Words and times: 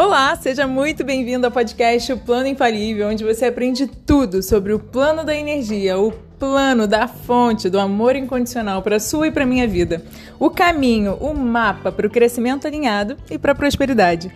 Olá, 0.00 0.36
seja 0.36 0.64
muito 0.64 1.02
bem-vindo 1.02 1.44
ao 1.44 1.50
podcast 1.50 2.12
O 2.12 2.18
Plano 2.18 2.46
Infalível, 2.46 3.08
onde 3.08 3.24
você 3.24 3.46
aprende 3.46 3.88
tudo 3.88 4.44
sobre 4.44 4.72
o 4.72 4.78
plano 4.78 5.24
da 5.24 5.34
energia, 5.34 5.98
o 5.98 6.12
plano 6.12 6.86
da 6.86 7.08
fonte 7.08 7.68
do 7.68 7.80
amor 7.80 8.14
incondicional 8.14 8.80
para 8.80 9.00
sua 9.00 9.26
e 9.26 9.32
para 9.32 9.44
minha 9.44 9.66
vida, 9.66 10.04
o 10.38 10.50
caminho, 10.50 11.14
o 11.14 11.34
mapa 11.34 11.90
para 11.90 12.06
o 12.06 12.10
crescimento 12.10 12.64
alinhado 12.64 13.16
e 13.28 13.36
para 13.36 13.50
a 13.50 13.56
prosperidade. 13.56 14.30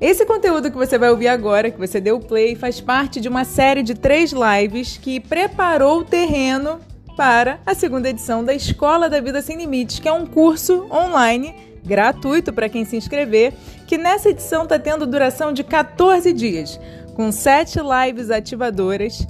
Esse 0.00 0.26
conteúdo 0.26 0.72
que 0.72 0.76
você 0.76 0.98
vai 0.98 1.08
ouvir 1.08 1.28
agora, 1.28 1.70
que 1.70 1.78
você 1.78 2.00
deu 2.00 2.18
play, 2.18 2.56
faz 2.56 2.80
parte 2.80 3.20
de 3.20 3.28
uma 3.28 3.44
série 3.44 3.84
de 3.84 3.94
três 3.94 4.32
lives 4.32 4.98
que 5.00 5.20
preparou 5.20 6.00
o 6.00 6.04
terreno 6.04 6.80
para 7.16 7.60
a 7.64 7.76
segunda 7.76 8.10
edição 8.10 8.44
da 8.44 8.52
Escola 8.52 9.08
da 9.08 9.20
Vida 9.20 9.40
Sem 9.40 9.56
Limites, 9.56 10.00
que 10.00 10.08
é 10.08 10.12
um 10.12 10.26
curso 10.26 10.88
online 10.90 11.54
gratuito 11.86 12.52
para 12.52 12.68
quem 12.68 12.84
se 12.84 12.96
inscrever, 12.96 13.52
que 13.86 13.96
nessa 13.96 14.30
edição 14.30 14.64
está 14.64 14.78
tendo 14.78 15.06
duração 15.06 15.52
de 15.52 15.62
14 15.62 16.32
dias, 16.32 16.80
com 17.14 17.30
sete 17.32 17.78
lives 17.78 18.30
ativadoras, 18.30 19.26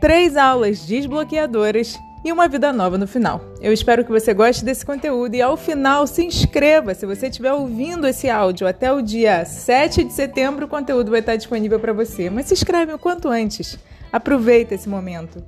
três 0.00 0.36
aulas 0.36 0.80
desbloqueadoras 0.86 1.98
e 2.24 2.32
uma 2.32 2.48
vida 2.48 2.72
nova 2.72 2.98
no 2.98 3.06
final. 3.06 3.40
Eu 3.60 3.72
espero 3.72 4.04
que 4.04 4.10
você 4.10 4.34
goste 4.34 4.64
desse 4.64 4.84
conteúdo 4.84 5.34
e 5.34 5.42
ao 5.42 5.56
final 5.56 6.06
se 6.06 6.24
inscreva. 6.24 6.94
Se 6.94 7.06
você 7.06 7.28
estiver 7.28 7.52
ouvindo 7.52 8.06
esse 8.06 8.28
áudio 8.28 8.66
até 8.66 8.92
o 8.92 9.00
dia 9.00 9.44
7 9.44 10.04
de 10.04 10.12
setembro, 10.12 10.66
o 10.66 10.68
conteúdo 10.68 11.10
vai 11.10 11.20
estar 11.20 11.36
disponível 11.36 11.80
para 11.80 11.92
você. 11.92 12.28
Mas 12.28 12.46
se 12.46 12.54
inscreve 12.54 12.92
o 12.92 12.98
quanto 12.98 13.28
antes. 13.28 13.78
Aproveita 14.12 14.74
esse 14.74 14.88
momento. 14.88 15.42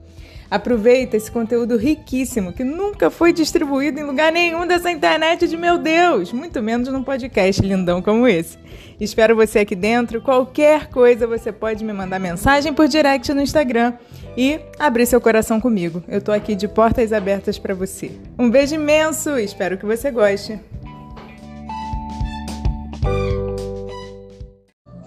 Aproveita 0.52 1.16
esse 1.16 1.30
conteúdo 1.30 1.78
riquíssimo 1.78 2.52
que 2.52 2.62
nunca 2.62 3.08
foi 3.08 3.32
distribuído 3.32 3.98
em 3.98 4.02
lugar 4.02 4.30
nenhum 4.30 4.66
dessa 4.66 4.90
internet 4.90 5.48
de 5.48 5.56
meu 5.56 5.78
Deus, 5.78 6.30
muito 6.30 6.60
menos 6.60 6.88
num 6.88 7.02
podcast 7.02 7.62
lindão 7.62 8.02
como 8.02 8.28
esse. 8.28 8.58
Espero 9.00 9.34
você 9.34 9.60
aqui 9.60 9.74
dentro. 9.74 10.20
Qualquer 10.20 10.90
coisa 10.90 11.26
você 11.26 11.50
pode 11.50 11.82
me 11.82 11.94
mandar 11.94 12.18
mensagem 12.18 12.74
por 12.74 12.86
direct 12.86 13.32
no 13.32 13.40
Instagram 13.40 13.94
e 14.36 14.60
abrir 14.78 15.06
seu 15.06 15.22
coração 15.22 15.58
comigo. 15.58 16.04
Eu 16.06 16.20
tô 16.20 16.30
aqui 16.30 16.54
de 16.54 16.68
portas 16.68 17.14
abertas 17.14 17.58
para 17.58 17.74
você. 17.74 18.10
Um 18.38 18.50
beijo 18.50 18.74
imenso, 18.74 19.38
espero 19.38 19.78
que 19.78 19.86
você 19.86 20.10
goste. 20.10 20.60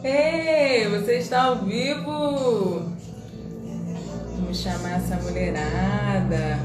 Ei, 0.04 0.90
você 0.90 1.20
está 1.20 1.44
ao 1.44 1.58
vivo? 1.58 2.95
Vamos 4.56 4.64
chamar 4.64 4.96
essa 5.00 5.18
mulherada. 5.18 6.60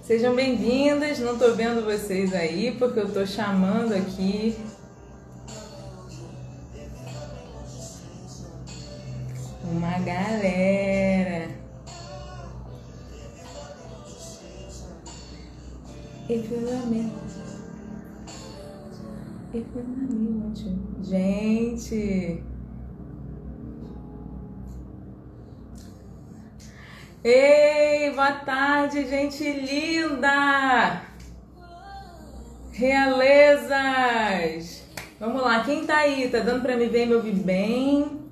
Sejam 0.00 0.36
bem-vindas. 0.36 1.18
Não 1.18 1.32
estou 1.32 1.56
vendo 1.56 1.84
vocês 1.84 2.32
aí 2.32 2.70
porque 2.78 3.00
eu 3.00 3.08
estou 3.08 3.26
chamando 3.26 3.94
aqui. 3.94 4.56
Uma 9.64 9.98
galera. 9.98 11.48
If 16.28 16.50
you 16.50 17.35
Gente. 21.02 22.42
Ei, 27.24 28.10
boa 28.10 28.32
tarde, 28.32 29.08
gente 29.08 29.50
linda! 29.50 31.00
Realezas! 32.72 34.84
Vamos 35.18 35.42
lá, 35.42 35.64
quem 35.64 35.86
tá 35.86 35.96
aí? 35.98 36.28
Tá 36.28 36.40
dando 36.40 36.62
pra 36.62 36.76
me 36.76 36.86
ver 36.86 37.04
e 37.04 37.06
me 37.06 37.14
ouvir 37.14 37.32
bem? 37.32 38.25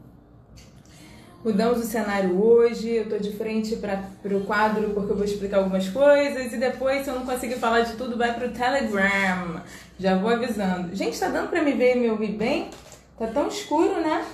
Mudamos 1.44 1.80
o 1.80 1.82
cenário 1.82 2.42
hoje, 2.42 2.88
eu 2.88 3.06
tô 3.06 3.18
de 3.18 3.30
frente 3.32 3.76
para 3.76 4.34
o 4.34 4.44
quadro 4.46 4.94
porque 4.94 5.12
eu 5.12 5.16
vou 5.16 5.26
explicar 5.26 5.58
algumas 5.58 5.86
coisas 5.90 6.50
e 6.54 6.56
depois, 6.56 7.04
se 7.04 7.10
eu 7.10 7.16
não 7.16 7.26
conseguir 7.26 7.56
falar 7.56 7.82
de 7.82 7.92
tudo, 7.96 8.16
vai 8.16 8.32
pro 8.32 8.48
Telegram. 8.48 9.60
Já 10.00 10.16
vou 10.16 10.30
avisando. 10.30 10.96
Gente, 10.96 11.20
tá 11.20 11.28
dando 11.28 11.50
pra 11.50 11.62
me 11.62 11.72
ver 11.72 11.98
e 11.98 12.00
me 12.00 12.08
ouvir 12.08 12.32
bem? 12.32 12.70
Tá 13.18 13.26
tão 13.26 13.46
escuro, 13.48 14.00
né? 14.00 14.24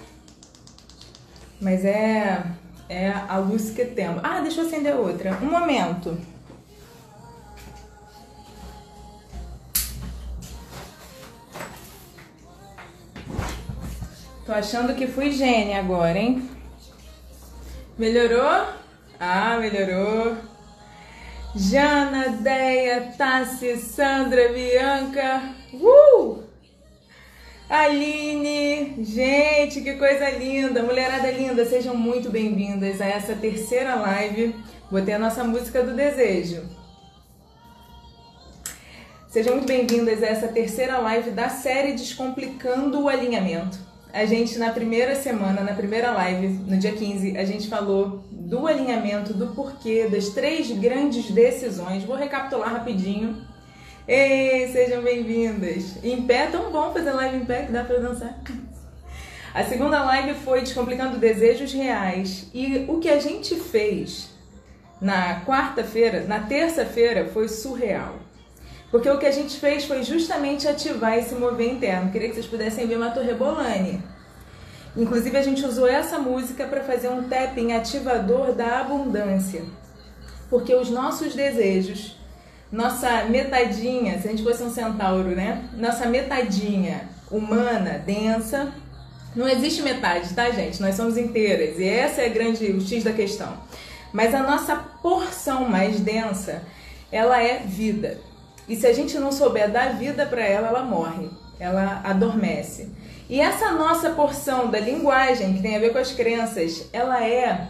Mas 1.61 1.85
é 1.85 2.45
é 2.89 3.11
a 3.11 3.39
luz 3.39 3.71
que 3.71 3.85
temos. 3.87 4.21
Ah, 4.23 4.41
deixa 4.41 4.61
eu 4.61 4.67
acender 4.69 4.95
outra. 4.95 5.37
Um 5.43 5.51
momento. 5.51 6.17
Tô 14.47 14.53
achando 14.53 14.95
que 14.95 15.09
fui 15.09 15.33
gênia 15.33 15.81
agora, 15.81 16.17
hein? 16.17 16.60
Melhorou? 18.01 18.65
Ah, 19.21 19.59
melhorou. 19.61 20.35
Jana, 21.55 22.31
Deia, 22.31 23.13
Tassi, 23.19 23.77
Sandra, 23.77 24.49
Bianca. 24.55 25.55
Uh! 25.75 26.43
Aline, 27.69 29.05
gente, 29.05 29.83
que 29.83 29.97
coisa 29.97 30.31
linda, 30.31 30.83
mulherada 30.83 31.31
linda, 31.31 31.67
sejam 31.67 31.95
muito 31.95 32.31
bem-vindas 32.31 33.03
a 33.03 33.07
essa 33.07 33.35
terceira 33.35 33.95
live. 33.97 34.57
Botei 34.91 35.13
a 35.13 35.19
nossa 35.19 35.45
música 35.45 35.83
do 35.83 35.95
desejo. 35.95 36.63
Sejam 39.29 39.57
muito 39.57 39.69
bem-vindas 39.69 40.23
a 40.23 40.27
essa 40.27 40.49
terceira 40.49 40.97
live 41.01 41.33
da 41.33 41.51
série 41.51 41.93
Descomplicando 41.93 43.03
o 43.03 43.11
Alinhamento. 43.11 43.90
A 44.13 44.25
gente, 44.27 44.59
na 44.59 44.71
primeira 44.71 45.15
semana, 45.15 45.63
na 45.63 45.73
primeira 45.73 46.11
live, 46.13 46.49
no 46.49 46.77
dia 46.77 46.93
15, 46.93 47.37
a 47.37 47.45
gente 47.45 47.69
falou 47.69 48.25
do 48.31 48.67
alinhamento, 48.67 49.33
do 49.33 49.49
porquê, 49.55 50.09
das 50.09 50.31
três 50.31 50.71
grandes 50.71 51.31
decisões. 51.31 52.05
Vou 52.05 52.17
recapitular 52.17 52.73
rapidinho 52.73 53.49
Ei, 54.13 54.67
sejam 54.73 55.03
bem-vindas! 55.03 56.03
Em 56.03 56.23
pé, 56.23 56.47
tão 56.47 56.73
bom 56.73 56.93
fazer 56.93 57.13
live 57.13 57.37
em 57.37 57.45
pé 57.45 57.67
que 57.67 57.71
dá 57.71 57.85
pra 57.85 57.99
dançar. 57.99 58.41
A 59.55 59.63
segunda 59.63 60.03
live 60.03 60.35
foi 60.41 60.63
Descomplicando 60.63 61.19
Desejos 61.19 61.73
Reais. 61.73 62.49
E 62.53 62.87
o 62.89 62.99
que 62.99 63.09
a 63.09 63.21
gente 63.21 63.55
fez 63.55 64.31
na 65.01 65.45
quarta-feira, 65.45 66.25
na 66.25 66.41
terça-feira, 66.41 67.27
foi 67.27 67.49
surreal. 67.49 68.17
Porque 68.91 69.09
o 69.09 69.19
que 69.19 69.27
a 69.27 69.31
gente 69.31 69.59
fez 69.59 69.85
foi 69.85 70.03
justamente 70.03 70.67
ativar 70.67 71.17
esse 71.17 71.35
mover 71.35 71.73
interno. 71.73 72.11
Queria 72.11 72.29
que 72.29 72.35
vocês 72.35 72.47
pudessem 72.47 72.87
ver 72.87 72.97
uma 72.97 73.11
torrebolane. 73.11 74.03
Inclusive, 74.97 75.37
a 75.37 75.43
gente 75.43 75.65
usou 75.65 75.87
essa 75.87 76.19
música 76.19 76.67
para 76.67 76.83
fazer 76.83 77.09
um 77.09 77.29
tapping 77.29 77.73
ativador 77.73 78.53
da 78.53 78.81
abundância. 78.81 79.63
Porque 80.49 80.75
os 80.75 80.91
nossos 80.91 81.35
desejos 81.35 82.21
nossa 82.73 83.25
metadinha, 83.25 84.21
se 84.21 84.29
a 84.29 84.31
gente 84.31 84.45
fosse 84.45 84.63
um 84.63 84.71
centauro, 84.71 85.31
né? 85.31 85.65
Nossa 85.77 86.07
metadinha 86.07 87.09
humana, 87.29 87.99
densa. 87.99 88.73
Não 89.35 89.49
existe 89.49 89.83
metade, 89.83 90.33
tá, 90.35 90.51
gente? 90.51 90.81
Nós 90.81 90.95
somos 90.95 91.17
inteiras. 91.17 91.79
E 91.79 91.85
essa 91.85 92.23
é 92.23 92.27
a 92.27 92.29
grande, 92.29 92.65
o 92.67 92.81
X 92.81 93.03
da 93.03 93.13
questão. 93.13 93.57
Mas 94.13 94.35
a 94.35 94.43
nossa 94.43 94.77
porção 94.77 95.69
mais 95.69 95.99
densa, 95.99 96.63
ela 97.11 97.43
é 97.43 97.59
vida. 97.59 98.19
E 98.71 98.77
se 98.77 98.87
a 98.87 98.93
gente 98.93 99.19
não 99.19 99.33
souber 99.33 99.69
dar 99.69 99.97
vida 99.97 100.25
para 100.25 100.43
ela, 100.43 100.69
ela 100.69 100.85
morre. 100.85 101.29
Ela 101.59 102.03
adormece. 102.05 102.89
E 103.29 103.41
essa 103.41 103.73
nossa 103.73 104.11
porção 104.11 104.71
da 104.71 104.79
linguagem, 104.79 105.55
que 105.55 105.61
tem 105.61 105.75
a 105.75 105.81
ver 105.81 105.91
com 105.91 105.99
as 105.99 106.13
crenças, 106.13 106.89
ela 106.93 107.27
é 107.27 107.67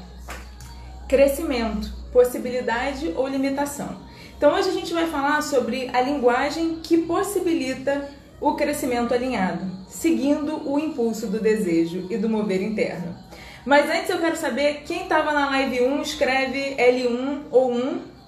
crescimento, 1.09 1.91
possibilidade 2.13 3.15
ou 3.17 3.27
limitação. 3.27 3.97
Então 4.37 4.55
hoje 4.55 4.69
a 4.69 4.73
gente 4.73 4.93
vai 4.93 5.07
falar 5.07 5.43
sobre 5.43 5.89
a 5.91 6.03
linguagem 6.03 6.81
que 6.83 6.99
possibilita 6.99 8.07
o 8.39 8.53
crescimento 8.53 9.15
alinhado, 9.15 9.65
seguindo 9.89 10.71
o 10.71 10.79
impulso 10.79 11.29
do 11.29 11.41
desejo 11.41 12.09
e 12.11 12.19
do 12.19 12.29
mover 12.29 12.61
interno. 12.61 13.17
Mas 13.65 13.89
antes 13.89 14.11
eu 14.11 14.19
quero 14.19 14.37
saber 14.37 14.83
quem 14.85 15.05
estava 15.05 15.33
na 15.33 15.49
live 15.49 15.81
1 15.81 16.03
escreve 16.03 16.77
L1 16.77 17.45
ou 17.51 17.73
1 17.73 18.20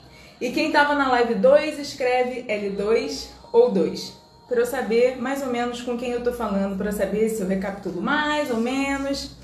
e 0.42 0.50
quem 0.50 0.66
estava 0.66 0.96
na 0.96 1.08
live 1.08 1.36
2 1.36 1.78
escreve 1.78 2.42
L2 2.48 3.28
ou 3.52 3.70
2. 3.70 4.12
Para 4.48 4.58
eu 4.58 4.66
saber 4.66 5.16
mais 5.16 5.40
ou 5.40 5.46
menos 5.46 5.80
com 5.82 5.96
quem 5.96 6.10
eu 6.10 6.18
estou 6.18 6.32
falando, 6.32 6.76
para 6.76 6.90
saber 6.90 7.28
se 7.28 7.42
eu 7.42 7.46
recapitulo 7.46 8.02
mais 8.02 8.50
ou 8.50 8.56
menos. 8.56 9.36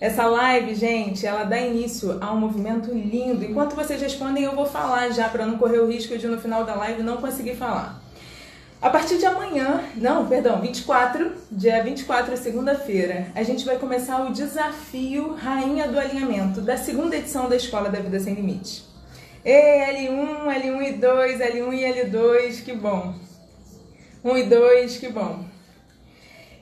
Essa 0.00 0.26
live, 0.26 0.74
gente, 0.74 1.24
ela 1.24 1.44
dá 1.44 1.56
início 1.56 2.18
a 2.20 2.32
um 2.32 2.40
movimento 2.40 2.92
lindo. 2.92 3.44
Enquanto 3.44 3.76
vocês 3.76 4.02
respondem, 4.02 4.42
eu 4.42 4.56
vou 4.56 4.66
falar 4.66 5.10
já 5.10 5.28
para 5.28 5.46
não 5.46 5.56
correr 5.56 5.78
o 5.78 5.86
risco 5.86 6.18
de 6.18 6.26
no 6.26 6.40
final 6.40 6.64
da 6.64 6.74
live 6.74 7.04
não 7.04 7.18
conseguir 7.18 7.54
falar. 7.54 8.02
A 8.82 8.90
partir 8.90 9.18
de 9.18 9.26
amanhã, 9.26 9.84
não, 9.94 10.26
perdão, 10.26 10.60
24, 10.60 11.30
dia 11.52 11.80
24, 11.84 12.36
segunda-feira, 12.36 13.28
a 13.36 13.44
gente 13.44 13.64
vai 13.64 13.78
começar 13.78 14.20
o 14.26 14.32
desafio 14.32 15.34
Rainha 15.34 15.86
do 15.86 15.96
Alinhamento, 15.96 16.60
da 16.60 16.76
segunda 16.76 17.14
edição 17.14 17.48
da 17.48 17.54
Escola 17.54 17.88
da 17.88 18.00
Vida 18.00 18.18
Sem 18.18 18.34
Limite. 18.34 18.89
Ei, 19.44 20.08
L1, 20.08 20.46
L1 20.62 20.88
e 20.88 20.92
2, 20.92 21.38
L1 21.38 21.74
e 21.74 22.10
L2, 22.10 22.64
que 22.64 22.72
bom. 22.74 23.14
1 24.22 24.36
e 24.36 24.42
2, 24.44 24.98
que 24.98 25.08
bom. 25.08 25.44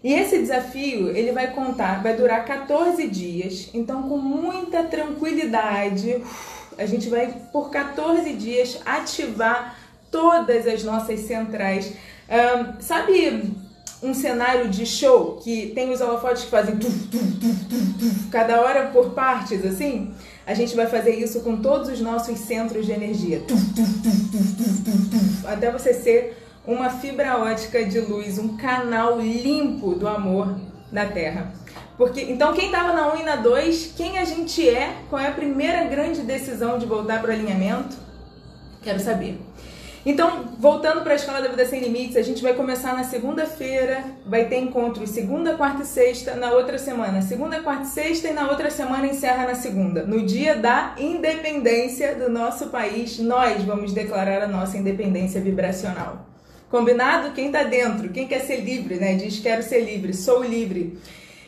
E 0.02 0.14
esse 0.14 0.38
desafio, 0.38 1.08
ele 1.08 1.32
vai 1.32 1.52
contar, 1.52 2.02
vai 2.02 2.14
durar 2.14 2.44
14 2.44 3.08
dias. 3.08 3.68
Então, 3.74 4.08
com 4.08 4.16
muita 4.16 4.84
tranquilidade, 4.84 6.22
a 6.78 6.86
gente 6.86 7.08
vai 7.08 7.34
por 7.52 7.70
14 7.70 8.32
dias 8.34 8.80
ativar 8.86 9.76
todas 10.10 10.66
as 10.66 10.84
nossas 10.84 11.20
centrais. 11.20 11.92
Um, 12.28 12.80
sabe 12.80 13.56
um 14.00 14.14
cenário 14.14 14.68
de 14.68 14.86
show 14.86 15.40
que 15.42 15.72
tem 15.74 15.90
os 15.90 16.00
holofotes 16.00 16.44
que 16.44 16.50
fazem 16.50 16.76
tuf, 16.76 17.08
tuf, 17.08 17.36
tuf, 17.98 18.28
cada 18.30 18.60
hora 18.60 18.86
por 18.86 19.10
partes, 19.10 19.64
assim? 19.66 20.14
A 20.48 20.54
gente 20.54 20.74
vai 20.74 20.86
fazer 20.86 21.14
isso 21.14 21.40
com 21.40 21.58
todos 21.58 21.90
os 21.90 22.00
nossos 22.00 22.38
centros 22.38 22.86
de 22.86 22.92
energia. 22.92 23.42
Até 25.46 25.70
você 25.70 25.92
ser 25.92 26.42
uma 26.66 26.88
fibra 26.88 27.36
ótica 27.36 27.84
de 27.84 28.00
luz, 28.00 28.38
um 28.38 28.56
canal 28.56 29.20
limpo 29.20 29.94
do 29.94 30.08
amor 30.08 30.58
na 30.90 31.04
Terra. 31.04 31.52
Porque, 31.98 32.22
então, 32.22 32.54
quem 32.54 32.66
estava 32.66 32.94
na 32.94 33.12
1 33.12 33.16
e 33.18 33.22
na 33.24 33.36
2, 33.36 33.92
quem 33.94 34.18
a 34.18 34.24
gente 34.24 34.66
é, 34.66 34.96
qual 35.10 35.20
é 35.20 35.28
a 35.28 35.32
primeira 35.32 35.84
grande 35.84 36.22
decisão 36.22 36.78
de 36.78 36.86
voltar 36.86 37.20
para 37.20 37.28
o 37.28 37.34
alinhamento? 37.34 37.94
Quero 38.80 39.00
saber. 39.00 39.38
Então, 40.06 40.44
voltando 40.58 41.02
para 41.02 41.12
a 41.12 41.16
Escola 41.16 41.40
da 41.40 41.48
Vida 41.48 41.66
Sem 41.66 41.80
Limites, 41.80 42.16
a 42.16 42.22
gente 42.22 42.42
vai 42.42 42.54
começar 42.54 42.94
na 42.94 43.04
segunda-feira, 43.04 44.04
vai 44.24 44.44
ter 44.46 44.58
encontros 44.58 45.10
segunda, 45.10 45.54
quarta 45.54 45.82
e 45.82 45.86
sexta, 45.86 46.34
na 46.34 46.52
outra 46.52 46.78
semana, 46.78 47.20
segunda, 47.20 47.60
quarta 47.60 47.82
e 47.82 47.88
sexta, 47.88 48.28
e 48.28 48.32
na 48.32 48.48
outra 48.48 48.70
semana 48.70 49.06
encerra 49.06 49.46
na 49.46 49.54
segunda. 49.54 50.04
No 50.04 50.24
dia 50.24 50.54
da 50.54 50.94
independência 50.98 52.14
do 52.14 52.30
nosso 52.30 52.68
país, 52.68 53.18
nós 53.18 53.62
vamos 53.64 53.92
declarar 53.92 54.42
a 54.42 54.48
nossa 54.48 54.78
independência 54.78 55.40
vibracional. 55.40 56.26
Combinado? 56.70 57.32
Quem 57.32 57.46
está 57.46 57.64
dentro, 57.64 58.10
quem 58.10 58.28
quer 58.28 58.40
ser 58.40 58.60
livre, 58.60 58.96
né? 58.96 59.14
Diz 59.14 59.40
quero 59.40 59.62
ser 59.62 59.80
livre, 59.80 60.14
sou 60.14 60.44
livre. 60.44 60.98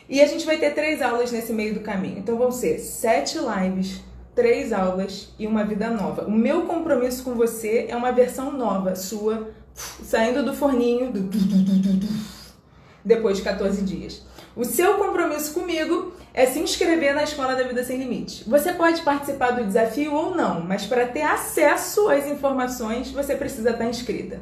E 0.09 0.19
a 0.19 0.27
gente 0.27 0.45
vai 0.45 0.57
ter 0.57 0.71
três 0.71 1.01
aulas 1.01 1.31
nesse 1.31 1.53
meio 1.53 1.73
do 1.73 1.79
caminho. 1.79 2.17
Então 2.17 2.37
vão 2.37 2.51
ser 2.51 2.79
sete 2.79 3.37
lives, 3.37 4.01
três 4.35 4.71
aulas 4.71 5.33
e 5.37 5.45
uma 5.45 5.63
vida 5.63 5.89
nova. 5.89 6.25
O 6.25 6.31
meu 6.31 6.63
compromisso 6.63 7.23
com 7.23 7.35
você 7.35 7.87
é 7.89 7.95
uma 7.95 8.11
versão 8.11 8.51
nova, 8.51 8.95
sua, 8.95 9.49
saindo 9.73 10.43
do 10.43 10.53
forninho, 10.53 11.11
do, 11.11 11.19
depois 13.03 13.37
de 13.37 13.43
14 13.43 13.81
dias. 13.81 14.23
O 14.55 14.65
seu 14.65 14.95
compromisso 14.95 15.53
comigo 15.53 16.13
é 16.33 16.45
se 16.45 16.59
inscrever 16.59 17.15
na 17.15 17.23
Escola 17.23 17.55
da 17.55 17.63
Vida 17.63 17.83
Sem 17.83 17.97
Limite. 17.97 18.43
Você 18.49 18.73
pode 18.73 19.01
participar 19.01 19.51
do 19.51 19.65
desafio 19.65 20.13
ou 20.13 20.35
não, 20.35 20.61
mas 20.61 20.85
para 20.85 21.07
ter 21.07 21.21
acesso 21.21 22.09
às 22.09 22.25
informações, 22.25 23.11
você 23.11 23.35
precisa 23.35 23.71
estar 23.71 23.85
inscrita. 23.85 24.41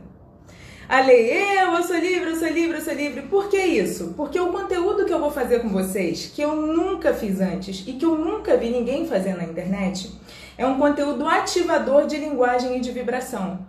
Ale, 0.89 1.13
eu, 1.13 1.73
eu 1.73 1.83
sou 1.83 1.97
livre, 1.97 2.31
eu 2.31 2.35
sou 2.35 2.47
livre, 2.47 2.77
eu 2.79 2.81
sou 2.81 2.93
livre. 2.95 3.21
Por 3.21 3.47
que 3.47 3.59
isso? 3.59 4.15
Porque 4.17 4.39
o 4.39 4.51
conteúdo 4.51 5.05
que 5.05 5.13
eu 5.13 5.19
vou 5.19 5.29
fazer 5.29 5.59
com 5.59 5.69
vocês, 5.69 6.31
que 6.33 6.41
eu 6.41 6.55
nunca 6.55 7.13
fiz 7.13 7.39
antes 7.39 7.83
e 7.85 7.93
que 7.93 8.03
eu 8.03 8.17
nunca 8.17 8.57
vi 8.57 8.71
ninguém 8.71 9.05
fazer 9.05 9.37
na 9.37 9.43
internet, 9.43 10.11
é 10.57 10.65
um 10.65 10.79
conteúdo 10.79 11.27
ativador 11.27 12.07
de 12.07 12.17
linguagem 12.17 12.75
e 12.75 12.79
de 12.79 12.91
vibração, 12.91 13.67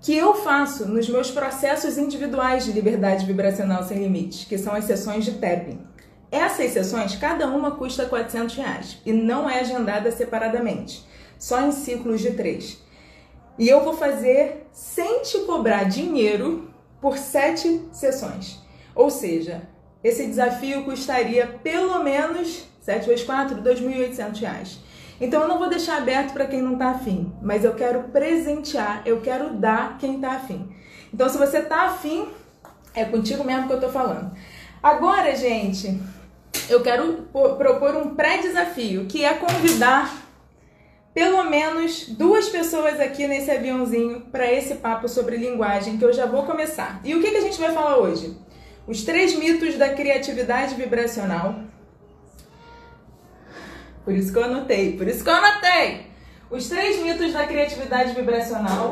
que 0.00 0.16
eu 0.16 0.32
faço 0.32 0.88
nos 0.88 1.10
meus 1.10 1.30
processos 1.30 1.98
individuais 1.98 2.64
de 2.64 2.72
liberdade 2.72 3.26
vibracional 3.26 3.84
sem 3.84 3.98
limites, 3.98 4.46
que 4.46 4.56
são 4.56 4.74
as 4.74 4.86
sessões 4.86 5.26
de 5.26 5.32
tapping. 5.32 5.78
Essas 6.30 6.72
sessões, 6.72 7.14
cada 7.16 7.48
uma 7.48 7.72
custa 7.72 8.06
400 8.06 8.56
reais 8.56 8.96
e 9.04 9.12
não 9.12 9.48
é 9.48 9.60
agendada 9.60 10.10
separadamente, 10.10 11.06
só 11.38 11.60
em 11.60 11.70
ciclos 11.70 12.22
de 12.22 12.30
três. 12.30 12.82
E 13.58 13.68
eu 13.68 13.84
vou 13.84 13.94
fazer 13.94 14.66
sem 14.72 15.22
te 15.22 15.38
cobrar 15.40 15.84
dinheiro 15.84 16.70
por 17.00 17.18
sete 17.18 17.88
sessões. 17.92 18.60
Ou 18.94 19.10
seja, 19.10 19.68
esse 20.02 20.26
desafio 20.26 20.84
custaria 20.84 21.46
pelo 21.62 22.02
menos 22.02 22.66
7 22.82 23.06
vezes 23.06 23.24
4, 23.24 23.62
R$ 23.62 23.62
2.800. 23.62 24.78
Então 25.20 25.42
eu 25.42 25.48
não 25.48 25.58
vou 25.58 25.68
deixar 25.68 25.98
aberto 25.98 26.32
para 26.32 26.46
quem 26.46 26.60
não 26.60 26.72
está 26.72 26.90
afim, 26.90 27.32
mas 27.40 27.64
eu 27.64 27.74
quero 27.74 28.04
presentear, 28.08 29.02
eu 29.06 29.20
quero 29.20 29.50
dar 29.50 29.98
quem 29.98 30.16
está 30.16 30.32
afim. 30.32 30.68
Então 31.14 31.28
se 31.28 31.38
você 31.38 31.58
está 31.58 31.82
afim, 31.82 32.26
é 32.92 33.04
contigo 33.04 33.44
mesmo 33.44 33.68
que 33.68 33.72
eu 33.72 33.76
estou 33.76 33.92
falando. 33.92 34.32
Agora, 34.82 35.34
gente, 35.36 36.00
eu 36.68 36.82
quero 36.82 37.28
propor 37.56 37.96
um 37.96 38.16
pré-desafio, 38.16 39.06
que 39.06 39.24
é 39.24 39.34
convidar 39.34 40.12
pelo 41.14 41.44
menos 41.44 42.08
duas 42.08 42.48
pessoas 42.48 42.98
aqui 42.98 43.26
nesse 43.26 43.50
aviãozinho 43.50 44.22
para 44.32 44.50
esse 44.50 44.76
papo 44.76 45.08
sobre 45.08 45.36
linguagem 45.36 45.98
que 45.98 46.04
eu 46.04 46.12
já 46.12 46.26
vou 46.26 46.44
começar. 46.44 47.00
E 47.04 47.14
o 47.14 47.20
que, 47.20 47.30
que 47.30 47.36
a 47.36 47.42
gente 47.42 47.60
vai 47.60 47.72
falar 47.72 47.98
hoje? 47.98 48.36
Os 48.86 49.04
três 49.04 49.34
mitos 49.34 49.76
da 49.76 49.90
criatividade 49.90 50.74
vibracional. 50.74 51.60
Por 54.04 54.14
isso 54.14 54.32
que 54.32 54.38
eu 54.38 54.44
anotei, 54.44 54.96
por 54.96 55.06
isso 55.06 55.22
que 55.22 55.30
eu 55.30 55.34
anotei! 55.34 56.06
Os 56.50 56.68
três 56.68 57.00
mitos 57.00 57.32
da 57.32 57.46
criatividade 57.46 58.14
vibracional. 58.14 58.90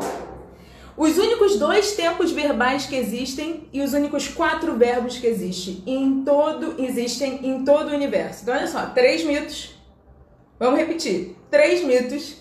Os 0.95 1.17
únicos 1.17 1.57
dois 1.57 1.93
tempos 1.93 2.31
verbais 2.31 2.85
que 2.85 2.95
existem 2.95 3.67
e 3.73 3.81
os 3.81 3.93
únicos 3.93 4.27
quatro 4.27 4.77
verbos 4.77 5.17
que 5.17 5.27
existem 5.27 5.81
em 5.85 6.23
todo 6.23 6.75
existem 6.77 7.45
em 7.45 7.65
todo 7.65 7.89
o 7.89 7.95
universo. 7.95 8.43
Então 8.43 8.55
olha 8.55 8.67
só, 8.67 8.85
três 8.87 9.23
mitos. 9.23 9.80
Vamos 10.61 10.79
repetir 10.79 11.35
três 11.49 11.83
mitos, 11.83 12.35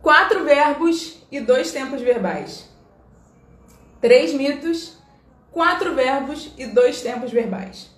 quatro 0.00 0.42
verbos 0.42 1.18
e 1.30 1.38
dois 1.38 1.70
tempos 1.70 2.00
verbais. 2.00 2.66
Três 4.00 4.32
mitos, 4.32 4.96
quatro 5.50 5.94
verbos 5.94 6.54
e 6.56 6.64
dois 6.64 7.02
tempos 7.02 7.30
verbais. 7.30 7.90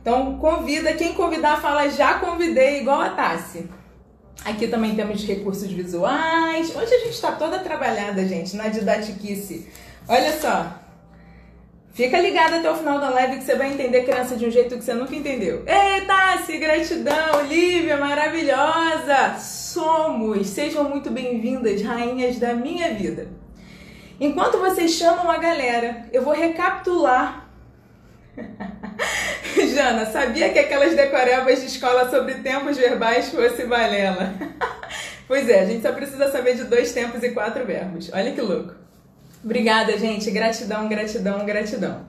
Então, 0.00 0.38
convida, 0.38 0.94
quem 0.94 1.12
convidar 1.12 1.60
fala 1.60 1.86
já 1.90 2.18
convidei, 2.18 2.80
igual 2.80 3.02
a 3.02 3.10
Tassi. 3.10 3.68
Aqui 4.42 4.68
também 4.68 4.96
temos 4.96 5.22
recursos 5.26 5.70
visuais. 5.70 6.74
Hoje 6.74 6.94
a 6.94 6.98
gente 7.00 7.10
está 7.10 7.32
toda 7.32 7.58
trabalhada, 7.58 8.26
gente, 8.26 8.56
na 8.56 8.68
didatiquice. 8.68 9.68
Olha 10.08 10.40
só, 10.40 10.80
Fica 11.92 12.20
ligado 12.20 12.54
até 12.54 12.70
o 12.70 12.76
final 12.76 13.00
da 13.00 13.10
live 13.10 13.38
que 13.38 13.44
você 13.44 13.56
vai 13.56 13.72
entender 13.72 14.04
criança 14.04 14.36
de 14.36 14.46
um 14.46 14.50
jeito 14.50 14.76
que 14.76 14.84
você 14.84 14.94
nunca 14.94 15.16
entendeu. 15.16 15.64
Eita, 15.66 16.44
se 16.46 16.56
gratidão, 16.56 17.44
Lívia, 17.48 17.96
maravilhosa! 17.96 19.36
Somos! 19.38 20.46
Sejam 20.46 20.84
muito 20.84 21.10
bem-vindas, 21.10 21.82
rainhas 21.82 22.38
da 22.38 22.54
minha 22.54 22.94
vida. 22.94 23.28
Enquanto 24.20 24.58
vocês 24.58 24.92
chamam 24.92 25.30
a 25.30 25.38
galera, 25.38 26.06
eu 26.12 26.22
vou 26.22 26.32
recapitular. 26.32 27.48
Jana, 29.74 30.06
sabia 30.06 30.50
que 30.50 30.58
aquelas 30.58 30.94
decorebas 30.94 31.60
de 31.60 31.66
escola 31.66 32.08
sobre 32.10 32.34
tempos 32.34 32.76
verbais 32.76 33.30
fosse 33.30 33.64
balela? 33.64 34.34
pois 35.26 35.48
é, 35.48 35.60
a 35.60 35.64
gente 35.64 35.82
só 35.82 35.92
precisa 35.92 36.30
saber 36.30 36.54
de 36.54 36.64
dois 36.64 36.92
tempos 36.92 37.22
e 37.22 37.30
quatro 37.30 37.64
verbos. 37.64 38.10
Olha 38.12 38.32
que 38.32 38.40
louco. 38.40 38.87
Obrigada, 39.42 39.96
gente. 39.96 40.30
Gratidão, 40.30 40.88
gratidão, 40.88 41.44
gratidão. 41.44 42.06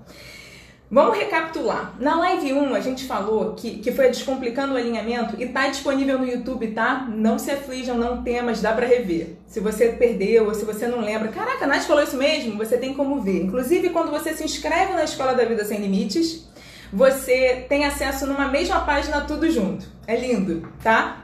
Vamos 0.91 1.19
recapitular. 1.19 1.93
Na 1.99 2.15
live 2.15 2.51
1 2.51 2.73
a 2.73 2.79
gente 2.79 3.05
falou 3.05 3.53
que, 3.53 3.77
que 3.77 3.91
foi 3.91 4.07
Descomplicando 4.07 4.73
o 4.73 4.77
Alinhamento 4.77 5.35
e 5.39 5.47
tá 5.47 5.67
disponível 5.67 6.17
no 6.17 6.25
YouTube, 6.25 6.71
tá? 6.71 7.07
Não 7.07 7.37
se 7.37 7.51
aflijam, 7.51 7.95
não 7.95 8.23
temas, 8.23 8.59
dá 8.59 8.73
para 8.73 8.87
rever. 8.87 9.35
Se 9.45 9.59
você 9.59 9.89
perdeu 9.89 10.47
ou 10.47 10.55
se 10.55 10.65
você 10.65 10.87
não 10.87 11.01
lembra, 11.01 11.27
caraca, 11.27 11.65
a 11.65 11.67
Nath 11.67 11.83
falou 11.83 12.01
isso 12.01 12.17
mesmo, 12.17 12.57
você 12.57 12.75
tem 12.75 12.95
como 12.95 13.21
ver. 13.21 13.43
Inclusive, 13.43 13.91
quando 13.91 14.09
você 14.09 14.33
se 14.33 14.43
inscreve 14.43 14.93
na 14.93 15.03
Escola 15.03 15.35
da 15.35 15.45
Vida 15.45 15.63
Sem 15.63 15.79
Limites, 15.79 16.49
você 16.91 17.67
tem 17.69 17.85
acesso 17.85 18.25
numa 18.25 18.47
mesma 18.47 18.79
página 18.79 19.21
tudo 19.21 19.47
junto. 19.51 19.85
É 20.07 20.15
lindo, 20.15 20.67
tá? 20.81 21.23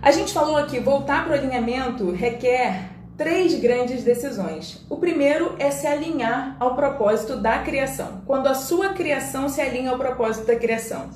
A 0.00 0.10
gente 0.10 0.32
falou 0.32 0.56
aqui, 0.56 0.80
voltar 0.80 1.24
para 1.24 1.36
o 1.36 1.38
alinhamento 1.38 2.10
requer 2.10 2.95
três 3.16 3.54
grandes 3.58 4.04
decisões. 4.04 4.84
O 4.90 4.96
primeiro 4.96 5.54
é 5.58 5.70
se 5.70 5.86
alinhar 5.86 6.56
ao 6.60 6.74
propósito 6.74 7.36
da 7.36 7.58
criação, 7.60 8.22
quando 8.26 8.46
a 8.46 8.54
sua 8.54 8.90
criação 8.90 9.48
se 9.48 9.60
alinha 9.60 9.90
ao 9.90 9.98
propósito 9.98 10.46
da 10.46 10.56
criação, 10.56 11.08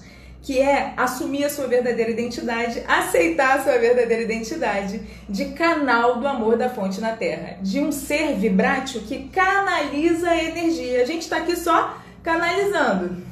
que 0.42 0.58
é 0.58 0.94
assumir 0.96 1.44
a 1.44 1.50
sua 1.50 1.66
verdadeira 1.66 2.10
identidade, 2.10 2.82
aceitar 2.88 3.58
a 3.58 3.62
sua 3.62 3.78
verdadeira 3.78 4.22
identidade 4.22 5.02
de 5.28 5.46
canal 5.46 6.18
do 6.18 6.26
amor 6.26 6.56
da 6.56 6.70
fonte 6.70 7.00
na 7.00 7.12
Terra, 7.12 7.58
de 7.60 7.78
um 7.78 7.92
ser 7.92 8.34
vibrátil 8.36 9.02
que 9.02 9.28
canaliza 9.28 10.30
a 10.30 10.42
energia. 10.42 11.02
A 11.02 11.06
gente 11.06 11.22
está 11.22 11.36
aqui 11.36 11.54
só 11.56 11.98
canalizando, 12.22 13.22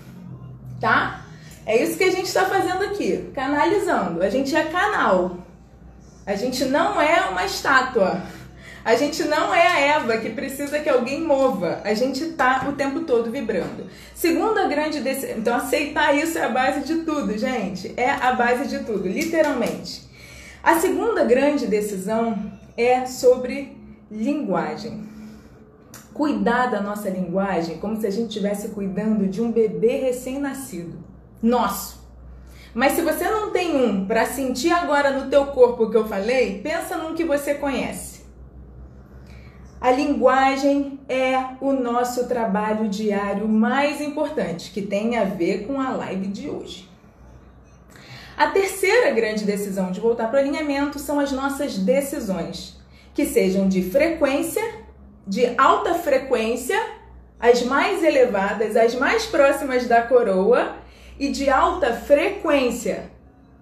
tá? 0.79 1.25
É 1.65 1.83
isso 1.83 1.97
que 1.97 2.05
a 2.05 2.11
gente 2.11 2.27
está 2.27 2.45
fazendo 2.45 2.83
aqui, 2.85 3.31
canalizando. 3.35 4.23
A 4.23 4.29
gente 4.29 4.55
é 4.55 4.65
canal. 4.65 5.39
A 6.27 6.35
gente 6.35 6.65
não 6.67 7.01
é 7.01 7.27
uma 7.31 7.45
estátua. 7.45 8.23
A 8.85 8.95
gente 8.95 9.25
não 9.25 9.55
é 9.55 9.67
a 9.67 9.81
Eva 9.81 10.19
que 10.19 10.31
precisa 10.31 10.79
que 10.79 10.89
alguém 10.89 11.21
mova. 11.21 11.81
A 11.85 11.95
gente 11.95 12.33
tá 12.33 12.67
o 12.69 12.73
tempo 12.73 13.01
todo 13.01 13.31
vibrando. 13.31 13.87
Segunda 14.15 14.67
grande 14.67 15.01
decisão. 15.01 15.37
Então, 15.37 15.57
aceitar 15.57 16.17
isso 16.17 16.39
é 16.39 16.45
a 16.45 16.49
base 16.49 16.81
de 16.81 17.03
tudo, 17.03 17.37
gente. 17.37 17.93
É 17.97 18.11
a 18.11 18.33
base 18.33 18.67
de 18.69 18.85
tudo, 18.85 19.09
literalmente. 19.09 20.09
A 20.63 20.79
segunda 20.79 21.25
grande 21.25 21.67
decisão 21.67 22.53
é 22.77 23.07
sobre 23.07 23.77
linguagem. 24.11 25.07
Cuidar 26.15 26.67
da 26.67 26.81
nossa 26.81 27.09
linguagem 27.09 27.79
como 27.79 28.01
se 28.01 28.07
a 28.07 28.11
gente 28.11 28.29
estivesse 28.29 28.69
cuidando 28.71 29.27
de 29.29 29.41
um 29.41 29.53
bebê 29.53 29.99
recém-nascido. 29.99 30.99
Nosso. 31.43 31.99
Mas 32.75 32.93
se 32.93 33.03
você 33.03 33.25
não 33.25 33.51
tem 33.51 33.77
um 33.77 34.07
para 34.07 34.27
sentir 34.27 34.71
agora 34.71 35.11
no 35.11 35.31
teu 35.31 35.47
corpo 35.47 35.85
o 35.85 35.91
que 35.91 35.97
eu 35.97 36.07
falei, 36.07 36.61
pensa 36.61 36.97
num 36.97 37.15
que 37.15 37.25
você 37.25 37.55
conhece. 37.55 38.18
A 39.81 39.93
linguagem 39.93 40.99
é 41.09 41.37
o 41.61 41.73
nosso 41.73 42.27
trabalho 42.27 42.89
diário 42.89 43.47
mais 43.47 44.01
importante, 44.01 44.73
que 44.73 44.83
tem 44.83 45.17
a 45.17 45.25
ver 45.25 45.69
com 45.69 45.81
a 45.81 45.91
live 45.91 46.27
de 46.27 46.51
hoje. 46.51 46.89
A 48.37 48.49
terceira 48.49 49.13
grande 49.13 49.45
decisão 49.45 49.93
de 49.93 50.01
voltar 50.01 50.29
para 50.29 50.39
o 50.39 50.41
alinhamento 50.41 50.99
são 50.99 51.21
as 51.21 51.31
nossas 51.31 51.79
decisões, 51.79 52.77
que 53.15 53.25
sejam 53.25 53.69
de 53.69 53.83
frequência, 53.83 54.63
de 55.25 55.55
alta 55.57 55.95
frequência, 55.95 56.81
as 57.39 57.63
mais 57.63 58.03
elevadas, 58.03 58.77
as 58.77 58.97
mais 58.97 59.27
próximas 59.27 59.87
da 59.87 60.03
coroa 60.03 60.75
e 61.21 61.29
de 61.29 61.49
alta 61.49 61.93
frequência, 61.95 63.13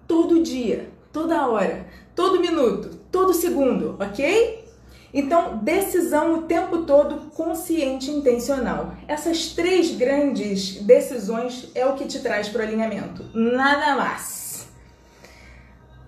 todo 0.07 0.41
dia, 0.41 0.89
toda 1.13 1.47
hora, 1.47 1.85
todo 2.15 2.39
minuto, 2.39 2.99
todo 3.11 3.33
segundo, 3.35 3.95
ok? 3.99 4.66
Então, 5.13 5.57
decisão 5.57 6.33
o 6.33 6.41
tempo 6.43 6.79
todo 6.79 7.31
consciente 7.31 8.11
e 8.11 8.15
intencional. 8.15 8.93
Essas 9.07 9.47
três 9.47 9.95
grandes 9.95 10.81
decisões 10.81 11.69
é 11.73 11.85
o 11.85 11.93
que 11.93 12.05
te 12.05 12.19
traz 12.19 12.49
para 12.49 12.61
o 12.61 12.67
alinhamento. 12.67 13.25
Nada 13.33 13.95
mais. 13.95 14.67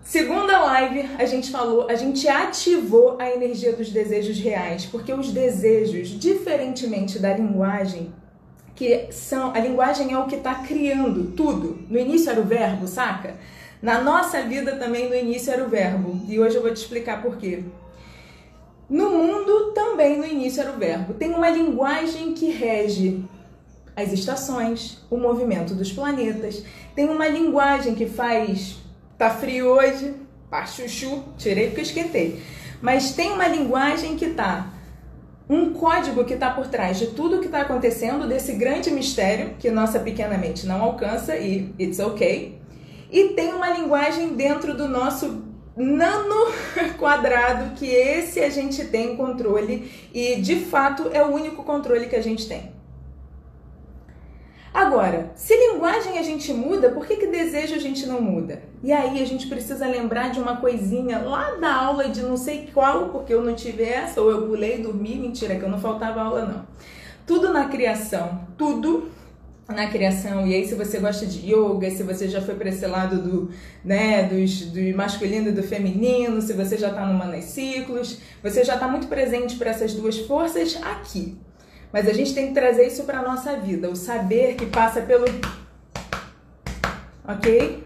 Segunda 0.04 0.58
live, 0.60 1.08
a 1.20 1.26
gente 1.26 1.52
falou, 1.52 1.88
a 1.88 1.94
gente 1.94 2.28
ativou 2.28 3.18
a 3.20 3.30
energia 3.30 3.74
dos 3.74 3.92
desejos 3.92 4.40
reais, 4.40 4.84
porque 4.86 5.14
os 5.14 5.32
desejos, 5.32 6.10
diferentemente 6.10 7.20
da 7.20 7.32
linguagem, 7.32 8.12
que 8.76 9.12
são 9.12 9.54
a 9.54 9.60
linguagem 9.60 10.12
é 10.12 10.18
o 10.18 10.26
que 10.26 10.36
está 10.36 10.56
criando 10.56 11.34
tudo. 11.36 11.86
No 11.88 12.00
início 12.00 12.32
era 12.32 12.42
o 12.42 12.46
verbo, 12.46 12.88
saca? 12.88 13.36
Na 13.82 14.02
nossa 14.02 14.42
vida 14.42 14.78
também 14.78 15.08
no 15.08 15.16
início 15.16 15.54
era 15.54 15.64
o 15.64 15.70
verbo. 15.70 16.20
E 16.28 16.40
hoje 16.40 16.56
eu 16.56 16.62
vou 16.62 16.74
te 16.74 16.78
explicar 16.78 17.22
por 17.22 17.38
quê. 17.38 17.64
No 18.90 19.12
mundo, 19.12 19.72
também 19.74 20.18
no 20.18 20.26
início 20.26 20.62
era 20.62 20.72
o 20.72 20.80
verbo. 20.80 21.14
Tem 21.14 21.30
uma 21.30 21.50
linguagem 21.50 22.34
que 22.34 22.50
rege 22.50 23.24
as 23.96 24.12
estações, 24.12 24.98
o 25.12 25.18
movimento 25.18 25.76
dos 25.76 25.92
planetas. 25.92 26.64
Tem 26.96 27.08
uma 27.08 27.28
linguagem 27.28 27.94
que 27.94 28.08
faz. 28.08 28.78
Tá 29.18 29.30
frio 29.30 29.68
hoje? 29.68 30.16
Pá, 30.50 30.66
chuchu. 30.66 31.24
Tirei 31.38 31.68
porque 31.68 31.82
esquentei. 31.82 32.42
Mas 32.82 33.12
tem 33.12 33.32
uma 33.32 33.48
linguagem 33.48 34.16
que 34.16 34.30
tá. 34.30 34.74
Um 35.48 35.74
código 35.74 36.26
que 36.26 36.34
está 36.34 36.50
por 36.52 36.68
trás 36.68 36.98
de 36.98 37.08
tudo 37.08 37.40
que 37.40 37.46
está 37.46 37.62
acontecendo, 37.62 38.28
desse 38.28 38.54
grande 38.54 38.90
mistério 38.92 39.56
que 39.60 39.70
nossa 39.70 40.00
pequena 40.00 40.38
mente 40.38 40.66
não 40.66 40.82
alcança 40.82 41.36
e 41.36 41.74
it's 41.80 42.00
ok. 42.00 42.60
E 43.12 43.30
tem 43.30 43.54
uma 43.54 43.70
linguagem 43.70 44.36
dentro 44.36 44.76
do 44.76 44.88
nosso 44.88 45.49
nano 45.76 46.52
quadrado 46.98 47.76
que 47.76 47.88
esse 47.88 48.40
a 48.40 48.50
gente 48.50 48.86
tem 48.86 49.16
controle 49.16 49.92
e 50.14 50.36
de 50.38 50.58
fato 50.66 51.10
é 51.14 51.24
o 51.24 51.34
único 51.34 51.64
controle 51.64 52.08
que 52.08 52.16
a 52.16 52.22
gente 52.22 52.48
tem. 52.48 52.80
Agora, 54.74 55.32
se 55.36 55.56
linguagem 55.56 56.20
a 56.20 56.24
gente 56.24 56.54
muda, 56.54 56.90
por 56.90 57.06
que, 57.06 57.16
que 57.16 57.28
desejo 57.28 57.74
a 57.74 57.80
gente 57.80 58.06
não 58.06 58.22
muda? 58.22 58.62
E 58.84 58.94
aí 58.94 59.22
a 59.22 59.26
gente 59.26 59.48
precisa 59.48 59.88
lembrar 59.88 60.30
de 60.30 60.40
uma 60.40 60.58
coisinha 60.58 61.20
lá 61.20 61.56
da 61.56 61.74
aula 61.74 62.08
de 62.08 62.22
não 62.22 62.38
sei 62.38 62.70
qual, 62.72 63.10
porque 63.10 63.34
eu 63.34 63.44
não 63.44 63.56
tive 63.56 63.84
essa, 63.84 64.22
ou 64.22 64.30
eu 64.30 64.48
pulei 64.48 64.78
dormi, 64.78 65.16
mentira, 65.16 65.56
que 65.56 65.64
eu 65.64 65.70
não 65.70 65.80
faltava 65.80 66.22
aula 66.22 66.46
não. 66.46 66.68
Tudo 67.26 67.52
na 67.52 67.66
criação, 67.66 68.48
tudo 68.58 69.10
na 69.70 69.88
criação. 69.88 70.48
E 70.48 70.54
aí, 70.54 70.68
se 70.68 70.76
você 70.76 71.00
gosta 71.00 71.26
de 71.26 71.54
yoga, 71.54 71.90
se 71.92 72.04
você 72.04 72.28
já 72.28 72.42
foi 72.42 72.56
para 72.56 72.70
esse 72.70 72.86
lado 72.86 73.22
do, 73.22 73.52
né, 73.84 74.24
dos, 74.24 74.62
do 74.62 74.98
masculino 74.98 75.50
e 75.50 75.52
do 75.52 75.64
feminino, 75.64 76.42
se 76.42 76.54
você 76.54 76.78
já 76.78 76.90
está 76.90 77.06
no 77.06 77.14
Manas 77.14 77.46
Ciclos, 77.46 78.20
você 78.42 78.64
já 78.64 78.74
está 78.74 78.88
muito 78.88 79.08
presente 79.08 79.56
para 79.56 79.72
essas 79.72 79.94
duas 79.94 80.18
forças 80.20 80.78
aqui. 80.82 81.38
Mas 81.92 82.08
a 82.08 82.14
gente 82.14 82.34
tem 82.34 82.48
que 82.48 82.54
trazer 82.54 82.88
isso 82.88 83.04
para 83.04 83.22
nossa 83.22 83.56
vida, 83.58 83.90
o 83.90 83.96
saber 83.96 84.56
que 84.56 84.66
passa 84.66 85.02
pelo. 85.02 85.26
Ok? 87.28 87.84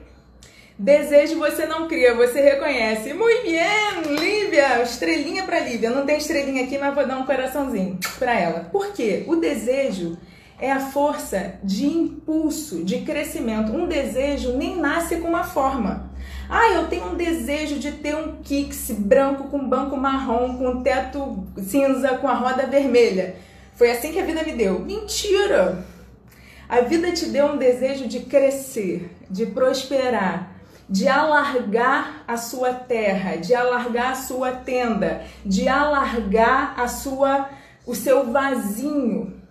Desejo 0.78 1.38
você 1.38 1.66
não 1.66 1.88
cria, 1.88 2.16
você 2.16 2.42
reconhece. 2.42 3.14
Muito 3.14 3.44
bem, 3.44 4.18
Lívia! 4.18 4.82
Estrelinha 4.82 5.44
para 5.44 5.60
Lívia. 5.60 5.90
Não 5.90 6.06
tem 6.06 6.18
estrelinha 6.18 6.64
aqui, 6.64 6.78
mas 6.78 6.96
vou 6.96 7.06
dar 7.06 7.18
um 7.18 7.26
coraçãozinho 7.26 8.00
para 8.18 8.38
ela. 8.38 8.62
Por 8.72 8.92
quê? 8.92 9.24
O 9.28 9.36
desejo 9.36 10.18
é 10.64 10.72
a 10.72 10.80
força 10.80 11.56
de 11.62 11.86
impulso, 11.86 12.86
de 12.86 13.02
crescimento. 13.02 13.74
Um 13.74 13.86
desejo 13.86 14.54
nem 14.54 14.78
nasce 14.78 15.18
com 15.18 15.28
uma 15.28 15.44
forma. 15.44 16.10
Ah, 16.50 16.70
eu 16.70 16.88
tenho 16.88 17.08
um 17.08 17.16
desejo 17.16 17.80
de 17.80 17.92
ter 17.92 18.16
um 18.16 18.38
Kicks 18.42 18.90
branco 18.92 19.50
com 19.50 19.68
banco 19.68 19.98
marrom, 19.98 20.58
com 20.58 20.82
teto 20.82 21.46
cinza, 21.58 22.18
com 22.18 22.30
a 22.30 22.34
roda 22.34 22.66
vermelha. 22.66 23.36
Foi 23.76 23.92
assim 23.92 24.14
que 24.14 24.20
a 24.22 24.26
vida 24.26 24.42
me 24.42 24.54
deu. 24.54 24.80
Mentira! 24.80 25.86
A 26.70 26.80
vida 26.80 27.12
te 27.12 27.26
deu 27.26 27.48
um 27.48 27.58
desejo 27.58 28.08
de 28.08 28.22
crescer, 28.22 29.14
de 29.30 29.46
prosperar, 29.48 30.56
de 30.88 31.10
alargar 31.10 32.24
a 32.26 32.38
sua 32.38 32.74
terra, 32.74 33.36
de 33.36 33.54
alargar 33.54 34.12
a 34.12 34.16
sua 34.16 34.54
tenda, 34.54 35.26
de 35.46 35.68
alargar 35.68 36.80
a 36.80 36.88
sua 36.88 37.50
o 37.86 37.94
seu 37.94 38.32
vasinho 38.32 39.43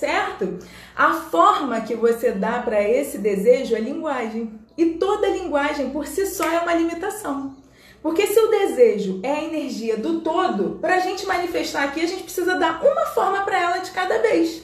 certo? 0.00 0.58
A 0.96 1.12
forma 1.12 1.82
que 1.82 1.94
você 1.94 2.32
dá 2.32 2.60
para 2.60 2.82
esse 2.82 3.18
desejo 3.18 3.76
é 3.76 3.80
linguagem. 3.80 4.58
E 4.76 4.94
toda 4.94 5.28
linguagem 5.28 5.90
por 5.90 6.06
si 6.06 6.26
só 6.26 6.48
é 6.50 6.58
uma 6.60 6.74
limitação. 6.74 7.54
Porque 8.02 8.26
se 8.26 8.40
o 8.40 8.48
desejo 8.48 9.20
é 9.22 9.30
a 9.30 9.44
energia 9.44 9.98
do 9.98 10.22
todo, 10.22 10.78
para 10.80 10.94
a 10.94 11.00
gente 11.00 11.26
manifestar 11.26 11.84
aqui, 11.84 12.00
a 12.00 12.06
gente 12.06 12.22
precisa 12.22 12.54
dar 12.54 12.82
uma 12.82 13.06
forma 13.06 13.42
para 13.42 13.60
ela 13.60 13.78
de 13.78 13.90
cada 13.90 14.18
vez. 14.22 14.62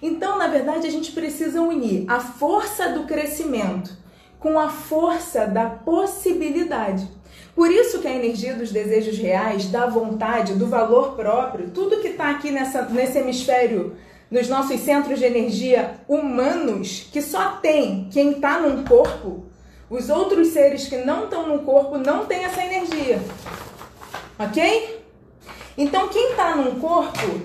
Então, 0.00 0.38
na 0.38 0.46
verdade, 0.46 0.86
a 0.86 0.90
gente 0.90 1.12
precisa 1.12 1.60
unir 1.60 2.06
a 2.08 2.20
força 2.20 2.88
do 2.88 3.04
crescimento 3.04 3.94
com 4.40 4.58
a 4.58 4.70
força 4.70 5.46
da 5.46 5.66
possibilidade. 5.66 7.06
Por 7.54 7.70
isso 7.70 8.00
que 8.00 8.08
a 8.08 8.14
energia 8.14 8.54
dos 8.54 8.72
desejos 8.72 9.16
reais, 9.18 9.66
da 9.66 9.86
vontade, 9.86 10.54
do 10.54 10.66
valor 10.66 11.14
próprio, 11.14 11.70
tudo 11.70 12.00
que 12.00 12.08
está 12.08 12.30
aqui 12.30 12.50
nessa, 12.50 12.82
nesse 12.82 13.18
hemisfério 13.18 13.94
nos 14.34 14.48
nossos 14.48 14.80
centros 14.80 15.20
de 15.20 15.24
energia 15.24 16.00
humanos, 16.08 17.08
que 17.12 17.22
só 17.22 17.50
tem 17.62 18.08
quem 18.10 18.32
está 18.32 18.58
num 18.58 18.82
corpo, 18.82 19.44
os 19.88 20.10
outros 20.10 20.48
seres 20.48 20.88
que 20.88 20.96
não 20.96 21.26
estão 21.26 21.46
no 21.48 21.60
corpo 21.60 21.98
não 21.98 22.26
têm 22.26 22.42
essa 22.42 22.60
energia. 22.64 23.22
Ok? 24.36 25.04
Então, 25.78 26.08
quem 26.08 26.32
está 26.32 26.56
num 26.56 26.80
corpo 26.80 27.42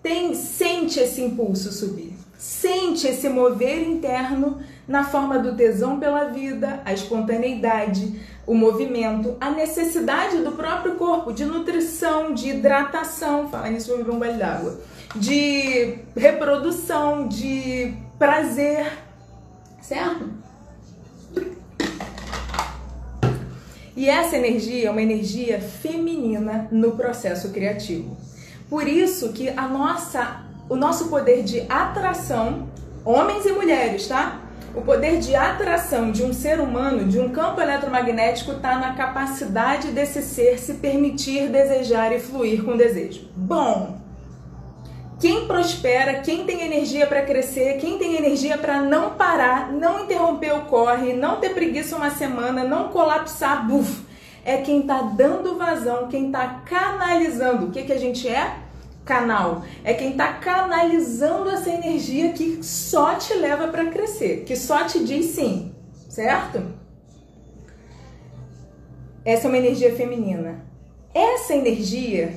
tem 0.00 0.32
sente 0.32 1.00
esse 1.00 1.20
impulso 1.20 1.72
subir, 1.72 2.14
sente 2.38 3.08
esse 3.08 3.28
mover 3.28 3.82
interno 3.88 4.60
na 4.86 5.02
forma 5.02 5.40
do 5.40 5.56
tesão 5.56 5.98
pela 5.98 6.26
vida, 6.26 6.80
a 6.84 6.92
espontaneidade, 6.92 8.20
o 8.46 8.54
movimento, 8.54 9.36
a 9.40 9.50
necessidade 9.50 10.36
do 10.38 10.52
próprio 10.52 10.94
corpo 10.94 11.32
de 11.32 11.44
nutrição, 11.44 12.32
de 12.32 12.50
hidratação. 12.50 13.48
Fala 13.48 13.68
nisso, 13.70 13.88
vou 13.88 13.98
beber 13.98 14.12
um 14.12 14.20
balde 14.20 14.38
d'água 14.38 14.78
de 15.14 15.98
reprodução, 16.16 17.28
de 17.28 17.94
prazer, 18.18 18.92
certo? 19.80 20.28
E 23.96 24.08
essa 24.08 24.36
energia 24.36 24.88
é 24.88 24.90
uma 24.90 25.02
energia 25.02 25.60
feminina 25.60 26.68
no 26.70 26.92
processo 26.92 27.50
criativo. 27.50 28.16
Por 28.70 28.86
isso 28.86 29.32
que 29.32 29.48
a 29.48 29.66
nossa, 29.66 30.44
o 30.68 30.76
nosso 30.76 31.08
poder 31.08 31.42
de 31.42 31.62
atração, 31.68 32.68
homens 33.04 33.44
e 33.44 33.50
mulheres, 33.50 34.06
tá? 34.06 34.40
O 34.74 34.82
poder 34.82 35.18
de 35.18 35.34
atração 35.34 36.12
de 36.12 36.22
um 36.22 36.32
ser 36.32 36.60
humano, 36.60 37.08
de 37.08 37.18
um 37.18 37.30
campo 37.30 37.60
eletromagnético, 37.60 38.52
está 38.52 38.78
na 38.78 38.94
capacidade 38.94 39.88
desse 39.88 40.22
ser 40.22 40.58
se 40.58 40.74
permitir 40.74 41.48
desejar 41.48 42.14
e 42.14 42.20
fluir 42.20 42.62
com 42.62 42.76
desejo. 42.76 43.28
Bom, 43.34 43.98
quem 45.20 45.46
prospera, 45.46 46.20
quem 46.20 46.44
tem 46.44 46.62
energia 46.62 47.06
para 47.06 47.22
crescer, 47.22 47.78
quem 47.78 47.98
tem 47.98 48.16
energia 48.16 48.56
para 48.56 48.80
não 48.80 49.14
parar, 49.14 49.72
não 49.72 50.04
interromper 50.04 50.54
o 50.54 50.62
corre, 50.66 51.12
não 51.12 51.40
ter 51.40 51.50
preguiça 51.50 51.96
uma 51.96 52.10
semana, 52.10 52.64
não 52.64 52.88
colapsar, 52.88 53.66
buf, 53.66 54.06
é 54.44 54.58
quem 54.58 54.80
está 54.80 55.02
dando 55.02 55.58
vazão, 55.58 56.08
quem 56.08 56.26
está 56.26 56.62
canalizando. 56.64 57.66
O 57.66 57.70
que, 57.70 57.82
que 57.82 57.92
a 57.92 57.98
gente 57.98 58.28
é? 58.28 58.56
Canal. 59.04 59.64
É 59.82 59.92
quem 59.92 60.12
está 60.12 60.34
canalizando 60.34 61.50
essa 61.50 61.70
energia 61.70 62.32
que 62.32 62.62
só 62.62 63.14
te 63.14 63.34
leva 63.34 63.68
para 63.68 63.86
crescer, 63.86 64.44
que 64.44 64.54
só 64.54 64.84
te 64.84 65.02
diz 65.04 65.26
sim, 65.26 65.74
certo? 66.08 66.78
essa 69.28 69.46
é 69.46 69.48
uma 69.50 69.58
energia 69.58 69.94
feminina. 69.94 70.64
Essa 71.14 71.54
energia, 71.54 72.34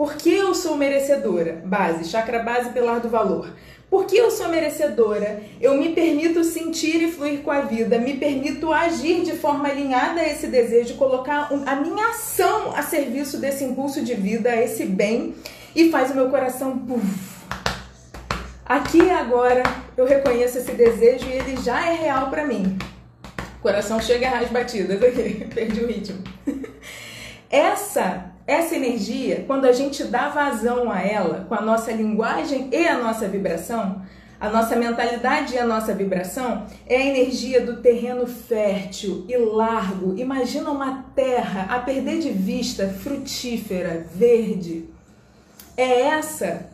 porque 0.00 0.30
eu 0.30 0.54
sou 0.54 0.78
merecedora, 0.78 1.60
base, 1.62 2.08
chakra 2.08 2.38
base, 2.42 2.70
pilar 2.70 3.00
do 3.00 3.10
valor. 3.10 3.54
Porque 3.90 4.16
eu 4.16 4.30
sou 4.30 4.48
merecedora, 4.48 5.42
eu 5.60 5.74
me 5.74 5.90
permito 5.90 6.42
sentir 6.42 7.02
e 7.02 7.12
fluir 7.12 7.42
com 7.42 7.50
a 7.50 7.60
vida, 7.60 7.98
me 7.98 8.16
permito 8.16 8.72
agir 8.72 9.22
de 9.22 9.32
forma 9.32 9.68
alinhada 9.68 10.22
a 10.22 10.26
esse 10.26 10.46
desejo, 10.46 10.94
colocar 10.94 11.50
a 11.66 11.76
minha 11.76 12.08
ação 12.08 12.74
a 12.74 12.82
serviço 12.82 13.36
desse 13.36 13.62
impulso 13.62 14.02
de 14.02 14.14
vida, 14.14 14.48
a 14.48 14.56
esse 14.56 14.86
bem, 14.86 15.34
e 15.76 15.90
faz 15.90 16.10
o 16.12 16.14
meu 16.14 16.30
coração 16.30 16.78
puff. 16.78 17.06
Aqui 18.64 19.02
e 19.02 19.10
agora 19.10 19.62
eu 19.98 20.06
reconheço 20.06 20.56
esse 20.56 20.72
desejo 20.72 21.26
e 21.26 21.32
ele 21.32 21.62
já 21.62 21.86
é 21.86 21.94
real 21.94 22.30
para 22.30 22.46
mim. 22.46 22.78
O 23.58 23.60
coração 23.60 24.00
chega 24.00 24.30
as 24.30 24.48
batidas 24.48 25.02
aqui, 25.02 25.46
perdi 25.54 25.84
o 25.84 25.86
ritmo. 25.86 26.24
Essa 27.50 28.29
essa 28.50 28.74
energia, 28.74 29.44
quando 29.46 29.64
a 29.64 29.70
gente 29.70 30.02
dá 30.02 30.28
vazão 30.28 30.90
a 30.90 31.00
ela 31.00 31.46
com 31.48 31.54
a 31.54 31.60
nossa 31.60 31.92
linguagem 31.92 32.68
e 32.72 32.84
a 32.88 32.98
nossa 32.98 33.28
vibração, 33.28 34.02
a 34.40 34.50
nossa 34.50 34.74
mentalidade 34.74 35.54
e 35.54 35.58
a 35.58 35.64
nossa 35.64 35.94
vibração 35.94 36.66
é 36.84 36.96
a 36.96 37.06
energia 37.06 37.60
do 37.64 37.76
terreno 37.76 38.26
fértil 38.26 39.24
e 39.28 39.36
largo. 39.36 40.18
Imagina 40.18 40.68
uma 40.68 41.04
terra 41.14 41.66
a 41.70 41.78
perder 41.78 42.18
de 42.18 42.30
vista, 42.30 42.88
frutífera, 42.88 44.04
verde. 44.12 44.88
É 45.76 46.00
essa 46.08 46.70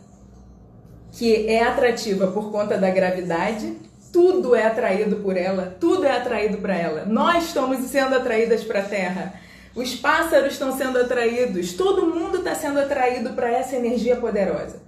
que 1.12 1.46
é 1.46 1.62
atrativa 1.62 2.28
por 2.28 2.50
conta 2.50 2.78
da 2.78 2.88
gravidade. 2.88 3.76
Tudo 4.10 4.54
é 4.54 4.64
atraído 4.64 5.16
por 5.16 5.36
ela, 5.36 5.76
tudo 5.78 6.06
é 6.06 6.16
atraído 6.16 6.56
para 6.56 6.74
ela. 6.74 7.04
Nós 7.04 7.48
estamos 7.48 7.78
sendo 7.80 8.14
atraídas 8.14 8.64
para 8.64 8.80
a 8.80 8.84
Terra. 8.84 9.45
Os 9.76 9.94
pássaros 9.94 10.54
estão 10.54 10.74
sendo 10.74 10.98
atraídos, 10.98 11.74
todo 11.74 12.06
mundo 12.06 12.38
está 12.38 12.54
sendo 12.54 12.80
atraído 12.80 13.34
para 13.34 13.50
essa 13.50 13.76
energia 13.76 14.16
poderosa. 14.16 14.80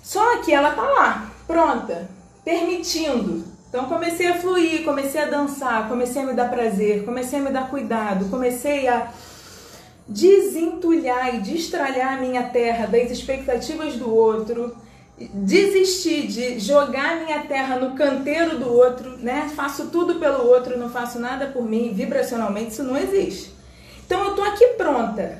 Só 0.00 0.38
que 0.38 0.54
ela 0.54 0.70
tá 0.70 0.82
lá, 0.82 1.32
pronta, 1.44 2.08
permitindo. 2.44 3.44
Então 3.68 3.86
comecei 3.86 4.28
a 4.28 4.38
fluir, 4.38 4.84
comecei 4.84 5.22
a 5.22 5.26
dançar, 5.26 5.88
comecei 5.88 6.22
a 6.22 6.26
me 6.26 6.34
dar 6.34 6.50
prazer, 6.50 7.04
comecei 7.04 7.40
a 7.40 7.42
me 7.42 7.50
dar 7.50 7.68
cuidado, 7.68 8.26
comecei 8.30 8.86
a 8.86 9.10
desentulhar 10.06 11.34
e 11.34 11.40
destralhar 11.40 12.14
a 12.14 12.20
minha 12.20 12.44
terra 12.44 12.86
das 12.86 13.10
expectativas 13.10 13.94
do 13.96 14.14
outro, 14.14 14.76
desistir 15.18 16.28
de 16.28 16.60
jogar 16.60 17.24
minha 17.24 17.42
terra 17.46 17.76
no 17.76 17.96
canteiro 17.96 18.56
do 18.56 18.72
outro, 18.72 19.16
né? 19.16 19.50
Faço 19.56 19.86
tudo 19.86 20.16
pelo 20.16 20.46
outro, 20.46 20.78
não 20.78 20.90
faço 20.90 21.18
nada 21.18 21.46
por 21.46 21.64
mim, 21.64 21.92
vibracionalmente 21.92 22.70
isso 22.70 22.84
não 22.84 22.96
existe. 22.96 23.61
Então 24.12 24.26
eu 24.26 24.34
tô 24.34 24.42
aqui 24.42 24.66
pronta. 24.76 25.38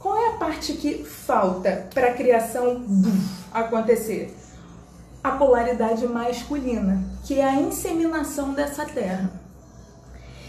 Qual 0.00 0.20
é 0.20 0.30
a 0.30 0.32
parte 0.32 0.72
que 0.72 1.04
falta 1.04 1.86
para 1.94 2.08
a 2.08 2.14
criação 2.14 2.84
acontecer? 3.52 4.36
A 5.22 5.30
polaridade 5.30 6.04
masculina, 6.08 7.00
que 7.24 7.38
é 7.38 7.44
a 7.44 7.60
inseminação 7.60 8.54
dessa 8.54 8.84
terra. 8.84 9.30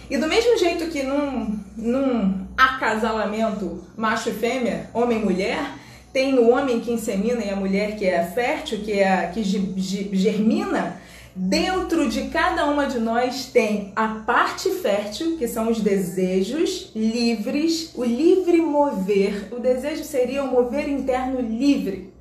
E 0.09 0.17
do 0.17 0.27
mesmo 0.27 0.57
jeito 0.57 0.89
que 0.89 1.03
num, 1.03 1.59
num 1.77 2.47
acasalamento 2.57 3.83
macho 3.95 4.29
e 4.29 4.33
fêmea, 4.33 4.89
homem 4.91 5.21
e 5.21 5.23
mulher, 5.23 5.75
tem 6.11 6.39
o 6.39 6.49
homem 6.49 6.79
que 6.79 6.91
insemina 6.91 7.43
e 7.43 7.51
a 7.51 7.55
mulher 7.55 7.95
que 7.97 8.07
é 8.07 8.23
fértil, 8.23 8.79
que 8.79 8.93
é 8.93 9.27
que 9.27 9.43
germina, 9.43 10.99
Dentro 11.35 12.07
de 12.09 12.29
cada 12.29 12.65
uma 12.65 12.85
de 12.85 12.99
nós 12.99 13.47
tem 13.47 13.91
a 13.95 14.07
parte 14.25 14.69
fértil, 14.69 15.35
que 15.35 15.47
são 15.47 15.71
os 15.71 15.79
desejos 15.79 16.91
livres, 16.95 17.91
o 17.95 18.03
livre 18.03 18.61
mover. 18.61 19.47
O 19.51 19.59
desejo 19.59 20.03
seria 20.03 20.43
o 20.43 20.51
mover 20.51 20.87
interno 20.87 21.41
livre. 21.41 22.13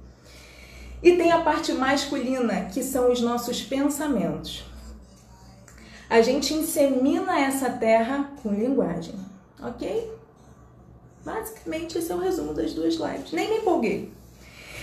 E 1.02 1.12
tem 1.16 1.30
a 1.30 1.42
parte 1.42 1.72
masculina, 1.72 2.70
que 2.72 2.82
são 2.82 3.12
os 3.12 3.20
nossos 3.20 3.60
pensamentos. 3.60 4.64
A 6.08 6.22
gente 6.22 6.54
insemina 6.54 7.38
essa 7.38 7.68
terra 7.68 8.32
com 8.42 8.54
linguagem, 8.54 9.14
ok? 9.62 10.10
Basicamente, 11.22 11.98
esse 11.98 12.10
é 12.10 12.14
o 12.14 12.18
resumo 12.18 12.54
das 12.54 12.72
duas 12.72 12.94
lives. 12.94 13.32
Nem 13.32 13.48
me 13.50 13.56
empolguei. 13.58 14.12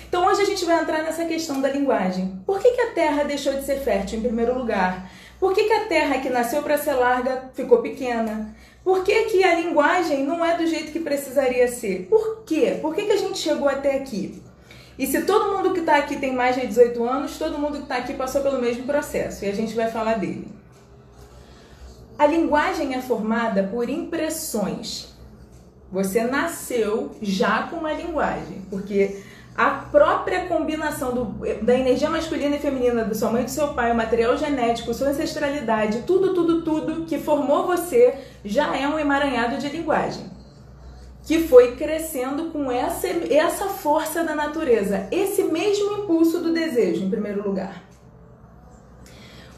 Então 0.10 0.26
hoje 0.26 0.42
a 0.42 0.46
gente 0.46 0.66
vai 0.66 0.82
entrar 0.82 1.04
nessa 1.04 1.24
questão 1.24 1.62
da 1.62 1.70
linguagem. 1.70 2.42
Por 2.44 2.60
que, 2.60 2.72
que 2.72 2.82
a 2.82 2.92
Terra 2.94 3.24
deixou 3.24 3.54
de 3.54 3.64
ser 3.64 3.80
fértil 3.80 4.18
em 4.18 4.24
primeiro 4.24 4.58
lugar? 4.58 5.08
Por 5.40 5.54
que, 5.54 5.66
que 5.66 5.72
a 5.74 5.86
Terra 5.86 6.18
que 6.18 6.32
nasceu 6.32 6.64
para 6.64 6.80
ser 6.80 6.94
larga 6.94 7.52
ficou 7.54 7.78
pequena? 7.78 8.56
Por 8.84 9.04
que, 9.04 9.26
que 9.26 9.44
a 9.44 9.54
linguagem 9.54 10.26
não 10.26 10.44
é 10.44 10.58
do 10.58 10.66
jeito 10.66 10.92
que 10.92 11.00
precisaria 11.00 11.68
ser? 11.68 12.08
Por 12.10 12.44
quê? 12.44 12.80
Por 12.82 12.96
que, 12.96 13.06
que 13.06 13.12
a 13.12 13.18
gente 13.18 13.38
chegou 13.38 13.70
até 13.70 13.98
aqui? 13.98 14.42
E 14.98 15.06
se 15.06 15.22
todo 15.22 15.56
mundo 15.56 15.74
que 15.74 15.82
está 15.82 15.98
aqui 15.98 16.18
tem 16.18 16.34
mais 16.34 16.56
de 16.56 16.66
18 16.66 17.04
anos, 17.04 17.38
todo 17.38 17.60
mundo 17.60 17.78
que 17.78 17.84
está 17.84 17.98
aqui 17.98 18.16
passou 18.16 18.42
pelo 18.42 18.60
mesmo 18.60 18.86
processo 18.86 19.46
e 19.46 19.48
a 19.48 19.54
gente 19.54 19.76
vai 19.76 19.92
falar 19.92 20.16
dele. 20.16 20.48
A 22.18 22.26
linguagem 22.26 22.96
é 22.96 23.02
formada 23.02 23.62
por 23.72 23.88
impressões. 23.88 25.14
Você 25.92 26.24
nasceu 26.24 27.12
já 27.22 27.64
com 27.64 27.78
uma 27.78 27.94
linguagem, 27.94 28.62
porque 28.70 29.24
a 29.60 29.72
própria 29.72 30.46
combinação 30.46 31.14
do, 31.14 31.26
da 31.62 31.78
energia 31.78 32.10
masculina 32.10 32.56
e 32.56 32.60
feminina 32.60 33.04
da 33.04 33.14
sua 33.14 33.30
mãe 33.30 33.42
e 33.42 33.46
do 33.46 33.52
seu 33.52 33.74
pai, 33.74 33.92
o 33.92 33.96
material 33.96 34.38
genético, 34.38 34.94
sua 34.94 35.10
ancestralidade, 35.10 36.04
tudo, 36.08 36.34
tudo, 36.34 36.62
tudo 36.62 37.06
que 37.06 37.18
formou 37.18 37.68
você 37.68 38.16
já 38.46 38.78
é 38.78 38.88
um 38.88 38.98
emaranhado 38.98 39.58
de 39.58 39.68
linguagem. 39.68 40.24
Que 41.26 41.46
foi 41.46 41.76
crescendo 41.76 42.52
com 42.52 42.72
essa, 42.72 43.08
essa 43.10 43.66
força 43.66 44.24
da 44.24 44.34
natureza, 44.34 45.10
esse 45.12 45.44
mesmo 45.44 46.04
impulso 46.04 46.40
do 46.40 46.54
desejo, 46.54 47.04
em 47.04 47.10
primeiro 47.10 47.46
lugar. 47.46 47.84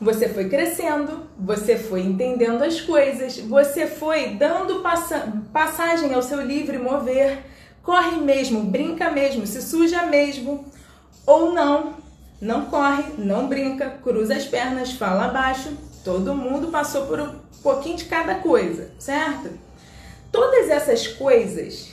Você 0.01 0.27
foi 0.27 0.49
crescendo, 0.49 1.27
você 1.37 1.77
foi 1.77 2.01
entendendo 2.01 2.63
as 2.63 2.81
coisas, 2.81 3.37
você 3.37 3.85
foi 3.85 4.29
dando 4.29 4.79
passa, 4.79 5.31
passagem 5.53 6.11
ao 6.15 6.23
seu 6.23 6.41
livre 6.41 6.79
mover 6.79 7.50
Corre 7.83 8.17
mesmo, 8.17 8.63
brinca 8.63 9.09
mesmo, 9.09 9.45
se 9.47 9.61
suja 9.61 10.05
mesmo. 10.05 10.65
Ou 11.25 11.53
não, 11.53 11.95
não 12.39 12.65
corre, 12.65 13.13
não 13.17 13.47
brinca, 13.47 13.89
cruza 14.03 14.35
as 14.35 14.45
pernas, 14.45 14.91
fala 14.91 15.25
abaixo. 15.25 15.69
Todo 16.03 16.35
mundo 16.35 16.67
passou 16.67 17.05
por 17.05 17.19
um 17.19 17.35
pouquinho 17.61 17.97
de 17.97 18.05
cada 18.05 18.35
coisa, 18.35 18.91
certo? 18.97 19.49
Todas 20.31 20.69
essas 20.69 21.07
coisas, 21.07 21.91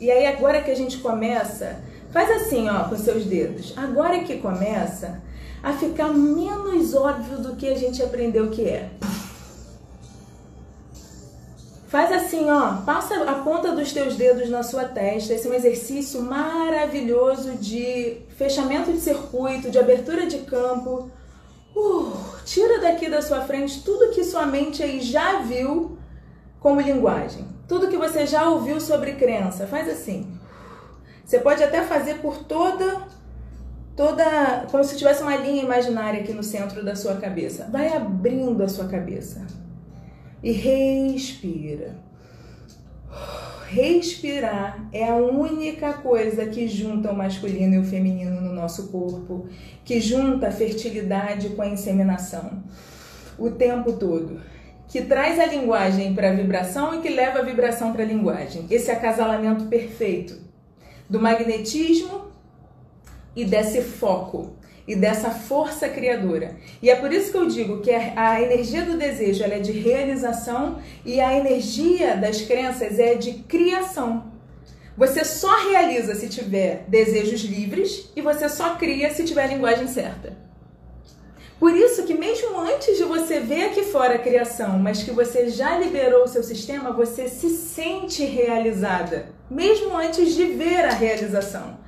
e 0.00 0.10
aí 0.10 0.26
agora 0.26 0.62
que 0.62 0.70
a 0.70 0.76
gente 0.76 0.98
começa, 0.98 1.82
faz 2.12 2.30
assim, 2.30 2.68
ó, 2.68 2.84
com 2.84 2.96
seus 2.96 3.24
dedos. 3.24 3.74
Agora 3.76 4.20
que 4.20 4.38
começa 4.38 5.20
a 5.62 5.72
ficar 5.72 6.08
menos 6.08 6.94
óbvio 6.94 7.38
do 7.38 7.56
que 7.56 7.68
a 7.68 7.74
gente 7.74 8.02
aprendeu 8.02 8.50
que 8.50 8.68
é. 8.68 8.90
Faz 11.94 12.10
assim, 12.10 12.50
ó, 12.50 12.78
passa 12.84 13.22
a 13.22 13.34
ponta 13.34 13.70
dos 13.70 13.92
teus 13.92 14.16
dedos 14.16 14.50
na 14.50 14.64
sua 14.64 14.82
testa. 14.82 15.32
Esse 15.32 15.46
é 15.46 15.50
um 15.52 15.54
exercício 15.54 16.20
maravilhoso 16.20 17.52
de 17.52 18.16
fechamento 18.36 18.92
de 18.92 18.98
circuito, 18.98 19.70
de 19.70 19.78
abertura 19.78 20.26
de 20.26 20.38
campo. 20.38 21.08
Uh, 21.72 22.12
tira 22.44 22.80
daqui 22.80 23.08
da 23.08 23.22
sua 23.22 23.42
frente 23.42 23.84
tudo 23.84 24.10
que 24.10 24.24
sua 24.24 24.44
mente 24.44 24.82
aí 24.82 25.00
já 25.00 25.38
viu 25.38 25.96
como 26.58 26.80
linguagem. 26.80 27.46
Tudo 27.68 27.86
que 27.86 27.96
você 27.96 28.26
já 28.26 28.50
ouviu 28.50 28.80
sobre 28.80 29.12
crença. 29.12 29.64
Faz 29.64 29.88
assim. 29.88 30.36
Você 31.24 31.38
pode 31.38 31.62
até 31.62 31.80
fazer 31.82 32.14
por 32.14 32.38
toda 32.38 33.06
toda 33.94 34.66
como 34.68 34.82
se 34.82 34.96
tivesse 34.96 35.22
uma 35.22 35.36
linha 35.36 35.62
imaginária 35.62 36.22
aqui 36.22 36.32
no 36.32 36.42
centro 36.42 36.84
da 36.84 36.96
sua 36.96 37.14
cabeça. 37.14 37.68
Vai 37.70 37.96
abrindo 37.96 38.64
a 38.64 38.68
sua 38.68 38.88
cabeça 38.88 39.46
e 40.44 40.52
respira. 40.52 41.96
Respirar 43.66 44.88
é 44.92 45.08
a 45.08 45.16
única 45.16 45.94
coisa 45.94 46.46
que 46.46 46.68
junta 46.68 47.10
o 47.10 47.16
masculino 47.16 47.74
e 47.74 47.78
o 47.78 47.84
feminino 47.84 48.42
no 48.42 48.52
nosso 48.52 48.88
corpo, 48.88 49.48
que 49.84 50.00
junta 50.00 50.48
a 50.48 50.52
fertilidade 50.52 51.48
com 51.50 51.62
a 51.62 51.66
inseminação 51.66 52.62
o 53.38 53.50
tempo 53.50 53.94
todo, 53.94 54.40
que 54.86 55.02
traz 55.02 55.40
a 55.40 55.46
linguagem 55.46 56.14
para 56.14 56.30
a 56.30 56.34
vibração 56.34 56.94
e 56.94 57.00
que 57.00 57.08
leva 57.08 57.38
a 57.38 57.42
vibração 57.42 57.92
para 57.92 58.02
a 58.02 58.06
linguagem. 58.06 58.66
Esse 58.70 58.90
acasalamento 58.90 59.64
perfeito 59.64 60.38
do 61.08 61.18
magnetismo 61.18 62.26
e 63.34 63.44
desse 63.44 63.80
foco 63.80 64.52
e 64.86 64.94
dessa 64.94 65.30
força 65.30 65.88
criadora. 65.88 66.56
E 66.82 66.90
é 66.90 66.96
por 66.96 67.12
isso 67.12 67.30
que 67.30 67.36
eu 67.36 67.46
digo 67.46 67.80
que 67.80 67.90
a 67.90 68.40
energia 68.40 68.82
do 68.82 68.98
desejo 68.98 69.44
é 69.44 69.58
de 69.58 69.72
realização 69.72 70.78
e 71.04 71.20
a 71.20 71.36
energia 71.36 72.16
das 72.16 72.42
crenças 72.42 72.98
é 72.98 73.14
de 73.14 73.32
criação. 73.44 74.32
Você 74.96 75.24
só 75.24 75.68
realiza 75.70 76.14
se 76.14 76.28
tiver 76.28 76.84
desejos 76.86 77.42
livres 77.42 78.10
e 78.14 78.20
você 78.20 78.48
só 78.48 78.76
cria 78.76 79.10
se 79.10 79.24
tiver 79.24 79.44
a 79.44 79.48
linguagem 79.48 79.88
certa. 79.88 80.44
Por 81.58 81.74
isso 81.74 82.02
que 82.04 82.14
mesmo 82.14 82.60
antes 82.60 82.96
de 82.96 83.04
você 83.04 83.40
ver 83.40 83.66
aqui 83.66 83.84
fora 83.84 84.16
a 84.16 84.18
criação, 84.18 84.78
mas 84.78 85.02
que 85.02 85.10
você 85.10 85.48
já 85.48 85.78
liberou 85.78 86.24
o 86.24 86.28
seu 86.28 86.42
sistema, 86.42 86.92
você 86.92 87.28
se 87.28 87.48
sente 87.48 88.24
realizada, 88.24 89.26
mesmo 89.50 89.96
antes 89.96 90.34
de 90.34 90.44
ver 90.44 90.84
a 90.84 90.90
realização. 90.90 91.78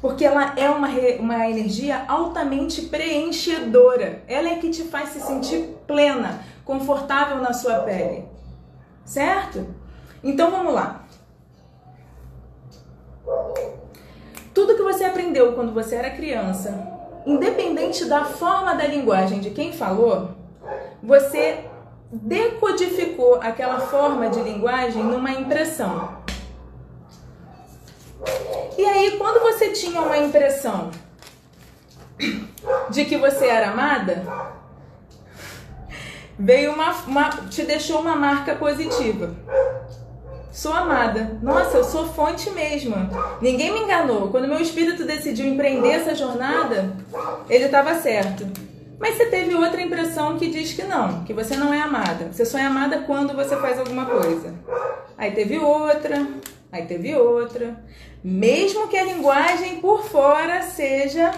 Porque 0.00 0.24
ela 0.24 0.54
é 0.56 0.70
uma, 0.70 0.88
uma 1.18 1.48
energia 1.48 2.04
altamente 2.08 2.82
preenchedora. 2.82 4.22
Ela 4.26 4.48
é 4.48 4.56
que 4.56 4.70
te 4.70 4.84
faz 4.84 5.10
se 5.10 5.20
sentir 5.20 5.76
plena, 5.86 6.42
confortável 6.64 7.38
na 7.38 7.52
sua 7.52 7.80
pele. 7.80 8.24
Certo? 9.04 9.66
Então 10.22 10.50
vamos 10.50 10.72
lá. 10.72 11.04
Tudo 14.54 14.74
que 14.74 14.82
você 14.82 15.04
aprendeu 15.04 15.52
quando 15.52 15.72
você 15.72 15.96
era 15.96 16.10
criança, 16.10 17.00
independente 17.26 18.04
da 18.06 18.24
forma 18.24 18.74
da 18.74 18.86
linguagem 18.86 19.40
de 19.40 19.50
quem 19.50 19.72
falou, 19.72 20.30
você 21.02 21.64
decodificou 22.12 23.36
aquela 23.36 23.80
forma 23.80 24.28
de 24.28 24.40
linguagem 24.40 25.02
numa 25.02 25.30
impressão. 25.30 26.20
E 28.76 28.84
aí, 28.84 29.16
quando 29.18 29.40
você 29.40 29.70
tinha 29.70 30.00
uma 30.00 30.18
impressão 30.18 30.90
de 32.90 33.04
que 33.04 33.16
você 33.16 33.46
era 33.46 33.70
amada, 33.70 34.24
veio 36.38 36.72
uma, 36.72 36.92
uma 37.06 37.28
te 37.48 37.62
deixou 37.62 38.00
uma 38.00 38.16
marca 38.16 38.54
positiva. 38.54 39.34
Sou 40.52 40.72
amada. 40.72 41.38
Nossa, 41.42 41.78
eu 41.78 41.84
sou 41.84 42.08
fonte 42.08 42.50
mesmo. 42.50 42.94
Ninguém 43.40 43.72
me 43.72 43.80
enganou. 43.80 44.28
Quando 44.28 44.48
meu 44.48 44.60
espírito 44.60 45.04
decidiu 45.04 45.46
empreender 45.46 45.90
essa 45.90 46.14
jornada, 46.14 46.96
ele 47.48 47.66
estava 47.66 47.94
certo. 47.94 48.46
Mas 48.98 49.16
você 49.16 49.26
teve 49.26 49.54
outra 49.54 49.80
impressão 49.80 50.36
que 50.36 50.50
diz 50.50 50.74
que 50.74 50.82
não, 50.82 51.24
que 51.24 51.32
você 51.32 51.56
não 51.56 51.72
é 51.72 51.80
amada. 51.80 52.28
Você 52.30 52.44
só 52.44 52.58
é 52.58 52.66
amada 52.66 52.98
quando 53.06 53.34
você 53.34 53.56
faz 53.56 53.78
alguma 53.78 54.04
coisa. 54.04 54.52
Aí 55.16 55.30
teve 55.30 55.58
outra, 55.58 56.26
aí 56.70 56.86
teve 56.86 57.14
outra. 57.14 57.82
Mesmo 58.22 58.88
que 58.88 58.96
a 58.96 59.04
linguagem 59.04 59.80
por 59.80 60.04
fora 60.04 60.62
seja 60.62 61.32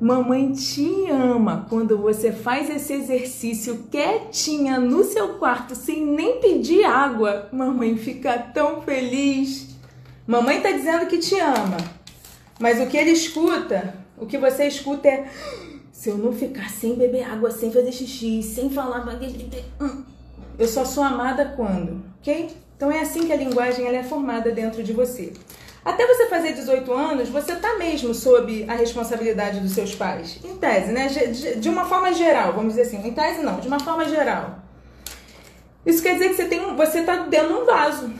Mamãe 0.00 0.50
te 0.52 1.10
ama 1.10 1.66
quando 1.68 1.98
você 1.98 2.32
faz 2.32 2.70
esse 2.70 2.94
exercício 2.94 3.84
quietinha 3.90 4.80
no 4.80 5.04
seu 5.04 5.34
quarto 5.34 5.74
sem 5.74 6.02
nem 6.02 6.40
pedir 6.40 6.84
água. 6.84 7.50
Mamãe 7.52 7.94
fica 7.98 8.38
tão 8.38 8.80
feliz. 8.80 9.76
Mamãe 10.26 10.62
tá 10.62 10.70
dizendo 10.72 11.06
que 11.06 11.18
te 11.18 11.38
ama, 11.38 11.76
mas 12.58 12.80
o 12.80 12.86
que 12.86 12.96
ele 12.96 13.10
escuta, 13.10 13.94
o 14.16 14.24
que 14.24 14.38
você 14.38 14.66
escuta 14.66 15.06
é: 15.06 15.28
se 15.92 16.08
eu 16.08 16.16
não 16.16 16.32
ficar 16.32 16.70
sem 16.70 16.94
beber 16.94 17.24
água, 17.24 17.50
sem 17.50 17.70
fazer 17.70 17.92
xixi, 17.92 18.42
sem 18.42 18.70
falar, 18.70 19.04
hum, 19.78 20.04
eu 20.58 20.66
só 20.66 20.82
sou 20.82 21.02
amada 21.02 21.52
quando, 21.54 22.02
ok? 22.20 22.48
Então 22.80 22.90
é 22.90 23.00
assim 23.00 23.26
que 23.26 23.32
a 23.34 23.36
linguagem 23.36 23.86
ela 23.86 23.98
é 23.98 24.02
formada 24.02 24.50
dentro 24.50 24.82
de 24.82 24.94
você. 24.94 25.34
Até 25.84 26.06
você 26.06 26.24
fazer 26.28 26.54
18 26.54 26.90
anos, 26.90 27.28
você 27.28 27.54
tá 27.56 27.76
mesmo 27.76 28.14
sob 28.14 28.64
a 28.66 28.72
responsabilidade 28.72 29.60
dos 29.60 29.72
seus 29.72 29.94
pais. 29.94 30.40
Em 30.42 30.56
tese, 30.56 30.90
né? 30.90 31.06
De 31.58 31.68
uma 31.68 31.84
forma 31.84 32.10
geral, 32.14 32.54
vamos 32.54 32.68
dizer 32.72 32.86
assim. 32.86 33.06
Em 33.06 33.12
tese 33.12 33.42
não, 33.42 33.60
de 33.60 33.68
uma 33.68 33.78
forma 33.78 34.06
geral. 34.06 34.60
Isso 35.84 36.02
quer 36.02 36.14
dizer 36.14 36.30
que 36.30 36.36
você 36.36 36.46
tem 36.46 36.74
você 36.74 37.02
tá 37.02 37.16
dentro 37.16 37.48
de 37.48 37.52
um 37.52 37.66
vaso. 37.66 38.10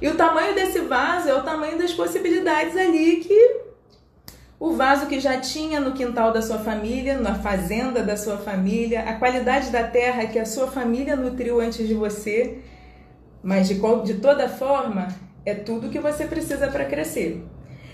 E 0.00 0.06
o 0.06 0.14
tamanho 0.14 0.54
desse 0.54 0.78
vaso 0.78 1.28
é 1.28 1.34
o 1.34 1.42
tamanho 1.42 1.76
das 1.76 1.92
possibilidades 1.92 2.76
ali 2.76 3.16
que 3.16 3.56
o 4.60 4.74
vaso 4.74 5.06
que 5.06 5.18
já 5.18 5.40
tinha 5.40 5.80
no 5.80 5.90
quintal 5.90 6.32
da 6.32 6.42
sua 6.42 6.60
família, 6.60 7.18
na 7.18 7.34
fazenda 7.34 8.04
da 8.04 8.16
sua 8.16 8.38
família, 8.38 9.00
a 9.00 9.14
qualidade 9.14 9.70
da 9.70 9.82
terra 9.82 10.26
que 10.26 10.38
a 10.38 10.46
sua 10.46 10.68
família 10.68 11.16
nutriu 11.16 11.60
antes 11.60 11.88
de 11.88 11.94
você. 11.94 12.62
Mas 13.42 13.68
de, 13.68 13.74
de 14.04 14.14
toda 14.14 14.48
forma, 14.48 15.08
é 15.44 15.54
tudo 15.54 15.88
que 15.88 15.98
você 15.98 16.24
precisa 16.24 16.68
para 16.68 16.84
crescer. 16.84 17.44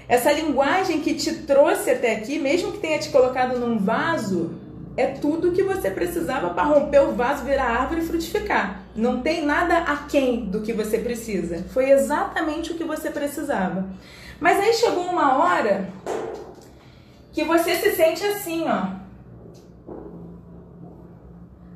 Essa 0.09 0.33
linguagem 0.33 1.01
que 1.01 1.15
te 1.15 1.35
trouxe 1.43 1.91
até 1.91 2.17
aqui, 2.17 2.39
mesmo 2.39 2.73
que 2.73 2.79
tenha 2.79 2.99
te 2.99 3.11
colocado 3.11 3.59
num 3.59 3.79
vaso, 3.79 4.59
é 4.97 5.07
tudo 5.07 5.53
que 5.53 5.63
você 5.63 5.91
precisava 5.91 6.51
para 6.51 6.65
romper 6.65 7.01
o 7.03 7.13
vaso, 7.13 7.45
virar 7.45 7.67
árvore 7.67 8.01
e 8.01 8.07
frutificar. 8.07 8.83
Não 8.97 9.21
tem 9.21 9.45
nada 9.45 9.79
aquém 9.79 10.47
do 10.47 10.61
que 10.61 10.73
você 10.73 10.99
precisa. 10.99 11.65
Foi 11.73 11.91
exatamente 11.91 12.73
o 12.73 12.75
que 12.75 12.85
você 12.85 13.11
precisava. 13.11 13.87
Mas 14.41 14.59
aí 14.59 14.73
chegou 14.75 15.05
uma 15.05 15.39
hora 15.39 15.89
que 17.33 17.45
você 17.45 17.77
se 17.77 17.93
sente 17.93 18.25
assim, 18.25 18.65
ó. 18.67 18.99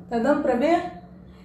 Tá 0.09 0.19
dando 0.19 0.41
para 0.41 0.55
ver? 0.55 1.02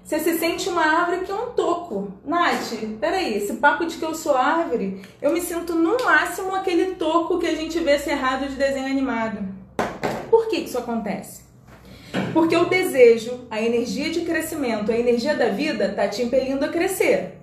Você 0.08 0.20
se 0.20 0.38
sente 0.38 0.70
uma 0.70 0.80
árvore 0.80 1.26
que 1.26 1.30
é 1.30 1.34
um 1.34 1.50
toco. 1.50 2.14
Nath, 2.24 2.72
peraí, 2.98 3.36
esse 3.36 3.52
papo 3.56 3.84
de 3.84 3.98
que 3.98 4.02
eu 4.02 4.14
sou 4.14 4.34
árvore, 4.34 5.02
eu 5.20 5.30
me 5.34 5.40
sinto 5.42 5.74
no 5.74 6.02
máximo 6.02 6.54
aquele 6.54 6.94
toco 6.94 7.38
que 7.38 7.46
a 7.46 7.54
gente 7.54 7.78
vê 7.80 7.98
cerrado 7.98 8.48
de 8.48 8.54
desenho 8.54 8.86
animado. 8.86 9.46
Por 10.30 10.48
que 10.48 10.56
isso 10.56 10.78
acontece? 10.78 11.42
Porque 12.32 12.56
o 12.56 12.70
desejo, 12.70 13.46
a 13.50 13.60
energia 13.60 14.08
de 14.08 14.22
crescimento, 14.22 14.90
a 14.90 14.98
energia 14.98 15.34
da 15.34 15.50
vida 15.50 15.88
está 15.88 16.08
te 16.08 16.22
impelindo 16.22 16.64
a 16.64 16.68
crescer. 16.68 17.42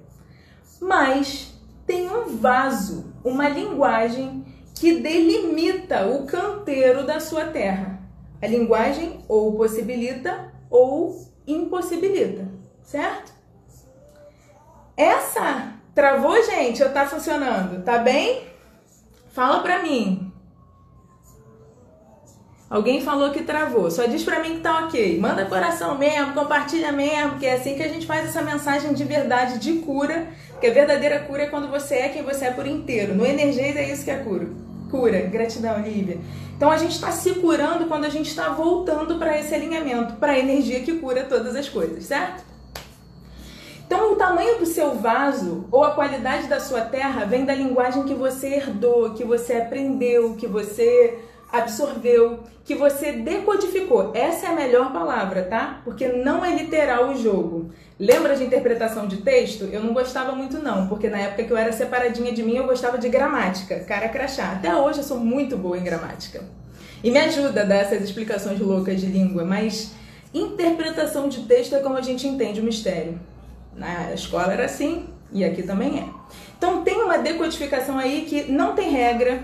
Mas 0.82 1.54
tem 1.86 2.10
um 2.10 2.36
vaso, 2.36 3.14
uma 3.24 3.48
linguagem 3.48 4.44
que 4.74 5.02
delimita 5.02 6.08
o 6.08 6.26
canteiro 6.26 7.06
da 7.06 7.20
sua 7.20 7.46
terra. 7.46 8.02
A 8.42 8.48
linguagem 8.48 9.20
ou 9.28 9.56
possibilita 9.56 10.52
ou 10.68 11.35
impossibilita 11.48 12.56
certo? 12.86 13.34
Essa 14.96 15.74
travou, 15.94 16.42
gente, 16.44 16.82
ou 16.84 16.90
tá 16.90 17.06
funcionando? 17.06 17.84
Tá 17.84 17.98
bem? 17.98 18.44
Fala 19.32 19.60
pra 19.62 19.82
mim. 19.82 20.32
Alguém 22.70 23.02
falou 23.02 23.32
que 23.32 23.44
travou. 23.44 23.92
Só 23.92 24.06
diz 24.06 24.24
pra 24.24 24.40
mim 24.40 24.56
que 24.56 24.62
tá 24.62 24.86
ok. 24.86 25.20
Manda 25.20 25.46
coração 25.46 25.98
mesmo, 25.98 26.34
compartilha 26.34 26.92
mesmo, 26.92 27.38
que 27.38 27.46
é 27.46 27.56
assim 27.56 27.76
que 27.76 27.84
a 27.84 27.88
gente 27.88 28.08
faz 28.08 28.26
essa 28.26 28.42
mensagem 28.42 28.94
de 28.94 29.04
verdade, 29.04 29.60
de 29.60 29.80
cura. 29.80 30.28
Porque 30.52 30.68
a 30.68 30.74
verdadeira 30.74 31.20
cura 31.20 31.44
é 31.44 31.48
quando 31.48 31.70
você 31.70 31.96
é 31.96 32.10
quem 32.10 32.24
você 32.24 32.46
é 32.46 32.52
por 32.52 32.66
inteiro. 32.66 33.14
No 33.14 33.26
Energias 33.26 33.76
é 33.76 33.92
isso 33.92 34.04
que 34.04 34.12
é 34.12 34.18
cura. 34.18 34.48
Cura. 34.90 35.22
Gratidão, 35.22 35.82
Lívia. 35.82 36.20
Então 36.56 36.72
a 36.72 36.78
gente 36.78 36.94
está 36.94 37.12
se 37.12 37.36
curando 37.36 37.86
quando 37.86 38.06
a 38.06 38.10
gente 38.10 38.30
está 38.30 38.50
voltando 38.50 39.18
para 39.20 39.38
esse 39.38 39.54
alinhamento, 39.54 40.16
para 40.16 40.34
a 40.34 40.40
energia 40.40 40.82
que 40.82 40.94
cura 41.00 41.24
todas 41.24 41.56
as 41.56 41.68
coisas, 41.68 42.06
certo? 42.06 42.44
Então, 43.86 44.14
o 44.14 44.16
tamanho 44.16 44.58
do 44.58 44.66
seu 44.66 44.96
vaso 44.96 45.66
ou 45.72 45.84
a 45.84 45.92
qualidade 45.92 46.48
da 46.48 46.60
sua 46.60 46.82
terra 46.82 47.24
vem 47.24 47.46
da 47.46 47.54
linguagem 47.54 48.04
que 48.04 48.16
você 48.16 48.56
herdou, 48.56 49.14
que 49.14 49.24
você 49.24 49.54
aprendeu, 49.54 50.34
que 50.36 50.48
você 50.48 51.20
absorveu, 51.52 52.40
que 52.64 52.76
você 52.76 53.12
decodificou. 53.12 54.12
Essa 54.14 54.48
é 54.48 54.50
a 54.50 54.56
melhor 54.56 54.92
palavra, 54.92 55.44
tá? 55.44 55.82
Porque 55.84 56.08
não 56.08 56.44
é 56.44 56.56
literal 56.56 57.10
o 57.10 57.18
jogo. 57.18 57.70
Lembra 58.00 58.36
de 58.36 58.44
interpretação 58.44 59.08
de 59.08 59.18
texto? 59.18 59.66
Eu 59.72 59.82
não 59.82 59.94
gostava 59.94 60.34
muito 60.34 60.58
não, 60.58 60.88
porque 60.88 61.08
na 61.08 61.20
época 61.20 61.44
que 61.44 61.52
eu 61.52 61.58
era 61.58 61.72
separadinha 61.72 62.34
de 62.34 62.44
mim, 62.44 62.56
eu 62.56 62.66
gostava 62.66 62.98
de 62.98 63.08
gramática, 63.08 63.80
cara 63.82 64.10
crachá. 64.10 64.52
Até 64.52 64.76
hoje 64.76 65.00
eu 65.00 65.04
sou 65.04 65.20
muito 65.20 65.56
boa 65.56 65.78
em 65.78 65.84
gramática. 65.84 66.44
E 67.04 67.12
me 67.12 67.20
ajuda 67.20 67.62
a 67.62 67.66
dar 67.66 67.76
essas 67.76 68.02
explicações 68.02 68.60
loucas 68.60 69.00
de 69.00 69.06
língua, 69.06 69.46
mas 69.46 69.92
interpretação 70.34 71.30
de 71.30 71.42
texto 71.42 71.76
é 71.76 71.80
como 71.80 71.98
a 71.98 72.02
gente 72.02 72.28
entende 72.28 72.60
o 72.60 72.64
mistério. 72.64 73.20
Na 73.76 74.12
escola 74.14 74.54
era 74.54 74.66
assim 74.66 75.06
e 75.32 75.44
aqui 75.44 75.64
também 75.64 76.00
é. 76.00 76.06
Então 76.58 76.84
tem 76.84 77.02
uma 77.02 77.18
decodificação 77.18 77.98
aí 77.98 78.26
que 78.28 78.52
não 78.52 78.74
tem 78.74 78.90
regra. 78.90 79.44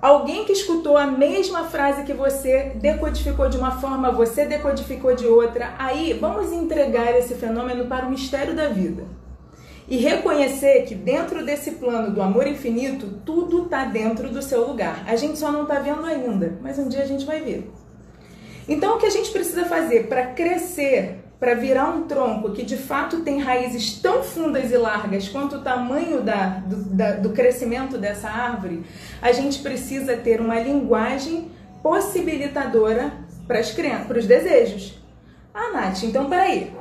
Alguém 0.00 0.44
que 0.44 0.52
escutou 0.52 0.96
a 0.96 1.06
mesma 1.06 1.64
frase 1.64 2.04
que 2.04 2.12
você 2.12 2.72
decodificou 2.76 3.48
de 3.48 3.56
uma 3.56 3.80
forma, 3.80 4.12
você 4.12 4.44
decodificou 4.44 5.14
de 5.14 5.26
outra. 5.26 5.74
Aí 5.76 6.12
vamos 6.12 6.52
entregar 6.52 7.16
esse 7.16 7.34
fenômeno 7.34 7.86
para 7.86 8.06
o 8.06 8.10
mistério 8.10 8.54
da 8.54 8.68
vida. 8.68 9.04
E 9.88 9.96
reconhecer 9.96 10.82
que 10.82 10.94
dentro 10.94 11.44
desse 11.44 11.72
plano 11.72 12.12
do 12.12 12.22
amor 12.22 12.46
infinito, 12.46 13.20
tudo 13.24 13.64
está 13.64 13.86
dentro 13.86 14.28
do 14.28 14.40
seu 14.40 14.68
lugar. 14.68 15.02
A 15.06 15.16
gente 15.16 15.38
só 15.38 15.50
não 15.50 15.62
está 15.62 15.80
vendo 15.80 16.04
ainda, 16.04 16.58
mas 16.62 16.78
um 16.78 16.88
dia 16.88 17.02
a 17.02 17.06
gente 17.06 17.24
vai 17.24 17.40
ver. 17.40 17.68
Então 18.68 18.96
o 18.96 18.98
que 18.98 19.06
a 19.06 19.10
gente 19.10 19.30
precisa 19.30 19.64
fazer 19.64 20.06
para 20.06 20.26
crescer 20.26 21.24
para 21.38 21.54
virar 21.54 21.90
um 21.90 22.02
tronco 22.02 22.50
que 22.52 22.64
de 22.64 22.76
fato 22.76 23.20
tem 23.20 23.40
raízes 23.40 24.00
tão 24.00 24.22
fundas 24.22 24.72
e 24.72 24.76
largas 24.76 25.28
quanto 25.28 25.56
o 25.56 25.62
tamanho 25.62 26.20
da, 26.20 26.58
do, 26.58 26.76
da, 26.76 27.12
do 27.12 27.30
crescimento 27.30 27.96
dessa 27.96 28.28
árvore, 28.28 28.84
a 29.22 29.30
gente 29.30 29.60
precisa 29.60 30.16
ter 30.16 30.40
uma 30.40 30.58
linguagem 30.58 31.50
possibilitadora 31.82 33.12
para 33.46 33.60
os 34.18 34.26
desejos. 34.26 34.98
Ah, 35.54 35.70
Nath, 35.72 36.02
então 36.02 36.28
peraí. 36.28 36.72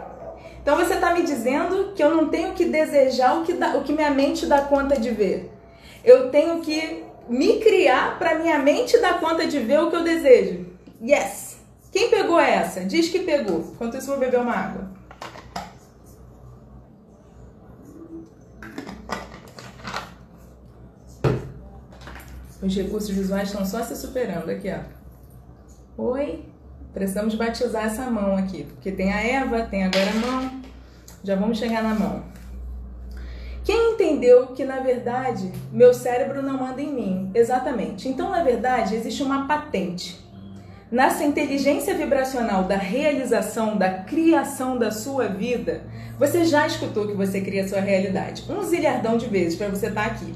Então 0.62 0.76
você 0.76 0.96
está 0.96 1.14
me 1.14 1.24
dizendo 1.24 1.94
que 1.96 2.04
eu 2.04 2.14
não 2.14 2.28
tenho 2.28 2.54
que 2.54 2.66
desejar 2.66 3.40
o 3.40 3.44
que, 3.44 3.54
dá, 3.54 3.78
o 3.78 3.84
que 3.84 3.94
minha 3.94 4.12
mente 4.12 4.46
dá 4.46 4.62
conta 4.62 5.00
de 5.00 5.12
ver. 5.12 5.52
Eu 6.04 6.30
tenho 6.30 6.60
que 6.60 7.04
me 7.30 7.60
criar 7.60 8.18
para 8.20 8.38
minha 8.38 8.60
mente 8.60 9.00
dar 9.00 9.20
conta 9.20 9.46
de 9.46 9.60
ver 9.60 9.80
o 9.80 9.90
que 9.90 9.96
eu 9.96 10.04
desejo. 10.04 10.66
Yes! 11.02 11.57
Quem 11.92 12.10
pegou 12.10 12.40
essa? 12.40 12.84
Diz 12.86 13.10
que 13.10 13.20
pegou. 13.20 13.72
Enquanto 13.74 13.98
isso, 13.98 14.08
vou 14.08 14.20
beber 14.20 14.40
uma 14.40 14.54
água. 14.54 14.98
Os 22.62 22.76
recursos 22.76 23.10
visuais 23.10 23.50
estão 23.50 23.66
só 23.66 23.84
se 23.84 23.96
superando 23.96 24.50
aqui, 24.50 24.70
ó. 24.70 24.98
Oi, 26.02 26.44
precisamos 26.94 27.36
batizar 27.36 27.86
essa 27.86 28.10
mão 28.10 28.36
aqui, 28.36 28.64
porque 28.64 28.92
tem 28.92 29.14
a 29.14 29.22
Eva, 29.22 29.64
tem 29.64 29.84
agora 29.84 30.10
a 30.10 30.14
mão. 30.14 30.62
Já 31.24 31.36
vamos 31.36 31.58
chegar 31.58 31.84
na 31.84 31.94
mão. 31.94 32.24
Quem 33.64 33.94
entendeu 33.94 34.48
que 34.48 34.64
na 34.64 34.80
verdade 34.80 35.52
meu 35.72 35.94
cérebro 35.94 36.42
não 36.42 36.58
manda 36.58 36.82
em 36.82 36.94
mim? 36.94 37.32
Exatamente. 37.34 38.08
Então, 38.08 38.32
na 38.32 38.44
verdade, 38.44 38.96
existe 38.96 39.22
uma 39.22 39.48
patente. 39.48 40.27
Nessa 40.90 41.26
inteligência 41.26 41.94
vibracional 41.96 42.64
da 42.64 42.78
realização, 42.78 43.76
da 43.76 43.90
criação 43.90 44.78
da 44.78 44.90
sua 44.90 45.28
vida, 45.28 45.82
você 46.18 46.46
já 46.46 46.66
escutou 46.66 47.06
que 47.06 47.14
você 47.14 47.42
cria 47.42 47.66
a 47.66 47.68
sua 47.68 47.82
realidade. 47.82 48.46
Um 48.50 48.64
zilhardão 48.64 49.18
de 49.18 49.26
vezes 49.26 49.58
para 49.58 49.68
você 49.68 49.88
estar 49.88 50.06
tá 50.06 50.12
aqui. 50.12 50.34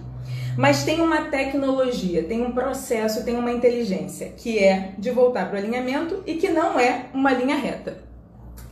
Mas 0.57 0.83
tem 0.83 0.99
uma 0.99 1.29
tecnologia, 1.29 2.23
tem 2.23 2.45
um 2.45 2.51
processo, 2.51 3.23
tem 3.23 3.37
uma 3.37 3.49
inteligência, 3.49 4.33
que 4.35 4.59
é 4.59 4.91
de 4.97 5.09
voltar 5.09 5.47
para 5.47 5.55
o 5.55 5.57
alinhamento 5.57 6.21
e 6.25 6.35
que 6.35 6.49
não 6.49 6.77
é 6.77 7.05
uma 7.13 7.31
linha 7.31 7.55
reta. 7.55 7.99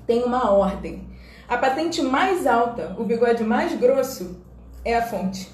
Tem 0.05 0.21
uma 0.23 0.51
ordem. 0.51 1.07
A 1.47 1.57
patente 1.57 2.01
mais 2.01 2.45
alta, 2.45 2.93
o 2.99 3.05
bigode 3.05 3.45
mais 3.45 3.73
grosso, 3.79 4.43
é 4.83 4.97
a 4.97 5.01
fonte. 5.01 5.49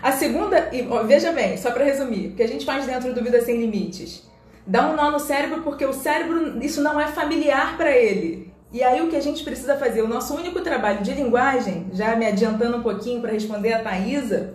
A 0.00 0.12
segunda, 0.12 0.70
e 0.72 0.86
veja 1.04 1.32
bem, 1.32 1.56
só 1.56 1.72
para 1.72 1.84
resumir, 1.84 2.28
o 2.28 2.32
que 2.36 2.44
a 2.44 2.48
gente 2.48 2.64
faz 2.64 2.86
dentro 2.86 3.12
do 3.12 3.24
Vida 3.24 3.42
Sem 3.42 3.58
Limites? 3.58 4.24
Dá 4.66 4.88
um 4.88 4.96
nó 4.96 5.10
no 5.10 5.20
cérebro 5.20 5.62
porque 5.62 5.86
o 5.86 5.92
cérebro, 5.92 6.62
isso 6.62 6.82
não 6.82 7.00
é 7.00 7.06
familiar 7.06 7.76
para 7.76 7.90
ele. 7.90 8.52
E 8.72 8.82
aí 8.82 9.00
o 9.00 9.08
que 9.08 9.16
a 9.16 9.22
gente 9.22 9.44
precisa 9.44 9.76
fazer, 9.76 10.02
o 10.02 10.08
nosso 10.08 10.34
único 10.34 10.60
trabalho 10.60 11.02
de 11.02 11.12
linguagem, 11.12 11.86
já 11.92 12.16
me 12.16 12.26
adiantando 12.26 12.76
um 12.76 12.82
pouquinho 12.82 13.20
para 13.20 13.32
responder 13.32 13.72
a 13.72 13.82
Thaisa, 13.82 14.54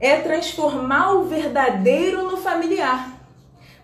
é 0.00 0.16
transformar 0.16 1.12
o 1.12 1.24
verdadeiro 1.24 2.24
no 2.24 2.38
familiar. 2.38 3.14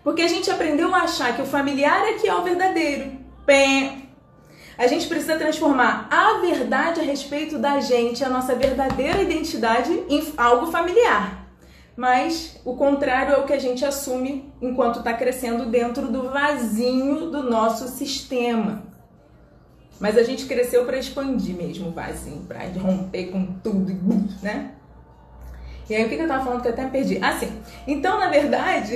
Porque 0.03 0.23
a 0.23 0.27
gente 0.27 0.49
aprendeu 0.49 0.93
a 0.93 1.03
achar 1.03 1.35
que 1.35 1.41
o 1.41 1.45
familiar 1.45 2.03
é 2.09 2.13
que 2.13 2.27
é 2.27 2.33
o 2.33 2.43
verdadeiro. 2.43 3.11
Pé. 3.45 3.97
A 4.75 4.87
gente 4.87 5.07
precisa 5.07 5.37
transformar 5.37 6.07
a 6.09 6.39
verdade 6.39 6.99
a 6.99 7.03
respeito 7.03 7.59
da 7.59 7.79
gente, 7.79 8.23
a 8.23 8.29
nossa 8.29 8.55
verdadeira 8.55 9.21
identidade, 9.21 10.03
em 10.09 10.33
algo 10.35 10.71
familiar. 10.71 11.42
Mas 11.95 12.59
o 12.65 12.75
contrário 12.75 13.33
é 13.33 13.37
o 13.37 13.45
que 13.45 13.53
a 13.53 13.59
gente 13.59 13.85
assume 13.85 14.51
enquanto 14.61 14.99
está 14.99 15.13
crescendo 15.13 15.67
dentro 15.67 16.11
do 16.11 16.29
vasinho 16.29 17.29
do 17.29 17.43
nosso 17.43 17.87
sistema. 17.87 18.83
Mas 19.99 20.17
a 20.17 20.23
gente 20.23 20.45
cresceu 20.45 20.85
para 20.85 20.97
expandir 20.97 21.55
mesmo 21.55 21.89
o 21.89 21.91
vasinho, 21.91 22.41
para 22.47 22.65
romper 22.79 23.27
com 23.27 23.45
tudo, 23.63 23.93
né? 24.41 24.71
E 25.89 25.95
aí, 25.95 26.05
o 26.05 26.09
que, 26.09 26.15
eu 26.15 26.27
tava 26.27 26.43
falando 26.43 26.61
que 26.61 26.67
eu 26.69 26.71
até 26.71 26.87
perdi? 26.87 27.19
Ah, 27.21 27.37
sim. 27.37 27.61
Então, 27.85 28.17
na 28.17 28.29
verdade, 28.29 28.95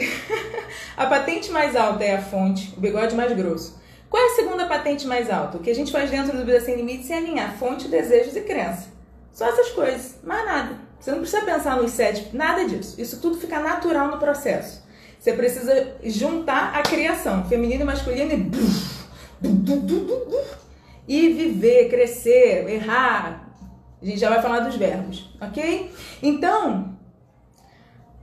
a 0.96 1.06
patente 1.06 1.52
mais 1.52 1.76
alta 1.76 2.04
é 2.04 2.16
a 2.16 2.22
fonte, 2.22 2.74
o 2.78 2.80
bigode 2.80 3.14
mais 3.14 3.34
grosso. 3.34 3.78
Qual 4.10 4.24
é 4.24 4.28
a 4.28 4.36
segunda 4.36 4.66
patente 4.66 5.06
mais 5.06 5.30
alta? 5.30 5.58
O 5.58 5.60
que 5.60 5.70
a 5.70 5.76
gente 5.76 5.92
faz 5.92 6.10
dentro 6.10 6.36
do 6.36 6.46
Vida 6.46 6.62
Sem 6.62 6.78
Limites 6.78 7.10
é 7.10 7.18
alinhar 7.18 7.58
fonte, 7.58 7.90
desejos 7.90 8.36
e 8.38 8.42
crença. 8.42 8.88
Só 9.34 9.46
essas 9.46 9.70
coisas, 9.70 10.18
mais 10.24 10.46
nada. 10.46 10.87
Você 11.00 11.12
não 11.12 11.20
precisa 11.20 11.44
pensar 11.44 11.78
nos 11.78 11.92
sete, 11.92 12.36
nada 12.36 12.66
disso. 12.66 13.00
Isso 13.00 13.22
tudo 13.22 13.38
fica 13.38 13.60
natural 13.60 14.10
no 14.10 14.18
processo. 14.18 14.84
Você 15.20 15.34
precisa 15.34 15.96
juntar 16.04 16.76
a 16.76 16.82
criação, 16.84 17.46
feminino 17.48 17.82
e 17.82 17.86
masculino 17.86 18.32
e, 21.08 21.18
e 21.20 21.34
viver, 21.34 21.90
crescer, 21.90 22.70
errar, 22.70 23.48
a 24.02 24.06
gente 24.06 24.20
já 24.20 24.30
vai 24.30 24.42
falar 24.42 24.60
dos 24.60 24.76
verbos, 24.76 25.36
ok? 25.42 25.92
Então, 26.22 26.96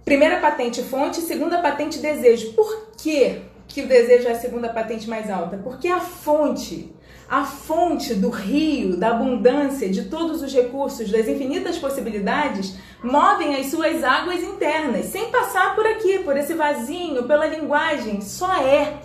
primeira 0.05 0.39
patente 0.39 0.83
fonte, 0.83 1.21
segunda 1.21 1.61
patente 1.61 1.99
desejo. 1.99 2.53
Por 2.53 2.93
quê 2.97 3.43
que 3.67 3.83
o 3.83 3.89
desejo 3.89 4.29
é 4.29 4.33
a 4.33 4.39
segunda 4.39 4.69
patente 4.69 5.09
mais 5.09 5.29
alta? 5.29 5.59
Porque 5.59 5.89
a 5.89 6.01
fonte, 6.01 6.94
a 7.35 7.45
fonte 7.45 8.15
do 8.15 8.31
rio, 8.31 8.97
da 8.97 9.09
abundância, 9.09 9.89
de 9.89 10.05
todos 10.05 10.41
os 10.41 10.55
recursos, 10.55 11.11
das 11.11 11.27
infinitas 11.27 11.77
possibilidades, 11.77 12.77
movem 13.03 13.57
as 13.57 13.67
suas 13.67 14.05
águas 14.05 14.41
internas, 14.41 15.07
sem 15.07 15.33
passar 15.33 15.75
por 15.75 15.85
aqui, 15.85 16.21
por 16.21 16.37
esse 16.37 16.55
vasinho, 16.55 17.25
pela 17.25 17.47
linguagem. 17.47 18.21
Só 18.21 18.63
é 18.63 18.99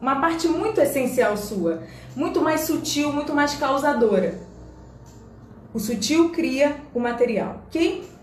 uma 0.00 0.20
parte 0.20 0.48
muito 0.48 0.80
essencial 0.80 1.36
sua, 1.36 1.84
muito 2.16 2.40
mais 2.40 2.62
sutil, 2.62 3.12
muito 3.12 3.32
mais 3.32 3.54
causadora. 3.54 4.40
O 5.72 5.78
sutil 5.78 6.30
cria 6.30 6.78
o 6.92 6.98
material, 6.98 7.62
ok? 7.68 8.15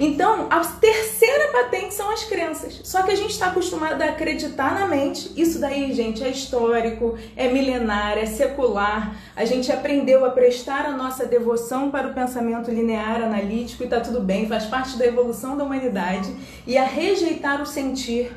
Então, 0.00 0.46
a 0.48 0.60
terceira 0.60 1.52
patente 1.52 1.92
são 1.92 2.10
as 2.10 2.22
crenças. 2.24 2.80
Só 2.84 3.02
que 3.02 3.10
a 3.10 3.16
gente 3.16 3.30
está 3.30 3.48
acostumado 3.48 4.00
a 4.00 4.06
acreditar 4.06 4.78
na 4.78 4.86
mente. 4.86 5.32
Isso 5.36 5.58
daí, 5.58 5.92
gente, 5.92 6.22
é 6.22 6.28
histórico, 6.28 7.16
é 7.36 7.48
milenar, 7.48 8.16
é 8.16 8.26
secular. 8.26 9.16
A 9.34 9.44
gente 9.44 9.72
aprendeu 9.72 10.24
a 10.24 10.30
prestar 10.30 10.86
a 10.86 10.96
nossa 10.96 11.26
devoção 11.26 11.90
para 11.90 12.08
o 12.08 12.14
pensamento 12.14 12.70
linear, 12.70 13.22
analítico, 13.22 13.82
e 13.82 13.88
tá 13.88 14.00
tudo 14.00 14.20
bem, 14.20 14.46
faz 14.46 14.66
parte 14.66 14.96
da 14.96 15.06
evolução 15.06 15.56
da 15.56 15.64
humanidade. 15.64 16.32
E 16.66 16.78
a 16.78 16.84
rejeitar 16.84 17.60
o 17.60 17.66
sentir, 17.66 18.30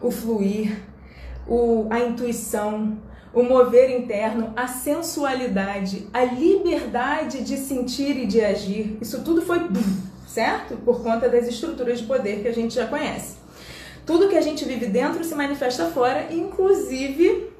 o 0.00 0.10
fluir, 0.10 0.82
o, 1.46 1.86
a 1.90 2.00
intuição, 2.00 2.96
o 3.34 3.42
mover 3.42 3.90
interno, 3.90 4.52
a 4.56 4.66
sensualidade, 4.66 6.06
a 6.12 6.24
liberdade 6.24 7.42
de 7.42 7.56
sentir 7.56 8.16
e 8.16 8.26
de 8.26 8.40
agir. 8.42 8.98
Isso 9.00 9.22
tudo 9.22 9.42
foi 9.42 9.60
certo? 10.32 10.76
Por 10.76 11.02
conta 11.02 11.28
das 11.28 11.46
estruturas 11.46 12.00
de 12.00 12.06
poder 12.06 12.42
que 12.42 12.48
a 12.48 12.54
gente 12.54 12.74
já 12.74 12.86
conhece. 12.86 13.36
Tudo 14.06 14.28
que 14.28 14.36
a 14.36 14.40
gente 14.40 14.64
vive 14.64 14.86
dentro 14.86 15.22
se 15.22 15.34
manifesta 15.34 15.86
fora, 15.86 16.26
inclusive 16.32 17.52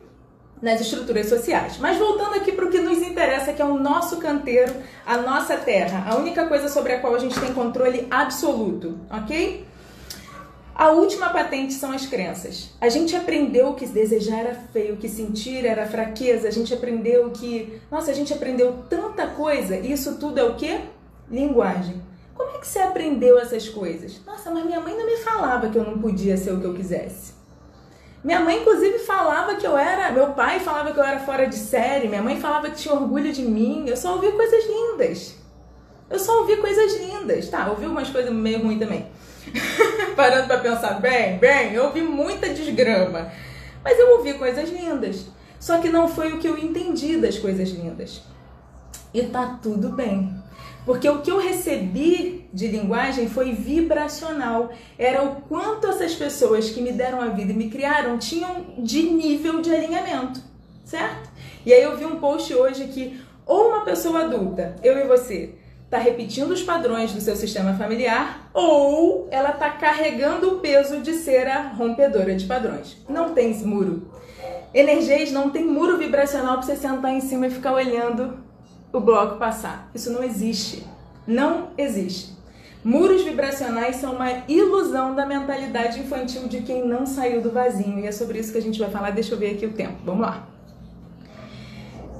nas 0.60 0.80
estruturas 0.80 1.28
sociais. 1.28 1.76
Mas 1.78 1.98
voltando 1.98 2.34
aqui 2.36 2.52
para 2.52 2.64
o 2.64 2.70
que 2.70 2.78
nos 2.78 2.98
interessa, 2.98 3.52
que 3.52 3.60
é 3.60 3.64
o 3.64 3.78
nosso 3.78 4.16
canteiro, 4.18 4.72
a 5.04 5.16
nossa 5.18 5.56
terra, 5.56 6.04
a 6.08 6.16
única 6.16 6.46
coisa 6.46 6.68
sobre 6.68 6.94
a 6.94 7.00
qual 7.00 7.14
a 7.14 7.18
gente 7.18 7.38
tem 7.38 7.52
controle 7.52 8.06
absoluto, 8.10 8.98
ok? 9.10 9.66
A 10.74 10.90
última 10.90 11.28
patente 11.28 11.74
são 11.74 11.92
as 11.92 12.06
crenças. 12.06 12.70
A 12.80 12.88
gente 12.88 13.14
aprendeu 13.14 13.74
que 13.74 13.86
desejar 13.86 14.38
era 14.38 14.54
feio, 14.72 14.96
que 14.96 15.08
sentir 15.08 15.66
era 15.66 15.86
fraqueza, 15.86 16.48
a 16.48 16.50
gente 16.50 16.72
aprendeu 16.72 17.30
que. 17.30 17.80
Nossa, 17.90 18.10
a 18.10 18.14
gente 18.14 18.32
aprendeu 18.32 18.78
tanta 18.88 19.26
coisa. 19.26 19.76
E 19.76 19.92
isso 19.92 20.16
tudo 20.16 20.38
é 20.38 20.44
o 20.44 20.54
quê? 20.54 20.80
Linguagem. 21.30 22.11
Como 22.42 22.56
é 22.56 22.58
que 22.58 22.66
você 22.66 22.80
aprendeu 22.80 23.38
essas 23.38 23.68
coisas? 23.68 24.20
Nossa, 24.26 24.50
mas 24.50 24.64
minha 24.66 24.80
mãe 24.80 24.96
não 24.96 25.06
me 25.06 25.16
falava 25.18 25.68
que 25.68 25.78
eu 25.78 25.84
não 25.84 25.98
podia 25.98 26.36
ser 26.36 26.50
o 26.50 26.58
que 26.58 26.66
eu 26.66 26.74
quisesse. 26.74 27.34
Minha 28.24 28.40
mãe, 28.40 28.60
inclusive, 28.60 28.98
falava 28.98 29.54
que 29.54 29.64
eu 29.64 29.78
era. 29.78 30.10
Meu 30.10 30.32
pai 30.32 30.58
falava 30.58 30.92
que 30.92 30.98
eu 30.98 31.04
era 31.04 31.20
fora 31.20 31.46
de 31.46 31.54
série. 31.54 32.08
Minha 32.08 32.20
mãe 32.20 32.40
falava 32.40 32.68
que 32.68 32.76
tinha 32.76 32.94
orgulho 32.94 33.32
de 33.32 33.42
mim. 33.42 33.84
Eu 33.86 33.96
só 33.96 34.14
ouvi 34.14 34.32
coisas 34.32 34.64
lindas. 34.66 35.36
Eu 36.10 36.18
só 36.18 36.40
ouvi 36.40 36.56
coisas 36.56 37.00
lindas. 37.00 37.48
Tá, 37.48 37.70
ouvi 37.70 37.86
umas 37.86 38.10
coisas 38.10 38.32
meio 38.32 38.60
ruins 38.60 38.80
também. 38.80 39.06
Parando 40.16 40.48
para 40.48 40.58
pensar 40.58 41.00
bem, 41.00 41.38
bem, 41.38 41.74
eu 41.74 41.84
ouvi 41.84 42.02
muita 42.02 42.48
desgrama. 42.48 43.30
Mas 43.84 43.98
eu 44.00 44.16
ouvi 44.16 44.34
coisas 44.34 44.68
lindas. 44.68 45.26
Só 45.60 45.78
que 45.78 45.88
não 45.88 46.08
foi 46.08 46.32
o 46.32 46.40
que 46.40 46.48
eu 46.48 46.58
entendi 46.58 47.18
das 47.18 47.38
coisas 47.38 47.68
lindas. 47.70 48.20
E 49.14 49.22
tá 49.22 49.60
tudo 49.62 49.90
bem. 49.90 50.41
Porque 50.84 51.08
o 51.08 51.20
que 51.20 51.30
eu 51.30 51.38
recebi 51.38 52.48
de 52.52 52.66
linguagem 52.66 53.28
foi 53.28 53.52
vibracional. 53.52 54.70
Era 54.98 55.22
o 55.22 55.36
quanto 55.42 55.86
essas 55.86 56.14
pessoas 56.14 56.70
que 56.70 56.80
me 56.80 56.92
deram 56.92 57.20
a 57.20 57.28
vida 57.28 57.52
e 57.52 57.56
me 57.56 57.70
criaram 57.70 58.18
tinham 58.18 58.66
de 58.78 59.02
nível 59.02 59.60
de 59.60 59.72
alinhamento, 59.72 60.40
certo? 60.84 61.30
E 61.64 61.72
aí 61.72 61.82
eu 61.82 61.96
vi 61.96 62.04
um 62.04 62.18
post 62.18 62.52
hoje 62.52 62.88
que 62.88 63.20
ou 63.46 63.68
uma 63.68 63.84
pessoa 63.84 64.24
adulta, 64.24 64.76
eu 64.82 64.96
e 64.98 65.06
você, 65.06 65.54
está 65.84 65.98
repetindo 65.98 66.52
os 66.52 66.62
padrões 66.62 67.12
do 67.12 67.20
seu 67.20 67.36
sistema 67.36 67.74
familiar 67.74 68.50
ou 68.54 69.28
ela 69.30 69.50
está 69.50 69.70
carregando 69.70 70.54
o 70.54 70.58
peso 70.60 71.00
de 71.00 71.12
ser 71.12 71.46
a 71.46 71.68
rompedora 71.68 72.34
de 72.34 72.46
padrões. 72.46 72.96
Não 73.08 73.34
tem 73.34 73.52
muro. 73.64 74.10
Energias 74.72 75.30
não 75.30 75.50
tem 75.50 75.64
muro 75.64 75.98
vibracional 75.98 76.54
para 76.54 76.62
você 76.62 76.76
sentar 76.76 77.12
em 77.12 77.20
cima 77.20 77.46
e 77.46 77.50
ficar 77.50 77.74
olhando 77.74 78.41
o 78.92 79.00
bloco 79.00 79.38
passar. 79.38 79.90
Isso 79.94 80.12
não 80.12 80.22
existe. 80.22 80.86
Não 81.26 81.68
existe. 81.78 82.32
Muros 82.84 83.22
vibracionais 83.22 83.96
são 83.96 84.16
uma 84.16 84.42
ilusão 84.48 85.14
da 85.14 85.24
mentalidade 85.24 86.00
infantil 86.00 86.48
de 86.48 86.62
quem 86.62 86.86
não 86.86 87.06
saiu 87.06 87.40
do 87.40 87.50
vasinho. 87.50 88.00
E 88.00 88.06
é 88.06 88.12
sobre 88.12 88.38
isso 88.38 88.52
que 88.52 88.58
a 88.58 88.62
gente 88.62 88.78
vai 88.78 88.90
falar. 88.90 89.10
Deixa 89.10 89.34
eu 89.34 89.38
ver 89.38 89.54
aqui 89.54 89.66
o 89.66 89.72
tempo. 89.72 89.94
Vamos 90.04 90.22
lá. 90.22 90.48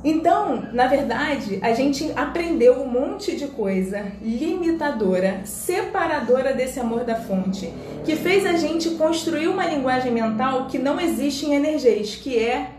Então, 0.05 0.65
na 0.73 0.89
verdade, 0.89 1.61
a 1.63 1.73
gente 1.75 2.11
aprendeu 2.17 2.83
um 2.83 2.89
monte 2.89 3.37
de 3.37 3.47
coisa 3.47 4.05
limitadora, 4.21 5.43
separadora 5.45 6.53
desse 6.53 6.81
amor 6.81 7.05
da 7.05 7.15
fonte, 7.15 7.73
que 8.05 8.17
fez 8.17 8.45
a 8.45 8.55
gente 8.55 8.91
construir 8.91 9.47
uma 9.47 9.65
linguagem 9.65 10.11
mental 10.11 10.67
que 10.67 10.77
não 10.77 11.01
existe 11.01 11.47
em 11.47 11.55
energias, 11.55 12.17
que 12.17 12.37
é 12.37 12.71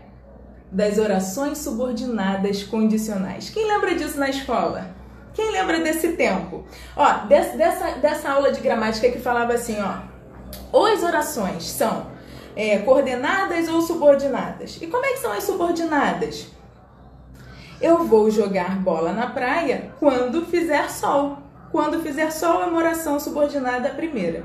das 0.70 0.98
orações 0.98 1.58
subordinadas 1.58 2.62
condicionais. 2.62 3.50
Quem 3.50 3.66
lembra 3.66 3.94
disso 3.94 4.18
na 4.18 4.28
escola? 4.28 4.94
Quem 5.34 5.50
lembra 5.50 5.80
desse 5.80 6.12
tempo? 6.12 6.64
Ó, 6.96 7.12
dessa, 7.26 7.92
dessa 8.00 8.30
aula 8.30 8.52
de 8.52 8.60
gramática 8.60 9.10
que 9.10 9.18
falava 9.18 9.52
assim, 9.52 9.76
ó, 9.80 10.14
as 10.86 11.02
orações 11.02 11.64
são 11.64 12.06
é, 12.56 12.78
coordenadas 12.78 13.68
ou 13.68 13.82
subordinadas. 13.82 14.78
E 14.80 14.86
como 14.86 15.04
é 15.04 15.12
que 15.12 15.18
são 15.18 15.32
as 15.32 15.44
subordinadas? 15.44 16.46
Eu 17.80 18.04
vou 18.04 18.30
jogar 18.30 18.78
bola 18.78 19.12
na 19.12 19.26
praia 19.28 19.90
quando 19.98 20.46
fizer 20.46 20.88
sol. 20.90 21.38
Quando 21.72 22.00
fizer 22.00 22.30
sol 22.30 22.62
é 22.62 22.66
uma 22.66 22.78
oração 22.78 23.18
subordinada 23.18 23.88
à 23.88 23.94
primeira. 23.94 24.44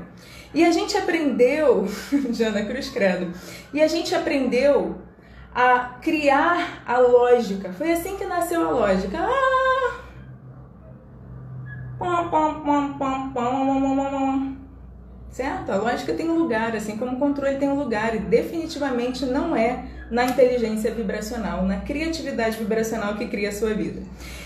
E 0.52 0.64
a 0.64 0.72
gente 0.72 0.96
aprendeu, 0.96 1.86
Jana 2.32 2.64
Cruz 2.64 2.88
Credo, 2.88 3.32
e 3.72 3.80
a 3.80 3.86
gente 3.86 4.12
aprendeu 4.12 4.96
a 5.54 5.98
criar 6.00 6.82
a 6.86 6.98
lógica. 6.98 7.72
Foi 7.72 7.92
assim 7.92 8.16
que 8.16 8.24
nasceu 8.24 8.68
a 8.68 8.70
lógica. 8.70 9.18
Ah! 9.18 10.00
Certo? 15.30 15.70
A 15.70 15.76
lógica 15.76 16.14
tem 16.14 16.28
um 16.28 16.38
lugar, 16.38 16.74
assim 16.74 16.96
como 16.96 17.12
o 17.12 17.18
controle 17.18 17.56
tem 17.56 17.68
um 17.68 17.78
lugar, 17.78 18.14
e 18.16 18.18
definitivamente 18.18 19.24
não 19.26 19.54
é 19.54 19.84
na 20.10 20.24
inteligência 20.24 20.92
vibracional, 20.92 21.64
na 21.64 21.76
criatividade 21.80 22.56
vibracional 22.56 23.14
que 23.14 23.28
cria 23.28 23.50
a 23.50 23.52
sua 23.52 23.72
vida. 23.74 24.02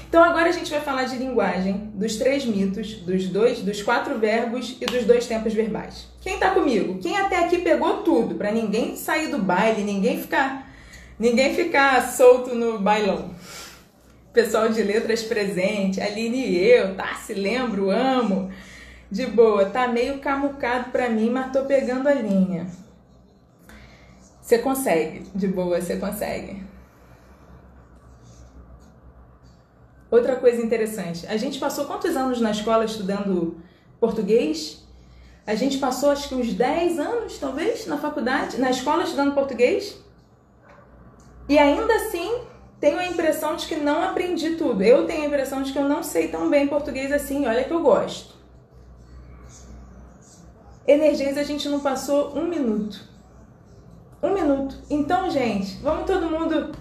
Então 0.09 0.23
agora 0.23 0.49
a 0.49 0.53
gente 0.53 0.71
vai 0.71 0.81
falar 0.81 1.05
de 1.05 1.17
linguagem, 1.17 1.91
dos 1.95 2.17
três 2.17 2.45
mitos, 2.45 2.95
dos 2.97 3.27
dois, 3.29 3.61
dos 3.61 3.83
quatro 3.83 4.19
verbos 4.19 4.77
e 4.81 4.85
dos 4.85 5.05
dois 5.05 5.27
tempos 5.27 5.55
verbais. 5.55 6.07
Quem 6.21 6.39
tá 6.39 6.51
comigo? 6.51 6.99
Quem 6.99 7.17
até 7.17 7.45
aqui 7.45 7.59
pegou 7.59 8.03
tudo, 8.03 8.35
para 8.35 8.53
ninguém 8.53 8.95
sair 8.95 9.29
do 9.29 9.39
baile, 9.39 9.83
ninguém 9.83 10.21
ficar, 10.21 10.71
ninguém 11.19 11.55
ficar 11.55 12.11
solto 12.13 12.55
no 12.55 12.79
bailão. 12.79 13.31
Pessoal 14.33 14.69
de 14.69 14.83
letras 14.83 15.23
presente, 15.23 16.01
Aline 16.01 16.47
e 16.47 16.65
eu, 16.65 16.97
tá? 16.97 17.15
Se 17.15 17.35
lembro, 17.35 17.91
amo 17.91 18.51
de 19.11 19.27
boa, 19.27 19.67
tá 19.67 19.87
meio 19.87 20.19
camucado 20.19 20.91
para 20.91 21.09
mim, 21.09 21.31
mas 21.31 21.53
tô 21.53 21.65
pegando 21.65 22.09
a 22.09 22.15
linha. 22.15 22.67
Você 24.41 24.59
consegue, 24.59 25.25
de 25.35 25.47
boa, 25.47 25.81
você 25.81 25.97
consegue. 25.97 26.63
Outra 30.11 30.37
coisa 30.37 30.63
interessante, 30.63 31.27
a 31.27 31.37
gente 31.37 31.59
passou 31.59 31.87
quantos 31.87 32.17
anos 32.17 32.41
na 32.41 32.51
escola 32.51 32.85
estudando 32.85 33.61
português? 33.99 34.85
A 35.47 35.55
gente 35.55 35.79
passou 35.79 36.11
acho 36.11 36.29
que 36.29 36.35
uns 36.35 36.53
10 36.55 36.99
anos, 36.99 37.39
talvez, 37.39 37.87
na 37.87 37.99
faculdade, 37.99 38.59
na 38.61 38.71
escola 38.71 39.05
estudando 39.05 39.35
português. 39.35 40.04
E 41.49 41.59
ainda 41.59 41.95
assim, 41.95 42.41
tenho 42.81 42.99
a 42.99 43.07
impressão 43.07 43.57
de 43.57 43.67
que 43.67 43.77
não 43.77 44.03
aprendi 44.03 44.57
tudo. 44.57 44.83
Eu 44.83 45.07
tenho 45.07 45.23
a 45.23 45.27
impressão 45.27 45.63
de 45.63 45.73
que 45.73 45.79
eu 45.79 45.89
não 45.89 46.03
sei 46.03 46.29
tão 46.29 46.49
bem 46.49 46.67
português 46.67 47.13
assim, 47.13 47.47
olha 47.47 47.65
que 47.65 47.73
eu 47.73 47.83
gosto. 47.83 48.35
Energias 50.87 51.39
a 51.39 51.43
gente 51.43 51.69
não 51.69 51.81
passou 51.81 52.37
um 52.37 52.47
minuto. 52.47 53.01
Um 54.23 54.35
minuto. 54.35 54.77
Então, 54.91 55.31
gente, 55.31 55.77
vamos 55.83 56.07
todo 56.07 56.31
mundo 56.31 56.73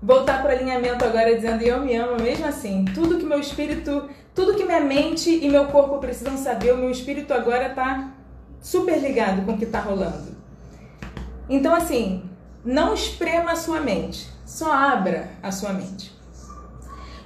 voltar 0.00 0.42
para 0.42 0.54
o 0.54 0.56
alinhamento 0.56 1.04
agora 1.04 1.34
dizendo 1.34 1.62
eu 1.62 1.80
me 1.80 1.96
amo 1.96 2.22
mesmo 2.22 2.46
assim. 2.46 2.84
Tudo 2.94 3.18
que 3.18 3.24
meu 3.24 3.40
espírito, 3.40 4.08
tudo 4.34 4.54
que 4.54 4.64
minha 4.64 4.80
mente 4.80 5.30
e 5.30 5.48
meu 5.48 5.66
corpo 5.66 5.98
precisam 5.98 6.36
saber, 6.36 6.72
o 6.72 6.76
meu 6.76 6.90
espírito 6.90 7.34
agora 7.34 7.70
tá 7.70 8.12
super 8.60 8.98
ligado 8.98 9.44
com 9.44 9.52
o 9.52 9.58
que 9.58 9.66
tá 9.66 9.80
rolando. 9.80 10.36
Então, 11.48 11.74
assim, 11.74 12.27
não 12.68 12.94
esprema 12.94 13.52
a 13.52 13.56
sua 13.56 13.80
mente, 13.80 14.28
só 14.44 14.72
abra 14.72 15.30
a 15.42 15.50
sua 15.50 15.72
mente. 15.72 16.12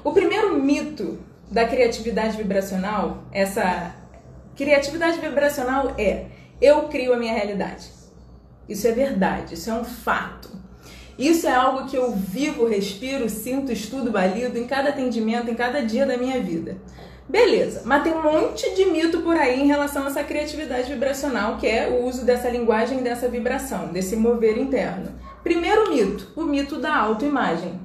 O 0.04 0.12
primeiro 0.12 0.60
mito 0.60 1.18
da 1.50 1.66
criatividade 1.66 2.36
vibracional, 2.36 3.24
essa 3.32 3.94
Criatividade 4.54 5.18
vibracional 5.18 5.94
é 5.96 6.26
eu 6.60 6.82
crio 6.82 7.14
a 7.14 7.16
minha 7.16 7.32
realidade. 7.32 7.88
Isso 8.68 8.86
é 8.86 8.92
verdade, 8.92 9.54
isso 9.54 9.70
é 9.70 9.74
um 9.74 9.84
fato. 9.84 10.50
Isso 11.18 11.46
é 11.46 11.54
algo 11.54 11.88
que 11.88 11.96
eu 11.96 12.12
vivo, 12.12 12.66
respiro, 12.66 13.28
sinto, 13.28 13.72
estudo, 13.72 14.12
valido 14.12 14.58
em 14.58 14.66
cada 14.66 14.90
atendimento, 14.90 15.50
em 15.50 15.54
cada 15.54 15.84
dia 15.84 16.04
da 16.04 16.16
minha 16.16 16.40
vida. 16.40 16.76
Beleza, 17.28 17.82
mas 17.84 18.02
tem 18.02 18.12
um 18.12 18.22
monte 18.22 18.74
de 18.74 18.84
mito 18.84 19.22
por 19.22 19.36
aí 19.36 19.60
em 19.60 19.66
relação 19.66 20.04
a 20.04 20.08
essa 20.08 20.22
criatividade 20.22 20.92
vibracional, 20.92 21.56
que 21.56 21.66
é 21.66 21.88
o 21.88 22.04
uso 22.04 22.24
dessa 22.24 22.50
linguagem, 22.50 23.02
dessa 23.02 23.28
vibração, 23.28 23.88
desse 23.88 24.16
mover 24.16 24.58
interno. 24.58 25.12
Primeiro 25.42 25.90
mito, 25.90 26.32
o 26.36 26.42
mito 26.42 26.78
da 26.78 26.96
autoimagem. 26.96 27.80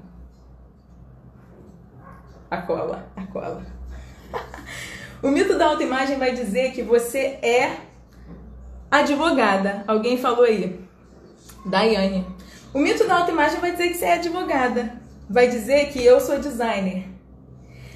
A 2.50 2.58
cola, 2.58 3.10
a 3.15 3.26
cola. 3.26 3.65
O 5.20 5.30
mito 5.30 5.58
da 5.58 5.65
autoimagem 5.65 6.20
vai 6.20 6.32
dizer 6.32 6.74
que 6.74 6.84
você 6.84 7.39
é 7.41 7.78
advogada. 8.89 9.84
Alguém 9.88 10.15
falou 10.20 10.43
aí. 10.43 10.80
Daiane. 11.65 12.24
O 12.72 12.78
mito 12.78 13.08
da 13.08 13.17
autoimagem 13.17 13.60
vai 13.60 13.72
dizer 13.72 13.88
que 13.89 13.96
você 13.96 14.06
é 14.06 14.13
advogada. 14.13 14.93
Vai 15.28 15.48
dizer 15.48 15.88
que 15.89 16.06
eu 16.06 16.22
sou 16.22 16.38
designer. 16.38 17.06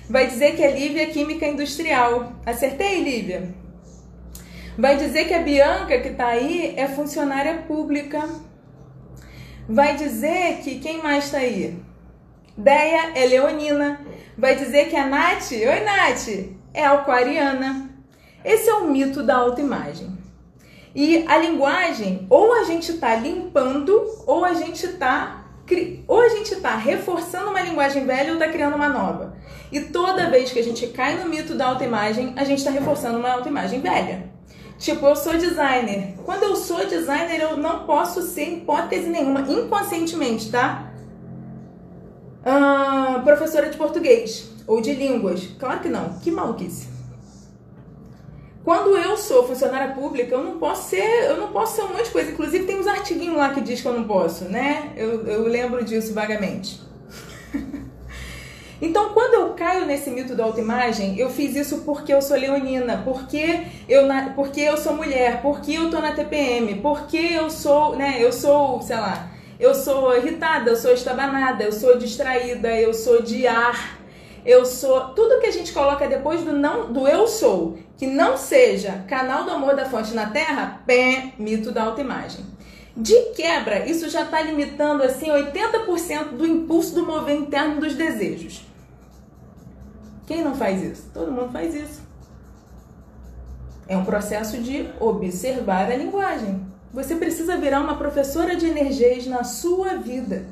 Vai 0.10 0.28
dizer 0.28 0.56
que 0.56 0.64
a 0.64 0.72
Lívia 0.72 1.04
é 1.04 1.06
química 1.06 1.46
industrial. 1.46 2.34
Acertei, 2.44 3.04
Lívia? 3.04 3.54
Vai 4.78 4.98
dizer 4.98 5.26
que 5.26 5.34
a 5.34 5.44
Bianca, 5.44 6.00
que 6.00 6.10
tá 6.10 6.26
aí, 6.28 6.74
é 6.76 6.88
funcionária 6.88 7.60
pública. 7.68 8.28
Vai 9.72 9.96
dizer 9.96 10.58
que 10.58 10.80
quem 10.80 11.02
mais 11.02 11.32
tá 11.32 11.38
aí? 11.38 11.82
Deia 12.58 13.14
é 13.16 13.26
leonina. 13.26 14.02
Vai 14.38 14.54
dizer 14.58 14.90
que 14.90 14.98
a 14.98 15.08
Nath, 15.08 15.50
oi 15.54 15.80
Nath, 15.80 16.28
é 16.74 16.86
aquariana. 16.86 17.90
Esse 18.44 18.70
é 18.70 18.74
o 18.74 18.90
mito 18.90 19.24
da 19.24 19.38
autoimagem. 19.38 20.18
E 20.94 21.24
a 21.26 21.38
linguagem, 21.38 22.28
ou 22.30 22.54
a 22.54 22.66
gente 22.66 22.92
está 22.92 23.16
limpando, 23.16 23.94
ou 24.28 24.44
a 24.44 24.54
gente 24.54 24.86
está 24.86 25.38
ou 26.06 26.20
a 26.22 26.28
gente 26.28 26.54
está 26.54 26.76
reforçando 26.76 27.50
uma 27.50 27.62
linguagem 27.62 28.06
velha 28.06 28.34
ou 28.34 28.34
está 28.34 28.50
criando 28.50 28.76
uma 28.76 28.90
nova. 28.90 29.38
E 29.72 29.80
toda 29.80 30.30
vez 30.30 30.52
que 30.52 30.60
a 30.60 30.64
gente 30.64 30.86
cai 30.88 31.16
no 31.16 31.30
mito 31.30 31.56
da 31.56 31.68
autoimagem, 31.68 32.34
a 32.36 32.44
gente 32.44 32.58
está 32.58 32.72
reforçando 32.72 33.18
uma 33.18 33.32
autoimagem 33.32 33.80
velha. 33.80 34.30
Tipo, 34.82 35.06
eu 35.06 35.16
sou 35.16 35.38
designer. 35.38 36.16
Quando 36.26 36.42
eu 36.42 36.56
sou 36.56 36.84
designer, 36.88 37.40
eu 37.40 37.56
não 37.56 37.86
posso 37.86 38.24
ser 38.24 38.46
hipótese 38.46 39.08
nenhuma, 39.10 39.42
inconscientemente, 39.42 40.50
tá? 40.50 40.92
Ah, 42.44 43.22
professora 43.24 43.70
de 43.70 43.78
português 43.78 44.50
ou 44.66 44.82
de 44.82 44.92
línguas. 44.94 45.50
Claro 45.60 45.82
que 45.82 45.88
não. 45.88 46.18
Que 46.18 46.32
maluquice. 46.32 46.90
Quando 48.64 48.98
eu 48.98 49.16
sou 49.18 49.48
funcionária 49.48 49.94
pública, 49.94 50.34
eu 50.34 50.44
não 50.44 50.58
posso 50.58 50.90
ser, 50.90 51.26
eu 51.30 51.38
não 51.38 51.52
posso 51.52 51.76
ser 51.76 51.84
um 51.84 51.90
monte 51.90 52.06
de 52.06 52.12
coisa. 52.12 52.32
Inclusive 52.32 52.66
tem 52.66 52.80
uns 52.80 52.88
artiguinhos 52.88 53.38
lá 53.38 53.54
que 53.54 53.62
diz 53.62 53.82
que 53.82 53.88
eu 53.88 53.94
não 53.94 54.06
posso, 54.06 54.46
né? 54.46 54.94
Eu, 54.96 55.28
eu 55.28 55.44
lembro 55.44 55.86
disso 55.86 56.12
vagamente. 56.12 56.82
então, 58.82 59.14
quando 59.14 59.36
eu 59.36 59.54
caio 59.54 59.86
nesse 59.86 60.10
mito 60.10 60.34
da 60.34 60.44
autoimagem, 60.44 61.16
eu 61.20 61.30
fiz 61.30 61.56
isso 61.56 61.82
porque 61.82 62.12
eu 62.12 62.20
sou 62.20 62.36
leonina, 62.36 63.04
porque 63.06 63.62
eu, 63.88 64.08
porque 64.36 64.62
eu 64.62 64.76
sou 64.76 64.96
mulher, 64.96 65.40
porque 65.44 65.74
eu 65.74 65.92
tô 65.92 66.00
na 66.00 66.14
TPM, 66.14 66.76
porque 66.82 67.18
eu 67.18 67.48
sou, 67.52 67.96
né? 67.96 68.16
Eu 68.18 68.32
sou, 68.32 68.82
sei 68.82 68.96
lá, 68.96 69.30
eu 69.60 69.76
sou 69.76 70.18
irritada, 70.18 70.72
eu 70.72 70.76
sou 70.76 70.92
estabanada, 70.92 71.64
eu 71.64 71.72
sou 71.72 71.96
distraída, 71.96 72.70
eu 72.76 72.92
sou 72.92 73.22
de 73.22 73.46
ar, 73.46 74.00
eu 74.44 74.66
sou, 74.66 75.10
tudo 75.10 75.40
que 75.40 75.46
a 75.46 75.52
gente 75.52 75.72
coloca 75.72 76.08
depois 76.08 76.42
do 76.42 76.52
não 76.52 76.92
do 76.92 77.08
eu 77.08 77.28
sou, 77.28 77.78
que 77.96 78.08
não 78.08 78.36
seja 78.36 79.06
canal 79.08 79.44
do 79.44 79.52
amor 79.52 79.76
da 79.76 79.86
fonte 79.86 80.16
na 80.16 80.32
Terra, 80.32 80.82
pé, 80.88 81.34
mito 81.38 81.72
da 81.72 81.84
autoimagem. 81.84 82.44
De 82.98 83.16
quebra, 83.36 83.88
isso 83.88 84.10
já 84.10 84.24
está 84.24 84.42
limitando 84.42 85.04
assim 85.04 85.28
80% 85.28 86.30
do 86.32 86.48
impulso 86.48 86.96
do 86.96 87.06
mover 87.06 87.36
interno 87.36 87.80
dos 87.80 87.94
desejos. 87.94 88.71
Quem 90.32 90.46
não 90.46 90.56
faz 90.56 90.82
isso? 90.82 91.10
Todo 91.14 91.30
mundo 91.30 91.52
faz 91.52 91.76
isso. 91.76 92.00
É 93.86 93.98
um 93.98 94.06
processo 94.06 94.60
de 94.60 94.88
observar 94.98 95.92
a 95.92 95.98
linguagem. 95.98 96.66
Você 96.94 97.18
precisa 97.18 97.58
virar 97.58 97.82
uma 97.82 97.98
professora 97.98 98.56
de 98.56 98.66
energias 98.66 99.28
na 99.28 99.44
sua 99.44 99.96
vida. 99.96 100.46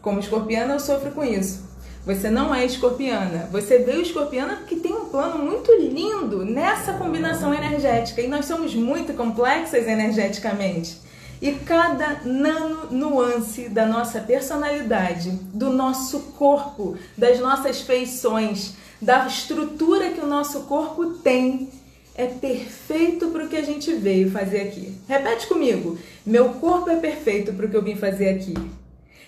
Como 0.00 0.18
escorpiana, 0.18 0.72
eu 0.72 0.80
sofro 0.80 1.10
com 1.10 1.22
isso. 1.22 1.68
Você 2.06 2.30
não 2.30 2.54
é 2.54 2.64
escorpiana. 2.64 3.46
Você 3.52 3.80
veio 3.80 4.00
escorpiana 4.00 4.56
porque 4.56 4.76
tem 4.76 4.94
um 4.94 5.10
plano 5.10 5.44
muito 5.44 5.70
lindo 5.72 6.46
nessa 6.46 6.94
combinação 6.94 7.52
energética. 7.52 8.22
E 8.22 8.26
nós 8.26 8.46
somos 8.46 8.74
muito 8.74 9.12
complexas 9.12 9.86
energeticamente. 9.86 10.98
E 11.40 11.52
cada 11.52 12.22
nano 12.24 12.90
nuance 12.90 13.68
da 13.68 13.84
nossa 13.84 14.20
personalidade, 14.20 15.30
do 15.52 15.70
nosso 15.70 16.20
corpo, 16.38 16.96
das 17.16 17.38
nossas 17.38 17.80
feições, 17.82 18.74
da 19.00 19.26
estrutura 19.26 20.10
que 20.10 20.20
o 20.20 20.26
nosso 20.26 20.62
corpo 20.62 21.14
tem, 21.18 21.68
é 22.14 22.26
perfeito 22.26 23.28
para 23.28 23.44
o 23.44 23.48
que 23.48 23.56
a 23.56 23.62
gente 23.62 23.92
veio 23.92 24.30
fazer 24.30 24.62
aqui. 24.62 24.94
Repete 25.06 25.46
comigo: 25.46 25.98
meu 26.24 26.54
corpo 26.54 26.88
é 26.88 26.96
perfeito 26.96 27.52
para 27.52 27.66
o 27.66 27.68
que 27.68 27.76
eu 27.76 27.82
vim 27.82 27.96
fazer 27.96 28.30
aqui. 28.30 28.54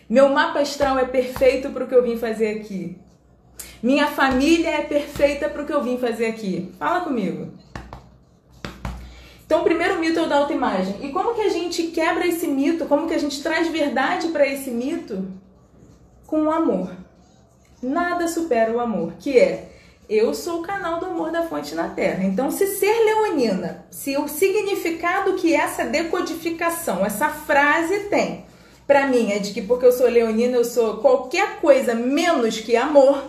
Meu 0.09 0.30
mapa 0.30 0.61
astral 0.61 0.98
é 0.98 1.04
perfeito 1.04 1.68
para 1.68 1.84
o 1.84 1.86
que 1.86 1.94
eu 1.94 2.02
vim 2.02 2.16
fazer 2.16 2.61
aqui. 2.61 2.96
Minha 3.82 4.06
família 4.06 4.70
é 4.70 4.82
perfeita 4.82 5.48
para 5.48 5.62
o 5.62 5.66
que 5.66 5.72
eu 5.72 5.82
vim 5.82 5.98
fazer 5.98 6.26
aqui. 6.26 6.72
Fala 6.78 7.02
comigo. 7.02 7.52
Então, 9.49 9.62
o 9.62 9.64
primeiro 9.64 9.99
mito 9.99 10.18
é 10.18 10.22
o 10.24 10.28
da 10.28 10.36
autoimagem. 10.36 10.96
E 11.01 11.09
como 11.09 11.32
que 11.32 11.40
a 11.40 11.49
gente 11.49 11.84
quebra 11.84 12.26
esse 12.26 12.46
mito? 12.46 12.84
Como 12.84 13.09
que 13.09 13.14
a 13.14 13.18
gente 13.18 13.42
traz 13.42 13.66
verdade 13.68 14.28
para 14.28 14.46
esse 14.46 14.70
mito? 14.70 15.26
Com 16.26 16.42
o 16.42 16.51
amor. 16.51 16.90
Nada 17.82 18.28
supera 18.28 18.70
o 18.70 18.78
amor, 18.78 19.14
que 19.18 19.38
é 19.38 19.70
eu 20.07 20.34
sou 20.34 20.61
o 20.61 20.62
canal 20.62 21.01
do 21.01 21.07
amor 21.07 21.30
da 21.30 21.44
fonte 21.44 21.74
na 21.74 21.88
Terra. 21.88 22.24
Então, 22.24 22.51
se 22.51 22.66
ser 22.66 22.92
leonina, 22.92 23.86
se 23.90 24.18
o 24.18 24.28
significado 24.28 25.32
que 25.36 25.55
essa 25.55 25.86
decodificação, 25.86 27.07
essa 27.07 27.30
frase 27.30 28.01
tem, 28.11 28.44
para 28.86 29.07
mim 29.07 29.32
é 29.32 29.38
de 29.38 29.55
que 29.55 29.62
porque 29.62 29.86
eu 29.86 29.92
sou 29.92 30.09
leonina, 30.09 30.59
eu 30.59 30.64
sou 30.64 30.99
qualquer 30.99 31.59
coisa 31.59 31.94
menos 31.94 32.61
que 32.61 32.76
amor, 32.76 33.24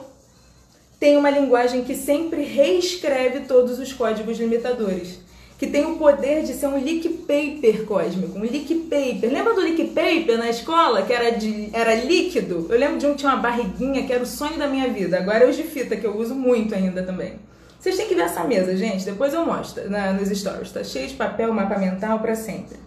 tem 1.00 1.16
uma 1.16 1.30
linguagem 1.30 1.86
que 1.86 1.96
sempre 1.96 2.44
reescreve 2.44 3.46
todos 3.46 3.80
os 3.80 3.94
códigos 3.94 4.38
limitadores 4.38 5.29
que 5.60 5.68
tem 5.68 5.86
o 5.86 5.98
poder 5.98 6.44
de 6.44 6.54
ser 6.54 6.68
um 6.68 6.82
leak 6.82 7.10
paper 7.10 7.84
cósmico, 7.84 8.40
um 8.40 8.42
leak 8.44 8.74
paper. 8.90 9.30
Lembra 9.30 9.54
do 9.54 9.60
leak 9.60 9.88
paper 9.88 10.38
na 10.38 10.50
escola, 10.50 11.02
que 11.02 11.12
era, 11.12 11.32
de, 11.32 11.70
era 11.74 11.96
líquido? 11.96 12.68
Eu 12.70 12.80
lembro 12.80 12.98
de 12.98 13.06
um 13.06 13.12
que 13.12 13.18
tinha 13.18 13.34
uma 13.34 13.42
barriguinha, 13.42 14.08
que 14.08 14.14
era 14.14 14.24
o 14.24 14.26
sonho 14.26 14.58
da 14.58 14.68
minha 14.68 14.88
vida. 14.88 15.18
Agora 15.18 15.44
é 15.44 15.50
os 15.50 15.58
de 15.58 15.64
fita, 15.64 15.98
que 15.98 16.08
eu 16.08 16.18
uso 16.18 16.34
muito 16.34 16.74
ainda 16.74 17.04
também. 17.04 17.34
Vocês 17.78 17.98
têm 17.98 18.08
que 18.08 18.16
ver 18.16 18.22
essa 18.22 18.46
mesa, 18.46 18.76
gente. 18.78 19.04
Depois 19.04 19.34
eu 19.34 19.46
mostro 19.46 19.90
na, 19.90 20.14
nos 20.14 20.30
stories. 20.30 20.72
Tá 20.72 20.82
cheio 20.82 21.10
de 21.10 21.16
papel, 21.16 21.54
mapa 21.54 21.78
mental 21.78 22.20
para 22.20 22.36
sempre. 22.36 22.78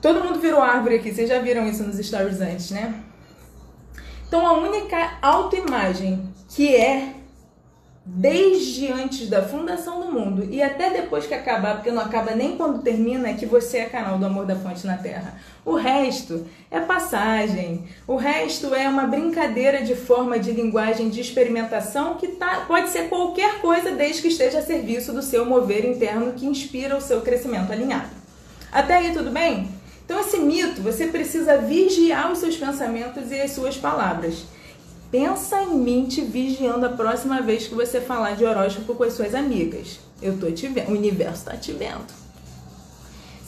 Todo 0.00 0.22
mundo 0.22 0.38
virou 0.38 0.60
árvore 0.60 0.94
aqui. 0.94 1.12
Vocês 1.12 1.28
já 1.28 1.40
viram 1.40 1.68
isso 1.68 1.82
nos 1.82 1.98
stories 1.98 2.40
antes, 2.40 2.70
né? 2.70 3.02
Então 4.28 4.46
a 4.46 4.52
única 4.52 5.18
autoimagem 5.20 6.32
que 6.48 6.74
é 6.76 7.14
desde 8.04 8.90
antes 8.90 9.28
da 9.28 9.42
fundação 9.42 10.00
do 10.00 10.10
mundo 10.10 10.48
e 10.50 10.60
até 10.60 10.90
depois 10.90 11.24
que 11.24 11.34
acabar, 11.34 11.76
porque 11.76 11.92
não 11.92 12.02
acaba 12.02 12.34
nem 12.34 12.56
quando 12.56 12.82
termina, 12.82 13.28
é 13.28 13.34
que 13.34 13.46
você 13.46 13.78
é 13.78 13.84
canal 13.84 14.18
do 14.18 14.26
amor 14.26 14.44
da 14.44 14.56
fonte 14.56 14.84
na 14.86 14.96
Terra. 14.96 15.38
O 15.64 15.76
resto 15.76 16.44
é 16.68 16.80
passagem. 16.80 17.84
O 18.06 18.16
resto 18.16 18.74
é 18.74 18.88
uma 18.88 19.06
brincadeira 19.06 19.82
de 19.82 19.94
forma 19.94 20.36
de 20.36 20.50
linguagem 20.50 21.08
de 21.10 21.20
experimentação 21.20 22.16
que 22.16 22.26
tá, 22.28 22.64
pode 22.66 22.88
ser 22.88 23.08
qualquer 23.08 23.60
coisa 23.60 23.92
desde 23.92 24.22
que 24.22 24.28
esteja 24.28 24.58
a 24.58 24.62
serviço 24.62 25.12
do 25.12 25.22
seu 25.22 25.46
mover 25.46 25.84
interno 25.84 26.32
que 26.32 26.46
inspira 26.46 26.96
o 26.96 27.00
seu 27.00 27.20
crescimento 27.20 27.72
alinhado. 27.72 28.10
Até 28.72 28.96
aí 28.96 29.12
tudo 29.12 29.30
bem? 29.30 29.68
Então 30.04 30.18
esse 30.18 30.38
mito, 30.38 30.82
você 30.82 31.06
precisa 31.06 31.58
vigiar 31.58 32.32
os 32.32 32.38
seus 32.38 32.56
pensamentos 32.56 33.30
e 33.30 33.40
as 33.40 33.52
suas 33.52 33.76
palavras. 33.76 34.44
Pensa 35.12 35.60
em 35.60 35.74
mim 35.74 36.06
te 36.06 36.22
vigiando 36.22 36.86
a 36.86 36.88
próxima 36.88 37.42
vez 37.42 37.68
que 37.68 37.74
você 37.74 38.00
falar 38.00 38.34
de 38.34 38.46
horóscopo 38.46 38.94
com 38.94 39.04
as 39.04 39.12
suas 39.12 39.34
amigas. 39.34 40.00
Eu 40.22 40.38
tô 40.38 40.50
te 40.50 40.66
vendo, 40.68 40.88
o 40.88 40.92
universo 40.92 41.44
tá 41.44 41.54
te 41.54 41.70
vendo. 41.70 42.06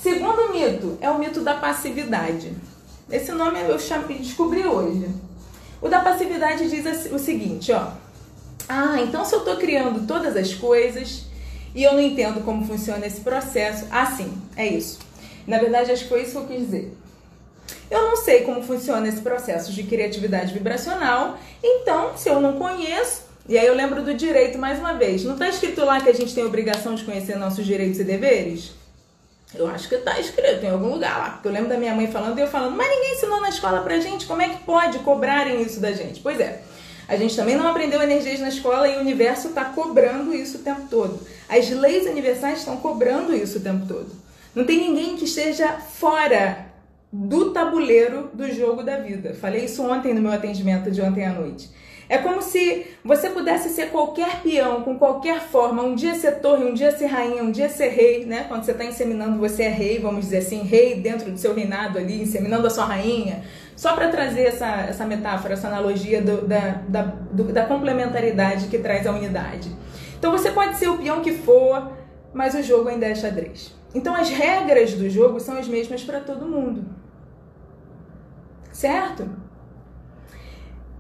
Segundo 0.03 0.53
mito 0.53 0.99
é 1.01 1.11
o 1.11 1.19
mito 1.19 1.41
da 1.41 1.55
passividade. 1.55 2.53
Esse 3.11 3.33
nome 3.33 3.59
eu 3.63 3.79
descobri 4.19 4.67
hoje. 4.67 5.09
O 5.81 5.89
da 5.89 6.01
passividade 6.01 6.69
diz 6.69 7.11
o 7.11 7.19
seguinte, 7.19 7.73
ó. 7.73 7.93
Ah, 8.69 9.01
então 9.01 9.25
se 9.25 9.35
eu 9.35 9.41
tô 9.41 9.57
criando 9.57 10.07
todas 10.07 10.37
as 10.37 10.53
coisas 10.53 11.25
e 11.75 11.83
eu 11.83 11.95
não 11.95 12.01
entendo 12.01 12.45
como 12.45 12.67
funciona 12.67 13.07
esse 13.07 13.23
processo, 13.23 13.87
ah, 13.91 14.05
sim, 14.05 14.37
é 14.55 14.67
isso. 14.67 14.99
Na 15.47 15.59
verdade, 15.59 15.93
acho 15.93 16.03
que 16.03 16.09
foi 16.11 16.25
isso 16.25 16.33
que 16.33 16.37
eu 16.37 16.47
quis 16.47 16.61
dizer. 16.67 16.95
Eu 17.91 18.03
não 18.03 18.17
sei 18.17 18.43
como 18.43 18.63
funciona 18.63 19.07
esse 19.09 19.21
processo 19.21 19.73
de 19.73 19.83
criatividade 19.83 20.53
vibracional, 20.53 21.39
então, 21.63 22.17
se 22.17 22.29
eu 22.29 22.41
não 22.41 22.55
conheço, 22.55 23.23
e 23.49 23.59
aí 23.59 23.67
eu 23.67 23.75
lembro 23.75 24.03
do 24.03 24.15
direito 24.15 24.59
mais 24.59 24.79
uma 24.79 24.95
vez, 24.95 25.23
não 25.25 25.35
está 25.35 25.49
escrito 25.49 25.85
lá 25.85 26.01
que 26.01 26.09
a 26.09 26.15
gente 26.15 26.35
tem 26.35 26.45
obrigação 26.45 26.95
de 26.95 27.05
conhecer 27.05 27.37
nossos 27.37 27.65
direitos 27.65 28.01
e 28.01 28.05
deveres? 28.05 28.73
Eu 29.55 29.69
acho 29.69 29.89
que 29.89 29.95
está 29.95 30.19
escrito 30.19 30.65
em 30.65 30.71
algum 30.71 30.89
lugar 30.89 31.17
lá. 31.17 31.31
Porque 31.31 31.47
eu 31.47 31.53
lembro 31.53 31.69
da 31.69 31.77
minha 31.77 31.95
mãe 31.95 32.11
falando 32.11 32.39
e 32.39 32.41
eu 32.41 32.49
falando, 32.49 32.77
mas 32.77 32.89
ninguém 32.89 33.15
ensinou 33.15 33.41
na 33.41 33.49
escola 33.49 33.83
pra 33.83 34.01
gente, 34.01 34.27
como 34.27 34.43
é 34.43 34.49
que 34.49 34.65
pode 34.65 34.99
cobrarem 35.01 35.63
isso 35.63 35.79
da 35.79 35.93
gente? 35.93 36.21
Pois 36.21 36.41
é. 36.41 36.63
A 37.07 37.17
gente 37.17 37.37
também 37.37 37.55
não 37.55 37.69
aprendeu 37.69 38.03
energias 38.03 38.41
na 38.41 38.49
escola 38.49 38.89
e 38.89 38.97
o 38.97 39.01
universo 39.01 39.49
está 39.49 39.67
cobrando 39.67 40.35
isso 40.35 40.59
o 40.59 40.61
tempo 40.61 40.83
todo. 40.89 41.21
As 41.49 41.69
leis 41.71 42.07
universais 42.07 42.61
estão 42.61 42.79
cobrando 42.79 43.35
isso 43.35 43.59
o 43.59 43.61
tempo 43.61 43.87
todo. 43.87 44.11
Não 44.55 44.65
tem 44.65 44.79
ninguém 44.79 45.17
que 45.17 45.25
esteja 45.25 45.73
fora 45.73 46.67
do 47.17 47.53
tabuleiro 47.53 48.29
do 48.35 48.53
jogo 48.53 48.83
da 48.83 48.97
vida. 48.97 49.35
Falei 49.35 49.67
isso 49.67 49.89
ontem 49.89 50.13
no 50.13 50.21
meu 50.21 50.33
atendimento 50.33 50.91
de 50.91 51.01
ontem 51.01 51.25
à 51.25 51.33
noite. 51.33 51.71
É 52.09 52.19
como 52.19 52.43
se 52.43 52.87
você 53.05 53.31
pudesse 53.31 53.69
ser 53.69 53.91
qualquer 53.91 54.43
peão, 54.43 54.83
com 54.83 54.99
qualquer 54.99 55.41
forma, 55.41 55.81
um 55.85 55.95
dia 55.95 56.17
ser 56.17 56.41
torre, 56.41 56.65
um 56.65 56.75
dia 56.75 56.91
ser 56.91 57.07
rainha, 57.07 57.43
um 57.43 57.53
dia 57.53 57.69
ser 57.69 57.89
rei, 57.91 58.27
né? 58.27 58.47
Quando 58.49 58.65
você 58.65 58.73
está 58.73 58.85
inseminando, 58.85 59.39
você 59.39 59.63
é 59.63 59.69
rei, 59.69 60.01
vamos 60.01 60.25
dizer 60.25 60.39
assim, 60.39 60.63
rei 60.65 60.97
dentro 60.97 61.31
do 61.31 61.39
seu 61.39 61.55
reinado 61.55 61.99
ali, 61.99 62.21
inseminando 62.21 62.67
a 62.67 62.71
sua 62.71 62.85
rainha. 62.85 63.45
Só 63.77 63.95
para 63.95 64.09
trazer 64.09 64.47
essa, 64.47 64.67
essa 64.67 65.07
metáfora, 65.07 65.55
essa 65.55 65.69
analogia 65.69 66.21
do, 66.21 66.49
da, 66.49 66.83
da, 66.89 67.03
do, 67.03 67.45
da 67.45 67.65
complementaridade 67.65 68.67
que 68.67 68.79
traz 68.79 69.07
a 69.07 69.13
unidade. 69.13 69.71
Então 70.19 70.33
você 70.33 70.51
pode 70.51 70.77
ser 70.79 70.89
o 70.89 70.99
peão 70.99 71.21
que 71.21 71.33
for, 71.33 71.93
mas 72.35 72.57
o 72.57 72.63
jogo 72.63 72.89
ainda 72.89 73.07
é 73.07 73.15
xadrez. 73.15 73.73
Então 73.95 74.15
as 74.15 74.29
regras 74.29 74.95
do 74.95 75.09
jogo 75.09 75.39
são 75.39 75.57
as 75.57 75.69
mesmas 75.69 76.03
para 76.03 76.19
todo 76.19 76.45
mundo 76.45 77.04
certo? 78.75 79.31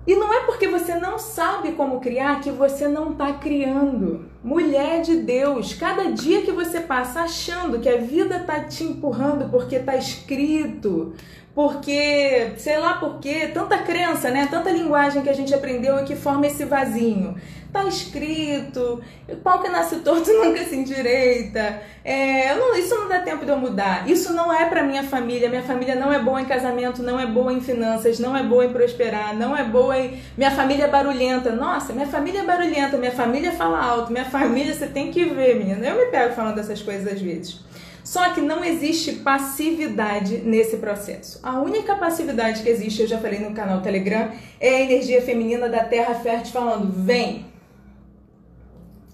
E 0.07 0.14
não 0.14 0.33
é 0.33 0.41
porque 0.41 0.68
você 0.68 0.95
não 0.95 1.18
sabe 1.18 1.72
como 1.72 2.01
criar 2.01 2.41
que 2.41 2.51
você 2.51 2.87
não 2.87 3.12
está 3.12 3.33
criando. 3.33 4.31
Mulher 4.43 5.01
de 5.01 5.16
Deus, 5.16 5.75
cada 5.75 6.12
dia 6.12 6.43
que 6.43 6.53
você 6.53 6.81
passa 6.81 7.22
achando 7.22 7.81
que 7.81 7.89
a 7.89 7.97
vida 7.97 8.37
está 8.37 8.61
te 8.61 8.85
empurrando 8.85 9.51
porque 9.51 9.77
está 9.77 9.97
escrito, 9.97 11.14
porque, 11.55 12.53
sei 12.59 12.79
lá 12.79 12.95
por 12.95 13.18
quê, 13.18 13.51
tanta 13.53 13.79
crença, 13.79 14.31
né? 14.31 14.47
Tanta 14.51 14.70
linguagem 14.70 15.22
que 15.22 15.31
a 15.31 15.35
gente 15.35 15.55
aprendeu 15.55 15.99
e 15.99 16.05
que 16.05 16.14
forma 16.14 16.47
esse 16.47 16.64
vazinho. 16.66 17.35
Tá 17.75 17.83
escrito, 17.87 19.03
pau 19.43 19.61
que 19.61 19.68
nasce 19.68 19.97
torto 19.97 20.31
nunca 20.33 20.64
se 20.64 20.77
endireita. 20.77 21.83
É, 22.05 22.55
não, 22.55 22.77
isso 22.77 22.95
não 22.95 23.09
dá 23.09 23.18
tempo 23.18 23.45
de 23.45 23.51
eu 23.51 23.57
mudar. 23.59 24.09
Isso 24.09 24.33
não 24.33 24.53
é 24.53 24.64
para 24.66 24.85
minha 24.85 25.03
família. 25.03 25.49
Minha 25.49 25.64
família 25.64 25.97
não 25.97 26.12
é 26.12 26.20
boa 26.20 26.41
em 26.41 26.45
casamento, 26.45 27.03
não 27.03 27.18
é 27.18 27.27
boa 27.27 27.53
em 27.53 27.61
finanças, 27.61 28.20
não 28.20 28.37
é 28.37 28.45
boa 28.45 28.64
em 28.64 28.72
prosperar, 28.72 29.35
não 29.35 29.57
é 29.57 29.64
boa 29.64 29.99
em. 29.99 30.22
Minha 30.37 30.53
família 30.53 30.85
é 30.85 30.89
barulhenta. 30.89 31.51
Nossa, 31.51 31.93
minha 31.93 32.07
família 32.07 32.43
é 32.43 32.45
barulhenta, 32.45 32.97
minha 32.97 33.11
família 33.11 33.51
fala 33.51 33.85
alto, 33.85 34.12
minha 34.12 34.25
família 34.25 34.72
você 34.72 34.87
tem 34.87 35.11
que 35.11 35.25
ver, 35.25 35.57
menina. 35.57 35.85
Eu 35.85 35.97
me 35.97 36.12
pego 36.12 36.33
falando 36.33 36.55
dessas 36.55 36.81
coisas 36.81 37.12
às 37.12 37.20
vezes. 37.20 37.59
Só 38.05 38.31
que 38.31 38.41
não 38.41 38.64
existe 38.64 39.14
passividade 39.14 40.39
nesse 40.45 40.77
processo. 40.77 41.41
A 41.43 41.59
única 41.59 41.97
passividade 41.97 42.62
que 42.62 42.68
existe, 42.68 43.03
eu 43.03 43.09
já 43.09 43.18
falei 43.18 43.41
no 43.41 43.53
canal 43.53 43.81
Telegram, 43.81 44.31
é 44.61 44.77
a 44.77 44.81
energia 44.83 45.20
feminina 45.22 45.68
da 45.68 45.83
Terra 45.83 46.14
Fértil 46.14 46.53
falando: 46.53 46.93
vem. 46.93 47.53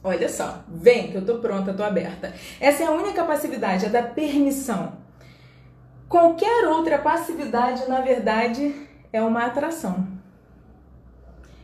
Olha 0.02 0.28
só, 0.28 0.64
vem 0.66 1.10
que 1.10 1.16
eu 1.16 1.24
tô 1.24 1.38
pronta, 1.38 1.74
tô 1.74 1.82
aberta. 1.82 2.32
Essa 2.58 2.84
é 2.84 2.86
a 2.86 2.92
única 2.92 3.24
passividade, 3.24 3.84
a 3.84 3.88
da 3.90 4.02
permissão. 4.02 4.94
Qualquer 6.08 6.66
outra 6.66 6.98
passividade, 6.98 7.86
na 7.88 8.00
verdade, 8.00 8.88
é 9.12 9.22
uma 9.22 9.44
atração. 9.44 10.08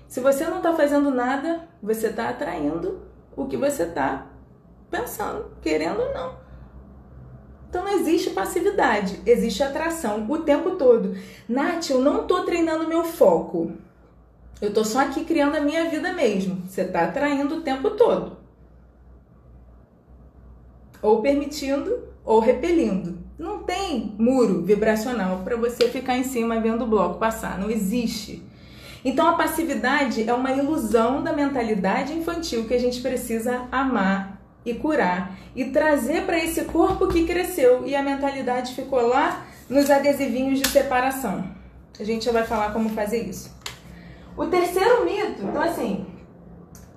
Se 0.06 0.20
você 0.20 0.44
não 0.44 0.58
está 0.58 0.74
fazendo 0.74 1.10
nada, 1.10 1.66
você 1.82 2.08
está 2.08 2.28
atraindo 2.28 3.02
o 3.34 3.46
que 3.46 3.56
você 3.56 3.84
está 3.84 4.26
pensando, 4.90 5.50
querendo 5.62 6.00
ou 6.00 6.14
não. 6.14 6.36
Então 7.68 7.84
não 7.84 7.92
existe 7.92 8.30
passividade, 8.30 9.20
existe 9.26 9.62
atração 9.62 10.24
o 10.30 10.38
tempo 10.38 10.76
todo. 10.76 11.16
Nath, 11.48 11.90
eu 11.90 12.00
não 12.00 12.26
tô 12.26 12.44
treinando 12.44 12.86
meu 12.86 13.04
foco. 13.04 13.72
Eu 14.60 14.72
tô 14.72 14.84
só 14.84 15.00
aqui 15.00 15.24
criando 15.24 15.56
a 15.56 15.60
minha 15.60 15.88
vida 15.90 16.12
mesmo. 16.12 16.62
Você 16.66 16.84
tá 16.84 17.04
atraindo 17.04 17.56
o 17.56 17.60
tempo 17.60 17.90
todo. 17.90 18.38
Ou 21.02 21.20
permitindo 21.20 22.08
ou 22.24 22.40
repelindo. 22.40 23.18
Não 23.38 23.62
tem 23.62 24.14
muro 24.18 24.62
vibracional 24.62 25.42
para 25.44 25.56
você 25.56 25.88
ficar 25.88 26.16
em 26.16 26.24
cima 26.24 26.60
vendo 26.60 26.84
o 26.84 26.88
bloco 26.88 27.18
passar, 27.18 27.58
não 27.58 27.70
existe. 27.70 28.42
Então 29.04 29.28
a 29.28 29.34
passividade 29.34 30.28
é 30.28 30.32
uma 30.32 30.50
ilusão 30.50 31.22
da 31.22 31.32
mentalidade 31.32 32.12
infantil 32.12 32.66
que 32.66 32.74
a 32.74 32.80
gente 32.80 33.00
precisa 33.00 33.68
amar 33.70 34.42
e 34.64 34.74
curar 34.74 35.38
e 35.54 35.66
trazer 35.66 36.26
para 36.26 36.42
esse 36.42 36.64
corpo 36.64 37.06
que 37.06 37.24
cresceu 37.24 37.86
e 37.86 37.94
a 37.94 38.02
mentalidade 38.02 38.74
ficou 38.74 39.06
lá 39.06 39.46
nos 39.68 39.90
adesivinhos 39.90 40.58
de 40.58 40.68
separação. 40.68 41.44
A 42.00 42.02
gente 42.02 42.24
já 42.24 42.32
vai 42.32 42.44
falar 42.44 42.72
como 42.72 42.88
fazer 42.88 43.22
isso. 43.22 43.55
O 44.36 44.46
terceiro 44.46 45.04
mito, 45.04 45.42
então 45.42 45.62
assim, 45.62 46.06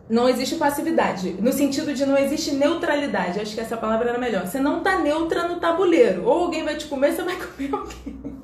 não 0.09 0.27
existe 0.27 0.55
passividade, 0.55 1.33
no 1.39 1.53
sentido 1.53 1.93
de 1.93 2.05
não 2.05 2.17
existe 2.17 2.51
neutralidade. 2.51 3.39
Acho 3.39 3.53
que 3.53 3.61
essa 3.61 3.77
palavra 3.77 4.09
era 4.09 4.17
melhor. 4.17 4.47
Você 4.47 4.59
não 4.59 4.81
tá 4.81 4.97
neutra 4.97 5.47
no 5.47 5.59
tabuleiro. 5.59 6.25
Ou 6.25 6.45
alguém 6.45 6.65
vai 6.65 6.75
te 6.75 6.87
comer, 6.87 7.13
você 7.13 7.21
vai 7.21 7.35
comer 7.35 7.73
alguém. 7.73 8.41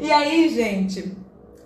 e 0.00 0.10
aí, 0.10 0.48
gente, 0.48 1.16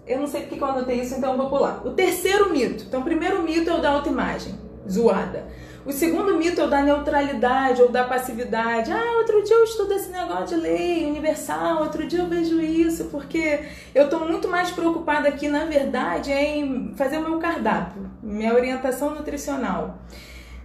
eu 0.07 0.20
não 0.20 0.26
sei 0.26 0.42
porque 0.42 0.62
eu 0.62 0.68
anotei 0.68 1.01
isso, 1.01 1.14
então 1.14 1.32
eu 1.32 1.38
vou 1.38 1.48
pular. 1.48 1.80
O 1.86 1.92
terceiro 1.92 2.51
mito. 2.51 2.84
Então, 2.86 3.01
o 3.01 3.05
primeiro 3.05 3.42
mito 3.42 3.70
é 3.70 3.74
o 3.74 3.80
da 3.80 3.90
autoimagem, 3.90 4.55
zoada. 4.88 5.48
O 5.85 5.93
segundo 5.93 6.37
mito 6.37 6.61
é 6.61 6.64
o 6.64 6.68
da 6.68 6.83
neutralidade 6.83 7.81
ou 7.81 7.89
da 7.89 8.05
passividade. 8.05 8.93
Ah, 8.93 9.16
outro 9.16 9.43
dia 9.43 9.57
eu 9.57 9.64
estudo 9.64 9.95
esse 9.95 10.11
negócio 10.11 10.49
de 10.49 10.57
lei 10.57 11.07
universal, 11.07 11.83
outro 11.83 12.07
dia 12.07 12.18
eu 12.18 12.26
vejo 12.26 12.61
isso, 12.61 13.05
porque 13.07 13.61
eu 13.95 14.05
estou 14.05 14.20
muito 14.20 14.47
mais 14.47 14.70
preocupada 14.70 15.28
aqui, 15.28 15.49
na 15.49 15.64
verdade, 15.64 16.31
em 16.33 16.93
fazer 16.97 17.16
o 17.16 17.22
meu 17.22 17.39
cardápio, 17.39 18.11
minha 18.22 18.53
orientação 18.53 19.14
nutricional. 19.14 19.99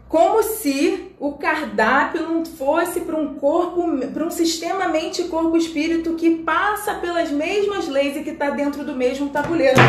Como 0.09 0.43
se 0.43 1.13
o 1.17 1.33
cardápio 1.33 2.21
não 2.21 2.45
fosse 2.45 3.01
para 3.01 3.15
um 3.15 3.35
corpo, 3.35 3.83
para 4.13 4.23
um 4.23 4.29
sistema 4.29 4.89
mente-corpo-espírito 4.89 6.13
que 6.15 6.37
passa 6.37 6.95
pelas 6.95 7.31
mesmas 7.31 7.87
leis 7.87 8.17
e 8.17 8.23
que 8.23 8.31
está 8.31 8.49
dentro 8.49 8.83
do 8.83 8.93
mesmo 8.93 9.29
tabuleiro. 9.29 9.79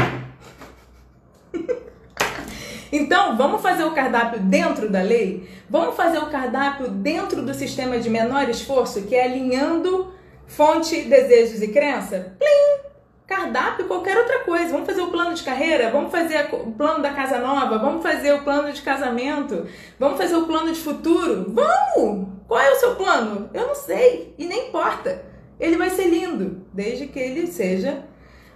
Então, 2.93 3.37
vamos 3.37 3.61
fazer 3.61 3.85
o 3.85 3.93
cardápio 3.93 4.41
dentro 4.41 4.89
da 4.89 5.03
lei? 5.03 5.49
Vamos 5.69 5.97
fazer 5.97 6.19
o 6.19 6.27
cardápio 6.27 6.89
dentro 6.89 7.43
do 7.43 7.53
sistema 7.53 7.99
de 7.99 8.09
menor 8.09 8.49
esforço, 8.49 9.03
que 9.03 9.15
é 9.15 9.25
alinhando 9.25 10.13
fonte, 10.47 11.03
desejos 11.03 11.63
e 11.63 11.69
crença? 11.69 12.37
Plim! 12.39 12.87
Cardápio, 13.27 13.87
qualquer 13.87 14.17
outra 14.17 14.41
coisa. 14.41 14.71
Vamos 14.71 14.87
fazer 14.87 15.01
o 15.01 15.11
plano 15.11 15.35
de 15.35 15.43
carreira, 15.43 15.91
vamos 15.91 16.13
fazer 16.13 16.49
o 16.53 16.71
plano 16.71 17.03
da 17.03 17.13
casa 17.13 17.39
nova, 17.39 17.79
vamos 17.79 18.01
fazer 18.03 18.33
o 18.33 18.45
plano 18.45 18.73
de 18.73 18.81
casamento, 18.83 19.67
vamos 19.99 20.17
fazer 20.17 20.37
o 20.37 20.47
plano 20.47 20.73
de 20.73 20.79
futuro. 20.79 21.53
Vamos! 21.53 22.29
Qual 22.47 22.61
é 22.61 22.71
o 22.71 22.77
seu 22.77 22.95
plano? 22.95 23.51
Eu 23.53 23.67
não 23.67 23.75
sei 23.75 24.33
e 24.39 24.47
nem 24.47 24.69
importa. 24.69 25.25
Ele 25.59 25.77
vai 25.77 25.91
ser 25.91 26.07
lindo, 26.07 26.65
desde 26.73 27.09
que 27.09 27.19
ele 27.19 27.49
seja 27.49 28.05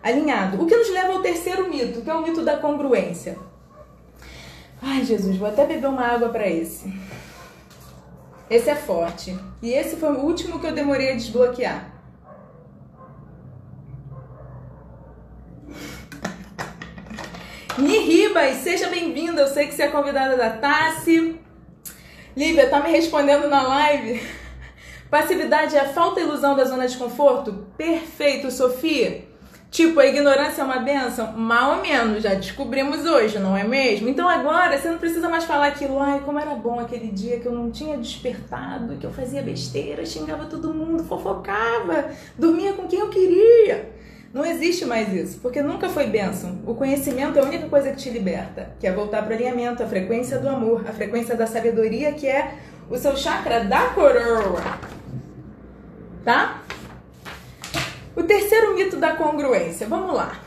alinhado. 0.00 0.62
O 0.62 0.66
que 0.66 0.76
nos 0.76 0.90
leva 0.90 1.14
ao 1.14 1.20
terceiro 1.20 1.68
mito, 1.68 2.02
que 2.02 2.10
é 2.10 2.14
o 2.14 2.22
mito 2.22 2.42
da 2.42 2.56
congruência. 2.58 3.36
Ai, 4.82 5.04
Jesus, 5.04 5.36
vou 5.36 5.48
até 5.48 5.66
beber 5.66 5.88
uma 5.88 6.06
água 6.06 6.30
para 6.30 6.48
esse. 6.48 6.92
Esse 8.48 8.70
é 8.70 8.74
forte. 8.74 9.38
E 9.62 9.72
esse 9.72 9.96
foi 9.96 10.12
o 10.12 10.20
último 10.20 10.58
que 10.58 10.66
eu 10.66 10.72
demorei 10.72 11.12
a 11.12 11.16
desbloquear. 11.16 12.00
Ribas, 17.78 18.56
seja 18.56 18.88
bem-vinda. 18.88 19.42
Eu 19.42 19.48
sei 19.48 19.66
que 19.66 19.74
você 19.74 19.84
é 19.84 19.88
convidada 19.88 20.36
da 20.36 20.50
Tassi. 20.50 21.38
Lívia, 22.36 22.68
tá 22.68 22.80
me 22.80 22.90
respondendo 22.90 23.48
na 23.48 23.62
live? 23.62 24.20
Passividade 25.10 25.76
é 25.76 25.80
a 25.80 25.88
falta 25.88 26.20
e 26.20 26.22
ilusão 26.22 26.54
da 26.54 26.64
zona 26.64 26.86
de 26.86 26.96
conforto? 26.96 27.66
Perfeito, 27.76 28.50
Sofia. 28.50 29.29
Tipo, 29.70 30.00
a 30.00 30.06
ignorância 30.06 30.62
é 30.62 30.64
uma 30.64 30.80
benção? 30.80 31.32
Mal 31.32 31.76
ou 31.76 31.82
menos, 31.82 32.24
já 32.24 32.34
descobrimos 32.34 33.04
hoje, 33.06 33.38
não 33.38 33.56
é 33.56 33.62
mesmo? 33.62 34.08
Então 34.08 34.28
agora 34.28 34.76
você 34.76 34.90
não 34.90 34.98
precisa 34.98 35.28
mais 35.28 35.44
falar 35.44 35.68
aquilo, 35.68 36.00
ai, 36.00 36.20
como 36.24 36.40
era 36.40 36.56
bom 36.56 36.80
aquele 36.80 37.06
dia 37.06 37.38
que 37.38 37.46
eu 37.46 37.52
não 37.52 37.70
tinha 37.70 37.96
despertado, 37.96 38.96
que 38.96 39.06
eu 39.06 39.12
fazia 39.12 39.40
besteira, 39.42 40.04
xingava 40.04 40.46
todo 40.46 40.74
mundo, 40.74 41.04
fofocava, 41.04 42.10
dormia 42.36 42.72
com 42.72 42.88
quem 42.88 42.98
eu 42.98 43.08
queria. 43.08 43.92
Não 44.34 44.44
existe 44.44 44.84
mais 44.84 45.12
isso, 45.12 45.38
porque 45.40 45.62
nunca 45.62 45.88
foi 45.88 46.06
bênção. 46.06 46.58
O 46.66 46.74
conhecimento 46.74 47.38
é 47.38 47.42
a 47.42 47.44
única 47.44 47.68
coisa 47.68 47.90
que 47.90 47.96
te 47.96 48.10
liberta, 48.10 48.72
que 48.80 48.88
é 48.88 48.92
voltar 48.92 49.22
para 49.22 49.32
o 49.32 49.34
alinhamento, 49.34 49.84
a 49.84 49.86
frequência 49.86 50.38
do 50.38 50.48
amor, 50.48 50.84
a 50.88 50.92
frequência 50.92 51.36
da 51.36 51.46
sabedoria, 51.46 52.12
que 52.12 52.26
é 52.26 52.54
o 52.88 52.96
seu 52.96 53.16
chakra 53.16 53.64
da 53.64 53.86
coroa. 53.88 54.62
Tá? 56.24 56.62
O 58.16 58.22
terceiro 58.22 58.74
mito 58.74 58.96
da 58.96 59.14
congruência. 59.14 59.86
Vamos 59.86 60.14
lá. 60.14 60.40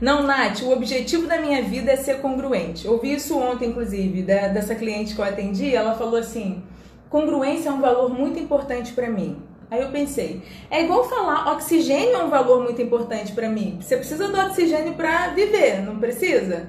Não, 0.00 0.22
Nath, 0.22 0.60
o 0.62 0.72
objetivo 0.72 1.26
da 1.26 1.40
minha 1.40 1.62
vida 1.62 1.90
é 1.90 1.96
ser 1.96 2.20
congruente. 2.20 2.86
Ouvi 2.86 3.14
isso 3.14 3.38
ontem, 3.38 3.70
inclusive, 3.70 4.22
da, 4.22 4.48
dessa 4.48 4.74
cliente 4.74 5.14
que 5.14 5.20
eu 5.20 5.24
atendi. 5.24 5.74
Ela 5.74 5.94
falou 5.94 6.16
assim: 6.16 6.62
congruência 7.08 7.70
é 7.70 7.72
um 7.72 7.80
valor 7.80 8.10
muito 8.10 8.38
importante 8.38 8.92
para 8.92 9.08
mim. 9.08 9.42
Aí 9.70 9.80
eu 9.80 9.90
pensei, 9.90 10.42
é 10.70 10.84
igual 10.84 11.08
falar 11.08 11.52
oxigênio 11.52 12.14
é 12.14 12.22
um 12.22 12.30
valor 12.30 12.62
muito 12.62 12.80
importante 12.80 13.32
para 13.32 13.48
mim. 13.48 13.78
Você 13.80 13.96
precisa 13.96 14.28
do 14.28 14.38
oxigênio 14.38 14.94
para 14.94 15.28
viver, 15.28 15.82
não 15.82 15.98
precisa? 15.98 16.68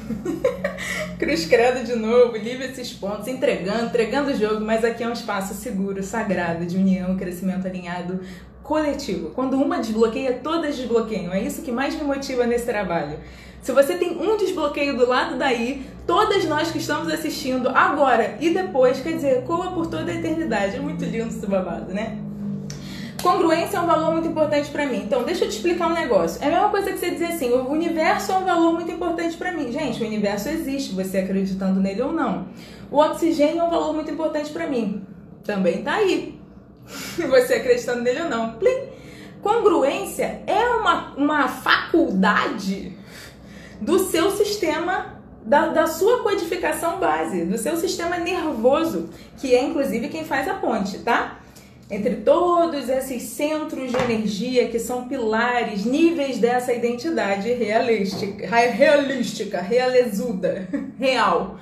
Cruz 1.18 1.46
Credo 1.46 1.84
de 1.84 1.96
novo, 1.96 2.36
livre 2.36 2.66
esses 2.66 2.92
pontos, 2.92 3.28
entregando, 3.28 3.86
entregando 3.86 4.30
o 4.30 4.36
jogo, 4.36 4.64
mas 4.64 4.84
aqui 4.84 5.02
é 5.02 5.08
um 5.08 5.12
espaço 5.12 5.54
seguro, 5.54 6.02
sagrado, 6.02 6.66
de 6.66 6.76
união, 6.76 7.16
crescimento 7.16 7.66
alinhado, 7.66 8.20
coletivo. 8.62 9.30
Quando 9.30 9.56
uma 9.56 9.78
desbloqueia, 9.78 10.40
todas 10.42 10.76
desbloqueiam. 10.76 11.32
É 11.32 11.40
isso 11.40 11.62
que 11.62 11.70
mais 11.70 11.94
me 11.94 12.04
motiva 12.04 12.46
nesse 12.46 12.64
trabalho. 12.64 13.18
Se 13.62 13.72
você 13.72 13.96
tem 13.96 14.18
um 14.18 14.36
desbloqueio 14.36 14.96
do 14.96 15.08
lado 15.08 15.38
daí, 15.38 15.86
todas 16.06 16.44
nós 16.44 16.70
que 16.70 16.78
estamos 16.78 17.10
assistindo 17.12 17.68
agora 17.70 18.36
e 18.40 18.50
depois, 18.50 19.00
quer 19.00 19.12
dizer, 19.12 19.42
coa 19.44 19.72
por 19.72 19.86
toda 19.86 20.10
a 20.10 20.14
eternidade. 20.14 20.76
É 20.76 20.80
muito 20.80 21.04
lindo 21.04 21.28
esse 21.28 21.46
babado, 21.46 21.92
né? 21.92 22.18
Congruência 23.24 23.78
é 23.78 23.80
um 23.80 23.86
valor 23.86 24.12
muito 24.12 24.28
importante 24.28 24.70
para 24.70 24.84
mim. 24.84 24.98
Então, 24.98 25.22
deixa 25.22 25.46
eu 25.46 25.48
te 25.48 25.56
explicar 25.56 25.88
um 25.88 25.94
negócio. 25.94 26.44
É 26.44 26.46
a 26.46 26.50
mesma 26.50 26.68
coisa 26.68 26.92
que 26.92 26.98
você 26.98 27.10
dizer 27.10 27.28
assim: 27.28 27.50
o 27.50 27.70
universo 27.70 28.30
é 28.32 28.36
um 28.36 28.44
valor 28.44 28.74
muito 28.74 28.90
importante 28.90 29.34
para 29.34 29.50
mim. 29.50 29.72
Gente, 29.72 30.02
o 30.02 30.06
universo 30.06 30.50
existe, 30.50 30.94
você 30.94 31.18
acreditando 31.18 31.80
nele 31.80 32.02
ou 32.02 32.12
não. 32.12 32.48
O 32.90 32.98
oxigênio 32.98 33.60
é 33.60 33.64
um 33.64 33.70
valor 33.70 33.94
muito 33.94 34.10
importante 34.10 34.52
para 34.52 34.66
mim. 34.66 35.06
Também 35.42 35.82
tá 35.82 35.94
aí. 35.94 36.38
você 37.16 37.54
acreditando 37.54 38.02
nele 38.02 38.24
ou 38.24 38.28
não. 38.28 38.52
Plim. 38.58 38.92
Congruência 39.40 40.42
é 40.46 40.68
uma, 40.68 41.14
uma 41.16 41.48
faculdade 41.48 42.92
do 43.80 44.00
seu 44.00 44.32
sistema 44.32 45.18
da, 45.42 45.68
da, 45.68 45.86
sua 45.86 46.22
codificação 46.22 46.98
base, 46.98 47.46
do 47.46 47.56
seu 47.56 47.76
sistema 47.78 48.18
nervoso, 48.18 49.08
que 49.38 49.54
é 49.54 49.62
inclusive 49.62 50.08
quem 50.08 50.24
faz 50.24 50.46
a 50.46 50.54
ponte, 50.54 50.98
tá? 50.98 51.40
Entre 51.90 52.16
todos 52.16 52.88
esses 52.88 53.22
centros 53.22 53.90
de 53.90 53.96
energia 53.96 54.68
que 54.68 54.78
são 54.78 55.06
pilares, 55.06 55.84
níveis 55.84 56.38
dessa 56.38 56.72
identidade 56.72 57.52
realística, 57.52 58.46
realística, 58.46 59.60
realezuda, 59.60 60.68
real. 60.98 61.58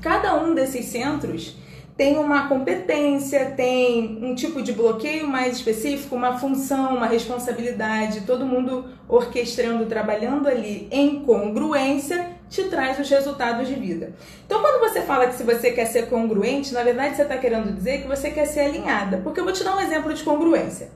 Cada 0.00 0.42
um 0.42 0.54
desses 0.54 0.86
centros 0.86 1.56
tem 1.96 2.18
uma 2.18 2.48
competência, 2.48 3.52
tem 3.56 4.18
um 4.22 4.34
tipo 4.34 4.62
de 4.62 4.72
bloqueio 4.72 5.26
mais 5.26 5.56
específico, 5.56 6.14
uma 6.14 6.38
função, 6.38 6.96
uma 6.96 7.06
responsabilidade, 7.06 8.22
todo 8.22 8.44
mundo 8.44 8.84
orquestrando, 9.08 9.86
trabalhando 9.86 10.46
ali 10.46 10.88
em 10.90 11.20
congruência 11.20 12.35
te 12.48 12.64
traz 12.64 12.98
os 12.98 13.08
resultados 13.08 13.66
de 13.66 13.74
vida. 13.74 14.14
Então, 14.44 14.60
quando 14.60 14.80
você 14.80 15.02
fala 15.02 15.26
que 15.26 15.34
se 15.34 15.42
você 15.42 15.72
quer 15.72 15.86
ser 15.86 16.08
congruente, 16.08 16.72
na 16.72 16.82
verdade 16.82 17.16
você 17.16 17.22
está 17.22 17.36
querendo 17.36 17.74
dizer 17.74 18.02
que 18.02 18.08
você 18.08 18.30
quer 18.30 18.46
ser 18.46 18.60
alinhada. 18.60 19.18
Porque 19.18 19.40
eu 19.40 19.44
vou 19.44 19.52
te 19.52 19.64
dar 19.64 19.76
um 19.76 19.80
exemplo 19.80 20.12
de 20.14 20.22
congruência. 20.22 20.90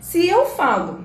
Se 0.00 0.28
eu 0.28 0.46
falo, 0.46 1.04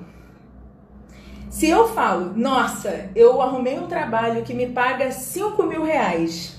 se 1.50 1.68
eu 1.68 1.88
falo, 1.88 2.32
nossa, 2.36 3.10
eu 3.16 3.40
arrumei 3.40 3.78
um 3.78 3.86
trabalho 3.86 4.42
que 4.42 4.54
me 4.54 4.68
paga 4.68 5.10
5 5.10 5.62
mil 5.64 5.82
reais, 5.82 6.56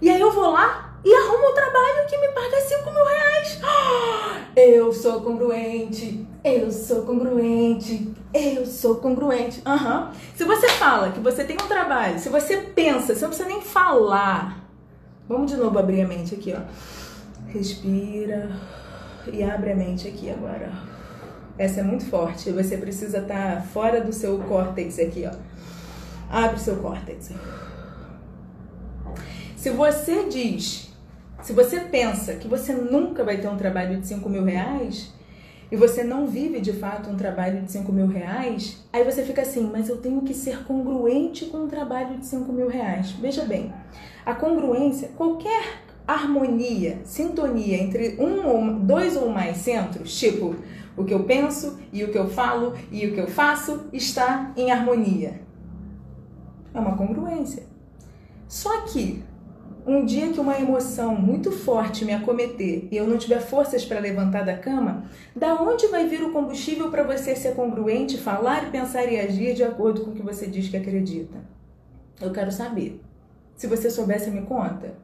e 0.00 0.10
aí 0.10 0.20
eu 0.20 0.32
vou 0.32 0.50
lá 0.50 0.98
e 1.04 1.14
arruma 1.14 1.50
um 1.50 1.54
trabalho 1.54 2.06
que 2.08 2.18
me 2.18 2.28
paga 2.28 2.60
5 2.60 2.90
mil 2.90 3.04
reais. 3.04 3.60
Eu 4.56 4.90
sou 4.90 5.20
congruente, 5.20 6.26
eu 6.46 6.70
sou 6.70 7.02
congruente, 7.02 8.14
eu 8.32 8.64
sou 8.64 8.96
congruente. 8.96 9.60
Uhum. 9.66 10.12
Se 10.34 10.44
você 10.44 10.68
fala 10.68 11.10
que 11.10 11.18
você 11.18 11.44
tem 11.44 11.56
um 11.56 11.66
trabalho, 11.66 12.18
se 12.20 12.28
você 12.28 12.58
pensa, 12.58 13.14
você 13.14 13.20
não 13.22 13.28
precisa 13.28 13.48
nem 13.48 13.60
falar. 13.60 14.64
Vamos 15.28 15.50
de 15.50 15.56
novo 15.56 15.76
abrir 15.76 16.02
a 16.02 16.06
mente 16.06 16.36
aqui, 16.36 16.54
ó. 16.56 16.60
Respira 17.48 18.50
e 19.32 19.42
abre 19.42 19.72
a 19.72 19.76
mente 19.76 20.06
aqui 20.06 20.30
agora. 20.30 20.72
Essa 21.58 21.80
é 21.80 21.82
muito 21.82 22.06
forte. 22.06 22.52
Você 22.52 22.76
precisa 22.76 23.18
estar 23.18 23.56
tá 23.56 23.62
fora 23.62 24.00
do 24.00 24.12
seu 24.12 24.38
córtex 24.38 25.00
aqui, 25.00 25.26
ó. 25.26 25.34
Abre 26.30 26.56
o 26.56 26.60
seu 26.60 26.76
córtex. 26.76 27.32
Se 29.56 29.70
você 29.70 30.28
diz 30.28 30.86
se 31.42 31.52
você 31.52 31.80
pensa 31.80 32.34
que 32.34 32.48
você 32.48 32.72
nunca 32.72 33.22
vai 33.22 33.36
ter 33.36 33.46
um 33.46 33.56
trabalho 33.56 34.00
de 34.00 34.06
5 34.06 34.28
mil 34.28 34.42
reais, 34.42 35.12
e 35.70 35.76
você 35.76 36.04
não 36.04 36.26
vive 36.26 36.60
de 36.60 36.72
fato 36.72 37.10
um 37.10 37.16
trabalho 37.16 37.62
de 37.62 37.72
5 37.72 37.92
mil 37.92 38.06
reais, 38.06 38.84
aí 38.92 39.04
você 39.04 39.22
fica 39.22 39.42
assim, 39.42 39.68
mas 39.72 39.88
eu 39.88 39.96
tenho 39.98 40.22
que 40.22 40.32
ser 40.32 40.64
congruente 40.64 41.46
com 41.46 41.64
um 41.64 41.68
trabalho 41.68 42.18
de 42.18 42.26
5 42.26 42.52
mil 42.52 42.68
reais. 42.68 43.10
Veja 43.12 43.44
bem, 43.44 43.72
a 44.24 44.34
congruência, 44.34 45.10
qualquer 45.16 45.82
harmonia, 46.06 47.00
sintonia 47.04 47.76
entre 47.78 48.16
um 48.20 48.46
ou 48.46 48.74
dois 48.80 49.16
ou 49.16 49.28
mais 49.28 49.56
centros, 49.56 50.16
tipo 50.16 50.54
o 50.96 51.04
que 51.04 51.12
eu 51.12 51.24
penso 51.24 51.78
e 51.92 52.04
o 52.04 52.10
que 52.10 52.18
eu 52.18 52.28
falo 52.28 52.74
e 52.90 53.06
o 53.06 53.12
que 53.12 53.20
eu 53.20 53.26
faço, 53.26 53.86
está 53.92 54.52
em 54.56 54.70
harmonia. 54.70 55.40
É 56.72 56.78
uma 56.78 56.96
congruência. 56.96 57.64
Só 58.48 58.82
que 58.82 59.22
um 59.86 60.04
dia 60.04 60.32
que 60.32 60.40
uma 60.40 60.58
emoção 60.58 61.14
muito 61.14 61.52
forte 61.52 62.04
me 62.04 62.12
acometer 62.12 62.88
e 62.90 62.96
eu 62.96 63.06
não 63.06 63.16
tiver 63.16 63.40
forças 63.40 63.84
para 63.84 64.00
levantar 64.00 64.44
da 64.44 64.56
cama, 64.56 65.04
da 65.34 65.54
onde 65.54 65.86
vai 65.86 66.08
vir 66.08 66.22
o 66.24 66.32
combustível 66.32 66.90
para 66.90 67.04
você 67.04 67.36
ser 67.36 67.54
congruente, 67.54 68.18
falar, 68.18 68.72
pensar 68.72 69.04
e 69.04 69.20
agir 69.20 69.54
de 69.54 69.62
acordo 69.62 70.00
com 70.00 70.10
o 70.10 70.14
que 70.14 70.22
você 70.22 70.48
diz 70.48 70.68
que 70.68 70.76
acredita? 70.76 71.38
Eu 72.20 72.32
quero 72.32 72.50
saber. 72.50 73.00
Se 73.54 73.68
você 73.68 73.88
soubesse, 73.88 74.28
me 74.30 74.42
conta. 74.42 74.94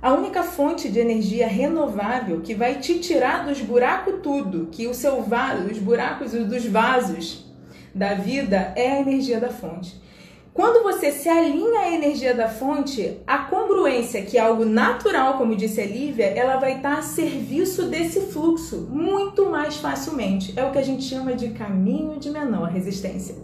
A 0.00 0.12
única 0.12 0.42
fonte 0.42 0.88
de 0.88 1.00
energia 1.00 1.48
renovável 1.48 2.40
que 2.40 2.54
vai 2.54 2.78
te 2.78 3.00
tirar 3.00 3.46
dos 3.46 3.60
buracos 3.60 4.20
tudo, 4.22 4.68
que 4.70 4.86
o 4.86 4.94
seu 4.94 5.22
vaso, 5.22 5.66
os 5.66 5.78
buracos 5.78 6.32
dos 6.32 6.66
vasos 6.66 7.44
da 7.94 8.14
vida 8.14 8.72
é 8.76 8.92
a 8.92 9.00
energia 9.00 9.40
da 9.40 9.48
fonte. 9.48 10.03
Quando 10.54 10.84
você 10.84 11.10
se 11.10 11.28
alinha 11.28 11.80
à 11.80 11.90
energia 11.90 12.32
da 12.32 12.48
fonte, 12.48 13.20
a 13.26 13.38
congruência, 13.38 14.22
que 14.22 14.38
é 14.38 14.40
algo 14.40 14.64
natural, 14.64 15.36
como 15.36 15.56
disse 15.56 15.80
a 15.80 15.84
Lívia, 15.84 16.26
ela 16.26 16.58
vai 16.58 16.76
estar 16.76 16.96
a 16.96 17.02
serviço 17.02 17.86
desse 17.86 18.20
fluxo 18.20 18.86
muito 18.88 19.50
mais 19.50 19.78
facilmente. 19.78 20.56
É 20.56 20.64
o 20.64 20.70
que 20.70 20.78
a 20.78 20.82
gente 20.84 21.02
chama 21.02 21.34
de 21.34 21.48
caminho 21.48 22.20
de 22.20 22.30
menor 22.30 22.68
resistência. 22.68 23.34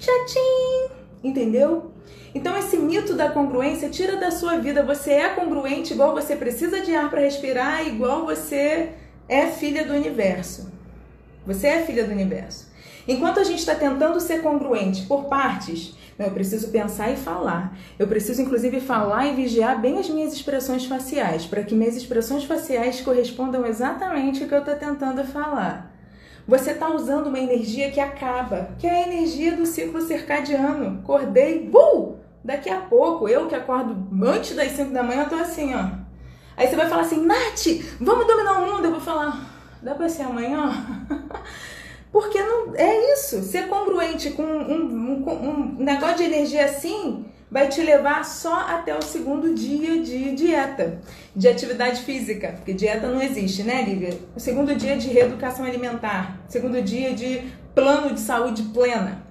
Tchatim! 0.00 0.92
Entendeu? 1.22 1.92
Então 2.34 2.58
esse 2.58 2.76
mito 2.76 3.14
da 3.14 3.30
congruência 3.30 3.88
tira 3.88 4.16
da 4.16 4.32
sua 4.32 4.58
vida. 4.58 4.82
Você 4.82 5.12
é 5.12 5.28
congruente 5.28 5.92
igual 5.92 6.14
você 6.14 6.34
precisa 6.34 6.80
de 6.80 6.96
ar 6.96 7.10
para 7.10 7.20
respirar, 7.20 7.86
igual 7.86 8.26
você 8.26 8.88
é 9.28 9.46
filha 9.46 9.84
do 9.84 9.92
universo. 9.94 10.72
Você 11.46 11.68
é 11.68 11.82
filha 11.82 12.02
do 12.02 12.10
universo. 12.10 12.67
Enquanto 13.08 13.40
a 13.40 13.44
gente 13.44 13.60
está 13.60 13.74
tentando 13.74 14.20
ser 14.20 14.42
congruente 14.42 15.06
por 15.06 15.24
partes, 15.24 15.96
eu 16.18 16.30
preciso 16.30 16.68
pensar 16.68 17.10
e 17.10 17.16
falar. 17.16 17.74
Eu 17.98 18.06
preciso, 18.06 18.42
inclusive, 18.42 18.80
falar 18.80 19.26
e 19.28 19.34
vigiar 19.34 19.80
bem 19.80 19.98
as 19.98 20.10
minhas 20.10 20.34
expressões 20.34 20.84
faciais, 20.84 21.46
para 21.46 21.62
que 21.62 21.74
minhas 21.74 21.96
expressões 21.96 22.44
faciais 22.44 23.00
correspondam 23.00 23.64
exatamente 23.64 24.42
ao 24.42 24.48
que 24.48 24.54
eu 24.54 24.58
estou 24.58 24.74
tentando 24.74 25.24
falar. 25.24 25.90
Você 26.46 26.72
está 26.72 26.94
usando 26.94 27.28
uma 27.28 27.38
energia 27.38 27.90
que 27.90 28.00
acaba, 28.00 28.70
que 28.78 28.86
é 28.86 29.04
a 29.04 29.08
energia 29.08 29.56
do 29.56 29.64
ciclo 29.64 30.02
circadiano. 30.02 31.00
Acordei, 31.02 31.70
uh! 31.72 32.16
Daqui 32.44 32.68
a 32.68 32.80
pouco, 32.80 33.26
eu 33.26 33.46
que 33.46 33.54
acordo 33.54 34.06
antes 34.22 34.54
das 34.54 34.72
5 34.72 34.92
da 34.92 35.02
manhã, 35.02 35.22
eu 35.22 35.28
tô 35.30 35.36
assim, 35.36 35.74
ó. 35.74 35.88
Aí 36.58 36.66
você 36.66 36.76
vai 36.76 36.88
falar 36.88 37.02
assim, 37.02 37.24
Nath, 37.24 37.66
vamos 37.98 38.26
dominar 38.26 38.60
o 38.60 38.66
mundo. 38.66 38.84
Eu 38.84 38.90
vou 38.90 39.00
falar, 39.00 39.48
dá 39.82 39.94
pra 39.94 40.08
ser 40.10 40.24
amanhã? 40.24 40.70
Porque 42.12 42.40
não 42.40 42.74
é 42.74 43.12
isso. 43.12 43.42
Ser 43.42 43.68
congruente 43.68 44.30
com 44.30 44.42
um, 44.42 45.24
um, 45.24 45.76
um 45.78 45.84
negócio 45.84 46.16
de 46.16 46.24
energia 46.24 46.64
assim 46.64 47.26
vai 47.50 47.68
te 47.68 47.80
levar 47.80 48.24
só 48.24 48.54
até 48.54 48.96
o 48.96 49.02
segundo 49.02 49.54
dia 49.54 50.02
de 50.02 50.34
dieta, 50.34 51.00
de 51.34 51.48
atividade 51.48 52.02
física, 52.02 52.52
porque 52.56 52.74
dieta 52.74 53.08
não 53.08 53.22
existe, 53.22 53.62
né, 53.62 53.82
Lívia? 53.82 54.18
O 54.36 54.40
segundo 54.40 54.74
dia 54.74 54.96
de 54.96 55.08
reeducação 55.08 55.64
alimentar, 55.64 56.40
segundo 56.46 56.80
dia 56.82 57.14
de 57.14 57.42
plano 57.74 58.12
de 58.14 58.20
saúde 58.20 58.62
plena. 58.64 59.26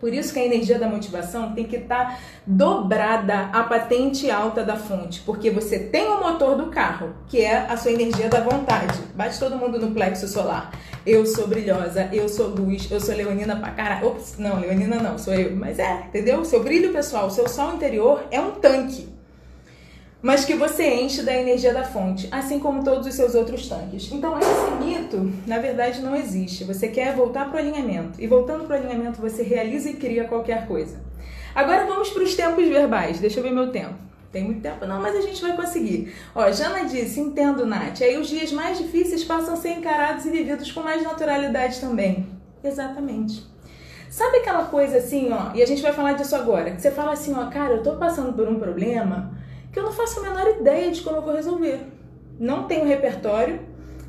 Por 0.00 0.14
isso 0.14 0.32
que 0.32 0.38
a 0.38 0.44
energia 0.44 0.78
da 0.78 0.88
motivação 0.88 1.52
tem 1.54 1.64
que 1.64 1.76
estar 1.76 2.06
tá 2.06 2.18
dobrada 2.46 3.50
à 3.52 3.64
patente 3.64 4.30
alta 4.30 4.62
da 4.62 4.76
fonte, 4.76 5.20
porque 5.26 5.50
você 5.50 5.78
tem 5.78 6.06
o 6.06 6.20
motor 6.20 6.56
do 6.56 6.66
carro, 6.66 7.14
que 7.26 7.40
é 7.40 7.66
a 7.68 7.76
sua 7.76 7.90
energia 7.90 8.28
da 8.28 8.40
vontade. 8.40 8.98
Bate 9.14 9.38
todo 9.38 9.56
mundo 9.56 9.78
no 9.80 9.92
plexo 9.92 10.28
solar. 10.28 10.70
Eu 11.08 11.24
sou 11.24 11.46
brilhosa, 11.46 12.10
eu 12.12 12.28
sou 12.28 12.48
luz, 12.48 12.90
eu 12.90 13.00
sou 13.00 13.14
leonina 13.14 13.56
pra 13.56 13.70
caralho. 13.70 14.08
Ops, 14.08 14.36
não, 14.38 14.60
leonina 14.60 14.96
não, 14.96 15.16
sou 15.16 15.32
eu. 15.32 15.56
Mas 15.56 15.78
é, 15.78 16.04
entendeu? 16.06 16.44
Seu 16.44 16.62
brilho 16.62 16.92
pessoal, 16.92 17.30
seu 17.30 17.48
sol 17.48 17.74
interior 17.74 18.24
é 18.30 18.38
um 18.38 18.50
tanque 18.52 19.08
mas 20.20 20.44
que 20.44 20.54
você 20.54 20.94
enche 20.94 21.22
da 21.22 21.32
energia 21.32 21.72
da 21.72 21.84
fonte, 21.84 22.28
assim 22.32 22.58
como 22.58 22.82
todos 22.82 23.06
os 23.06 23.14
seus 23.14 23.34
outros 23.36 23.68
tanques. 23.68 24.10
Então, 24.10 24.36
esse 24.38 24.84
mito, 24.84 25.32
na 25.46 25.58
verdade, 25.58 26.00
não 26.00 26.16
existe. 26.16 26.64
Você 26.64 26.88
quer 26.88 27.14
voltar 27.14 27.48
para 27.48 27.56
o 27.56 27.58
alinhamento, 27.58 28.20
e 28.20 28.26
voltando 28.26 28.64
para 28.64 28.76
o 28.76 28.78
alinhamento, 28.80 29.20
você 29.20 29.42
realiza 29.42 29.90
e 29.90 29.94
cria 29.94 30.24
qualquer 30.24 30.66
coisa. 30.66 31.00
Agora 31.54 31.86
vamos 31.86 32.10
para 32.10 32.24
os 32.24 32.34
tempos 32.34 32.66
verbais. 32.66 33.20
Deixa 33.20 33.38
eu 33.38 33.44
ver 33.44 33.52
meu 33.52 33.70
tempo. 33.70 34.07
Tem 34.38 34.44
muito 34.44 34.60
tempo 34.60 34.86
não, 34.86 35.02
mas 35.02 35.16
a 35.16 35.20
gente 35.20 35.42
vai 35.42 35.56
conseguir. 35.56 36.14
Ó, 36.32 36.48
Jana 36.52 36.84
disse, 36.84 37.18
entendo, 37.18 37.66
Nath. 37.66 38.00
Aí 38.02 38.16
os 38.16 38.28
dias 38.28 38.52
mais 38.52 38.78
difíceis 38.78 39.24
passam 39.24 39.54
a 39.54 39.56
ser 39.56 39.70
encarados 39.70 40.24
e 40.26 40.30
vividos 40.30 40.70
com 40.70 40.80
mais 40.80 41.02
naturalidade 41.02 41.80
também. 41.80 42.24
Exatamente. 42.62 43.44
Sabe 44.08 44.36
aquela 44.36 44.66
coisa 44.66 44.98
assim, 44.98 45.32
ó, 45.32 45.52
e 45.56 45.60
a 45.60 45.66
gente 45.66 45.82
vai 45.82 45.92
falar 45.92 46.12
disso 46.12 46.36
agora, 46.36 46.70
que 46.70 46.80
você 46.80 46.92
fala 46.92 47.14
assim, 47.14 47.34
ó, 47.34 47.46
cara, 47.46 47.74
eu 47.74 47.82
tô 47.82 47.96
passando 47.96 48.32
por 48.32 48.48
um 48.48 48.60
problema, 48.60 49.36
que 49.72 49.78
eu 49.80 49.82
não 49.82 49.92
faço 49.92 50.20
a 50.20 50.22
menor 50.22 50.46
ideia 50.60 50.90
de 50.92 51.02
como 51.02 51.16
eu 51.16 51.22
vou 51.22 51.34
resolver. 51.34 51.80
Não 52.38 52.62
tenho 52.68 52.86
repertório, 52.86 53.60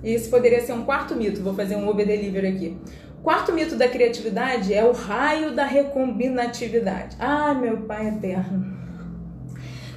e 0.03 0.13
isso 0.13 0.29
poderia 0.29 0.61
ser 0.61 0.73
um 0.73 0.85
quarto 0.85 1.15
mito, 1.15 1.41
vou 1.41 1.55
fazer 1.55 1.75
um 1.75 1.89
Uber 1.89 2.05
Delivery 2.05 2.47
aqui. 2.47 2.77
Quarto 3.23 3.51
mito 3.51 3.75
da 3.75 3.87
criatividade 3.87 4.73
é 4.73 4.85
o 4.85 4.91
raio 4.91 5.55
da 5.55 5.65
recombinatividade. 5.65 7.17
Ah, 7.19 7.53
meu 7.53 7.77
pai 7.77 8.07
eterno. 8.09 8.88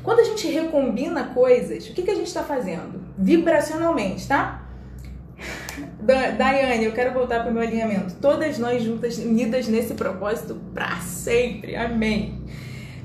Quando 0.03 0.21
a 0.21 0.25
gente 0.25 0.49
recombina 0.49 1.25
coisas, 1.27 1.87
o 1.87 1.95
que, 1.95 2.03
que 2.03 2.11
a 2.11 2.15
gente 2.15 2.27
está 2.27 2.43
fazendo? 2.43 3.01
Vibracionalmente, 3.17 4.27
tá? 4.27 4.63
Daiane, 6.37 6.85
eu 6.85 6.93
quero 6.93 7.13
voltar 7.13 7.41
para 7.41 7.51
o 7.51 7.55
meu 7.55 7.63
alinhamento. 7.63 8.15
Todas 8.21 8.59
nós 8.59 8.83
juntas, 8.83 9.19
unidas 9.19 9.69
nesse 9.69 9.95
propósito 9.95 10.61
para 10.75 10.97
sempre. 11.01 11.77
Amém. 11.77 12.43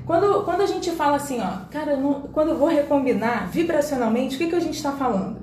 Quando, 0.04 0.42
quando 0.44 0.62
a 0.62 0.66
gente 0.66 0.90
fala 0.92 1.16
assim, 1.16 1.40
ó, 1.40 1.66
cara, 1.70 1.96
não, 1.96 2.22
quando 2.32 2.50
eu 2.50 2.58
vou 2.58 2.68
recombinar 2.68 3.48
vibracionalmente, 3.48 4.36
o 4.36 4.38
que, 4.38 4.48
que 4.48 4.54
a 4.54 4.60
gente 4.60 4.76
está 4.76 4.92
falando? 4.92 5.42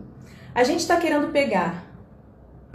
A 0.54 0.64
gente 0.64 0.80
está 0.80 0.98
querendo 0.98 1.32
pegar. 1.32 1.85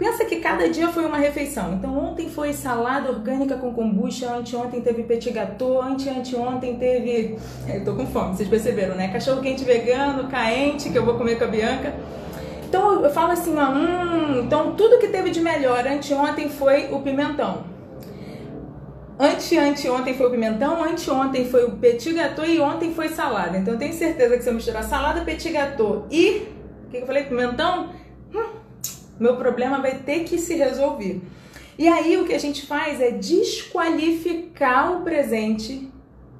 Pensa 0.01 0.25
que 0.25 0.37
cada 0.37 0.67
dia 0.67 0.87
foi 0.87 1.05
uma 1.05 1.17
refeição. 1.17 1.75
Então, 1.75 1.95
ontem 1.95 2.27
foi 2.27 2.53
salada 2.53 3.07
orgânica 3.07 3.55
com 3.55 3.71
kombucha, 3.71 4.33
anteontem 4.33 4.81
teve 4.81 5.03
petit 5.03 5.29
gâteau, 5.29 5.79
ante 5.79 6.09
anteontem 6.09 6.75
teve. 6.75 7.37
Eu 7.71 7.85
tô 7.85 7.93
com 7.93 8.07
fome, 8.07 8.35
vocês 8.35 8.49
perceberam, 8.49 8.95
né? 8.95 9.09
Cachorro 9.09 9.43
quente 9.43 9.63
vegano, 9.63 10.27
caente, 10.27 10.89
que 10.89 10.97
eu 10.97 11.05
vou 11.05 11.19
comer 11.19 11.37
com 11.37 11.43
a 11.43 11.47
Bianca. 11.47 11.93
Então, 12.67 13.05
eu 13.05 13.11
falo 13.11 13.33
assim, 13.33 13.55
ó, 13.55 13.69
hum, 13.69 14.41
então 14.43 14.73
tudo 14.75 14.97
que 14.97 15.07
teve 15.07 15.29
de 15.29 15.39
melhor 15.39 15.85
anteontem 15.85 16.49
foi 16.49 16.91
o 16.91 16.99
pimentão. 17.01 17.63
Ante, 19.19 19.55
ante 19.55 19.87
ontem 19.87 20.15
foi 20.15 20.25
o 20.25 20.31
pimentão, 20.31 20.83
anteontem 20.83 21.45
foi 21.45 21.63
o 21.63 21.73
petit 21.73 22.11
gâteau 22.11 22.43
e 22.43 22.59
ontem 22.59 22.91
foi 22.91 23.09
salada. 23.09 23.55
Então 23.55 23.75
eu 23.75 23.79
tenho 23.79 23.93
certeza 23.93 24.35
que 24.35 24.41
se 24.41 24.49
eu 24.49 24.55
misturar 24.55 24.83
salada, 24.83 25.21
petit 25.21 25.51
gâteau 25.51 26.07
e 26.09 26.47
o 26.87 26.89
que, 26.89 26.97
eu 26.97 27.05
falei? 27.05 27.23
Pimentão, 27.23 28.00
meu 29.21 29.37
problema 29.37 29.79
vai 29.79 29.99
ter 29.99 30.23
que 30.23 30.37
se 30.37 30.55
resolver. 30.55 31.21
E 31.77 31.87
aí 31.87 32.17
o 32.17 32.25
que 32.25 32.33
a 32.33 32.39
gente 32.39 32.65
faz 32.65 32.99
é 32.99 33.11
desqualificar 33.11 34.93
o 34.93 35.03
presente 35.03 35.89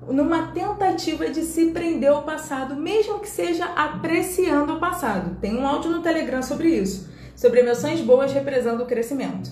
numa 0.07 0.47
tentativa 0.47 1.29
de 1.29 1.43
se 1.43 1.67
prender 1.67 2.09
ao 2.09 2.23
passado, 2.23 2.75
mesmo 2.75 3.19
que 3.19 3.29
seja 3.29 3.65
apreciando 3.65 4.73
o 4.73 4.79
passado. 4.79 5.37
Tem 5.39 5.55
um 5.55 5.65
áudio 5.65 5.91
no 5.91 6.01
Telegram 6.01 6.41
sobre 6.41 6.69
isso, 6.69 7.09
sobre 7.35 7.59
emoções 7.59 8.01
boas 8.01 8.33
represando 8.33 8.83
o 8.83 8.87
crescimento. 8.87 9.51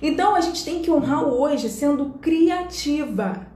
Então 0.00 0.34
a 0.34 0.40
gente 0.40 0.64
tem 0.64 0.82
que 0.82 0.90
honrar 0.90 1.24
hoje 1.24 1.68
sendo 1.68 2.10
criativa. 2.20 3.46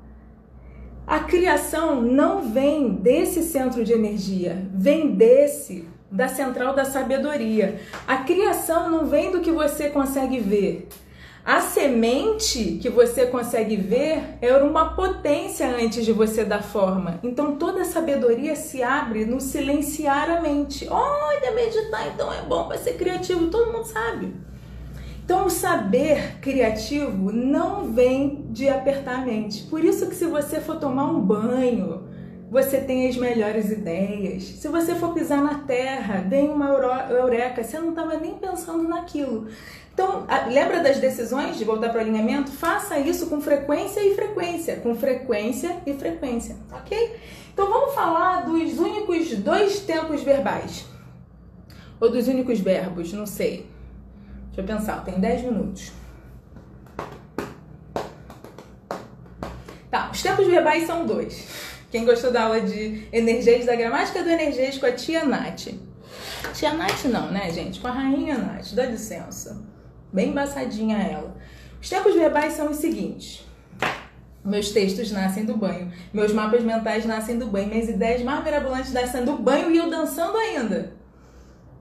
A 1.07 1.21
criação 1.21 2.03
não 2.03 2.51
vem 2.51 2.95
desse 2.95 3.43
centro 3.45 3.85
de 3.85 3.93
energia, 3.93 4.69
vem 4.75 5.15
desse, 5.15 5.89
da 6.11 6.29
central 6.29 6.75
da 6.75 6.85
sabedoria. 6.85 7.81
A 8.07 8.19
criação 8.19 8.91
não 8.91 9.07
vem 9.07 9.31
do 9.31 9.41
que 9.41 9.51
você 9.51 9.89
consegue 9.91 10.39
ver. 10.39 10.89
A 11.45 11.61
semente 11.61 12.79
que 12.83 12.89
você 12.89 13.27
consegue 13.27 13.77
ver 13.77 14.37
era 14.41 14.65
uma 14.65 14.97
potência 14.97 15.69
antes 15.69 16.05
de 16.05 16.13
você 16.13 16.45
dar 16.45 16.63
forma. 16.63 17.21
Então 17.23 17.55
toda 17.55 17.85
sabedoria 17.85 18.57
se 18.57 18.83
abre 18.83 19.25
no 19.25 19.41
silenciar 19.41 20.29
a 20.29 20.41
mente. 20.41 20.89
Olha, 20.89 21.53
meditar 21.53 22.09
então 22.13 22.33
é 22.33 22.43
bom 22.43 22.67
para 22.67 22.79
ser 22.79 22.95
criativo, 22.95 23.47
todo 23.47 23.73
mundo 23.73 23.85
sabe. 23.85 24.47
Então, 25.27 25.47
o 25.47 25.51
saber 25.51 26.39
criativo 26.41 27.33
não 27.33 27.93
vem 27.93 28.47
de 28.51 28.69
apertar 28.69 29.17
a 29.17 29.25
mente. 29.25 29.65
Por 29.65 29.83
isso 29.85 30.09
que 30.09 30.15
se 30.15 30.25
você 30.25 30.61
for 30.61 30.77
tomar 30.77 31.07
um 31.07 31.21
banho, 31.21 32.05
você 32.51 32.81
tem 32.81 33.09
as 33.09 33.17
melhores 33.17 33.71
ideias. 33.71 34.45
Se 34.45 34.69
você 34.69 34.95
for 34.95 35.13
pisar 35.13 35.43
na 35.43 35.61
terra, 35.61 36.25
vem 36.29 36.49
uma 36.49 36.69
eureka, 37.11 37.63
você 37.63 37.79
não 37.79 37.91
estava 37.91 38.17
nem 38.17 38.35
pensando 38.35 38.89
naquilo. 38.89 39.49
Então, 39.93 40.27
lembra 40.49 40.83
das 40.83 40.99
decisões 40.99 41.57
de 41.57 41.65
voltar 41.65 41.89
para 41.89 41.99
o 41.99 42.01
alinhamento? 42.03 42.51
Faça 42.51 42.99
isso 42.99 43.29
com 43.29 43.41
frequência 43.41 44.01
e 44.01 44.15
frequência, 44.15 44.77
com 44.77 44.95
frequência 44.95 45.83
e 45.87 45.95
frequência, 45.95 46.57
ok? 46.71 47.17
Então 47.53 47.69
vamos 47.71 47.95
falar 47.95 48.45
dos 48.45 48.79
únicos 48.79 49.31
dois 49.39 49.81
tempos 49.81 50.23
verbais. 50.23 50.85
Ou 51.99 52.11
dos 52.11 52.29
únicos 52.29 52.61
verbos, 52.61 53.13
não 53.13 53.27
sei. 53.27 53.67
Deixa 54.49 54.61
eu 54.61 54.65
pensar, 54.65 55.03
tem 55.05 55.19
10 55.19 55.43
minutos. 55.45 55.93
Tá, 59.91 60.11
os 60.13 60.23
tempos 60.23 60.47
verbais 60.47 60.87
são 60.87 61.07
dois. 61.07 61.76
Quem 61.97 62.05
gostou 62.05 62.31
da 62.31 62.43
aula 62.43 62.61
de 62.61 63.09
energias 63.11 63.65
da 63.65 63.75
gramática 63.75 64.23
do 64.23 64.29
energias 64.29 64.77
com 64.77 64.85
a 64.85 64.93
tia 64.93 65.25
Nath. 65.25 65.69
Tia 66.53 66.75
Nath 66.75 67.07
não, 67.07 67.31
né, 67.33 67.51
gente? 67.51 67.81
Com 67.81 67.89
a 67.89 67.91
rainha 67.91 68.37
Nath, 68.37 68.75
dá 68.75 68.85
licença. 68.85 69.65
Bem 70.13 70.29
embaçadinha 70.29 70.99
ela. 70.99 71.35
Os 71.81 71.89
tempos 71.89 72.15
verbais 72.15 72.53
são 72.53 72.71
os 72.71 72.77
seguintes. 72.77 73.47
Meus 74.45 74.73
textos 74.73 75.11
nascem 75.11 75.47
do 75.47 75.57
banho, 75.57 75.91
meus 76.13 76.35
mapas 76.35 76.63
mentais 76.63 77.07
nascem 77.07 77.39
do 77.39 77.47
banho, 77.47 77.69
minhas 77.69 77.89
ideias 77.89 78.21
mais 78.21 78.45
mirabolantes 78.45 78.93
nascem 78.93 79.25
do 79.25 79.39
banho 79.39 79.71
e 79.71 79.79
eu 79.79 79.89
dançando 79.89 80.37
ainda. 80.37 80.93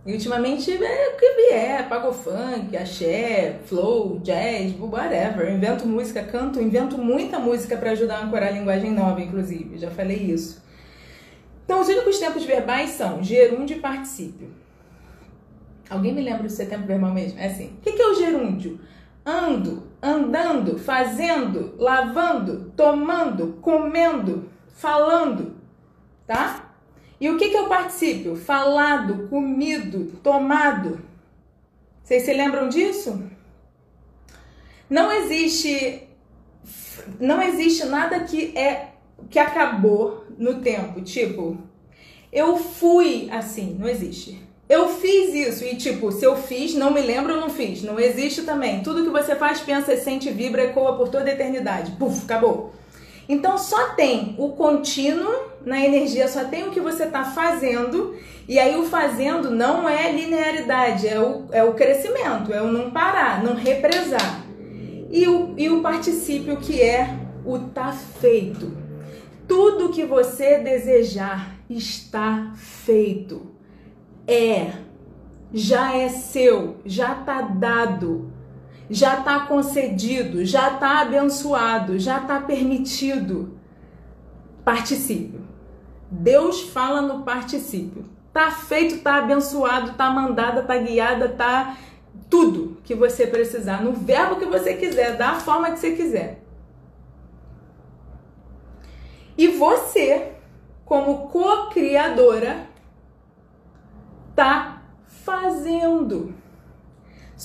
E 0.06 0.14
ultimamente 0.14 0.72
é 0.72 1.10
o 1.10 1.18
que 1.18 1.34
vier, 1.34 1.90
pago 1.90 2.14
funk, 2.14 2.78
axé, 2.78 3.60
flow, 3.66 4.20
jazz, 4.20 4.74
whatever. 4.80 5.52
invento 5.52 5.88
música, 5.88 6.22
canto, 6.24 6.62
invento 6.62 6.98
muita 6.98 7.40
música 7.40 7.76
para 7.76 7.92
ajudar 7.92 8.18
a 8.18 8.24
ancorar 8.26 8.50
a 8.50 8.52
linguagem 8.52 8.92
nova, 8.92 9.20
inclusive. 9.22 9.80
Já 9.80 9.90
falei 9.90 10.18
isso. 10.18 10.64
Então, 11.64 11.82
os 11.82 11.88
únicos 11.88 12.20
tempos 12.20 12.46
verbais 12.46 12.92
são 12.92 13.24
gerúndio 13.24 13.78
e 13.78 13.80
particípio. 13.80 14.50
Alguém 15.90 16.14
me 16.14 16.22
lembra 16.22 16.44
do 16.44 16.50
seu 16.50 16.70
tempo 16.70 16.86
verbal 16.86 17.12
mesmo? 17.12 17.40
É 17.40 17.48
assim. 17.48 17.74
O 17.78 17.82
que 17.82 18.00
é 18.00 18.08
o 18.08 18.14
gerúndio? 18.14 18.80
ando, 19.26 19.88
andando, 20.02 20.78
fazendo, 20.78 21.74
lavando, 21.80 22.72
tomando, 22.78 23.58
comendo, 23.60 24.48
falando, 24.68 25.56
tá? 26.28 26.65
E 27.20 27.30
o 27.30 27.38
que, 27.38 27.50
que 27.50 27.58
é 27.58 27.62
o 27.62 27.70
particípio? 27.70 28.36
Falado, 28.36 29.28
comido, 29.30 30.20
tomado. 30.22 31.00
Vocês 32.04 32.24
se 32.24 32.34
lembram 32.34 32.70
disso? 32.70 33.24
Não 34.90 35.12
existe 35.12 36.04
não 37.20 37.42
existe 37.42 37.86
nada 37.86 38.20
que 38.22 38.58
é 38.58 38.90
que 39.30 39.40
acabou 39.40 40.26
no 40.38 40.56
tempo, 40.56 41.02
tipo, 41.02 41.58
eu 42.32 42.58
fui 42.58 43.30
assim, 43.32 43.76
não 43.80 43.88
existe. 43.88 44.44
Eu 44.68 44.90
fiz 44.90 45.34
isso 45.34 45.64
e, 45.64 45.76
tipo, 45.76 46.12
se 46.12 46.26
eu 46.26 46.36
fiz, 46.36 46.74
não 46.74 46.92
me 46.92 47.00
lembro, 47.00 47.34
eu 47.34 47.40
não 47.40 47.52
fiz. 47.52 47.84
Não 47.84 48.00
existe 48.00 48.42
também. 48.42 48.82
Tudo 48.82 49.04
que 49.04 49.12
você 49.12 49.36
faz, 49.36 49.62
pensa, 49.62 49.96
sente, 49.96 50.32
vibra, 50.32 50.64
ecoa 50.64 50.98
por 50.98 51.10
toda 51.10 51.30
a 51.30 51.34
eternidade. 51.34 51.92
Puf, 52.00 52.24
acabou. 52.26 52.74
Então 53.28 53.58
só 53.58 53.90
tem 53.90 54.36
o 54.38 54.50
contínuo 54.50 55.34
na 55.66 55.84
energia, 55.84 56.28
só 56.28 56.46
tem 56.46 56.68
o 56.68 56.72
que 56.72 56.80
você 56.80 57.06
está 57.06 57.24
fazendo. 57.24 58.16
E 58.48 58.60
aí 58.60 58.78
o 58.78 58.84
fazendo 58.84 59.50
não 59.50 59.90
é 59.90 60.12
linearidade, 60.12 61.08
é 61.08 61.20
o, 61.20 61.46
é 61.52 61.64
o 61.64 61.74
crescimento, 61.74 62.54
é 62.54 62.62
o 62.62 62.72
não 62.72 62.92
parar, 62.92 63.44
não 63.44 63.56
represar. 63.56 64.46
E 65.10 65.28
o, 65.28 65.54
e 65.58 65.70
o 65.70 65.82
particípio 65.82 66.58
que 66.58 66.82
é 66.82 67.18
o 67.44 67.58
tá 67.60 67.92
feito. 67.92 68.78
Tudo 69.48 69.90
que 69.90 70.06
você 70.06 70.60
desejar 70.60 71.56
está 71.70 72.52
feito 72.56 73.54
é, 74.28 74.72
já 75.54 75.96
é 75.96 76.10
seu, 76.10 76.78
já 76.86 77.14
está 77.20 77.42
dado, 77.42 78.32
já 78.90 79.20
está 79.20 79.42
concedido, 79.42 80.46
já 80.46 80.74
está 80.74 81.02
abençoado, 81.02 81.98
já 81.98 82.20
está 82.20 82.40
permitido. 82.40 83.58
Particípio. 84.64 85.42
Deus 86.10 86.62
fala 86.62 87.02
no 87.02 87.24
particípio. 87.24 88.06
Tá 88.32 88.52
feito, 88.52 89.02
tá 89.02 89.16
abençoado, 89.16 89.94
tá 89.94 90.10
mandada, 90.10 90.64
tá 90.64 90.78
guiada, 90.78 91.30
tá 91.30 91.78
tudo 92.30 92.78
que 92.84 92.94
você 92.94 93.28
precisar, 93.28 93.84
no 93.84 93.94
verbo 93.94 94.38
que 94.38 94.46
você 94.46 94.74
quiser, 94.74 95.16
da 95.16 95.36
forma 95.36 95.72
que 95.72 95.80
você 95.80 95.92
quiser. 95.92 96.42
E 99.38 99.48
você, 99.48 100.34
como 100.86 101.28
co-criadora, 101.30 102.68
tá 104.36 104.82
fazendo. 105.06 106.34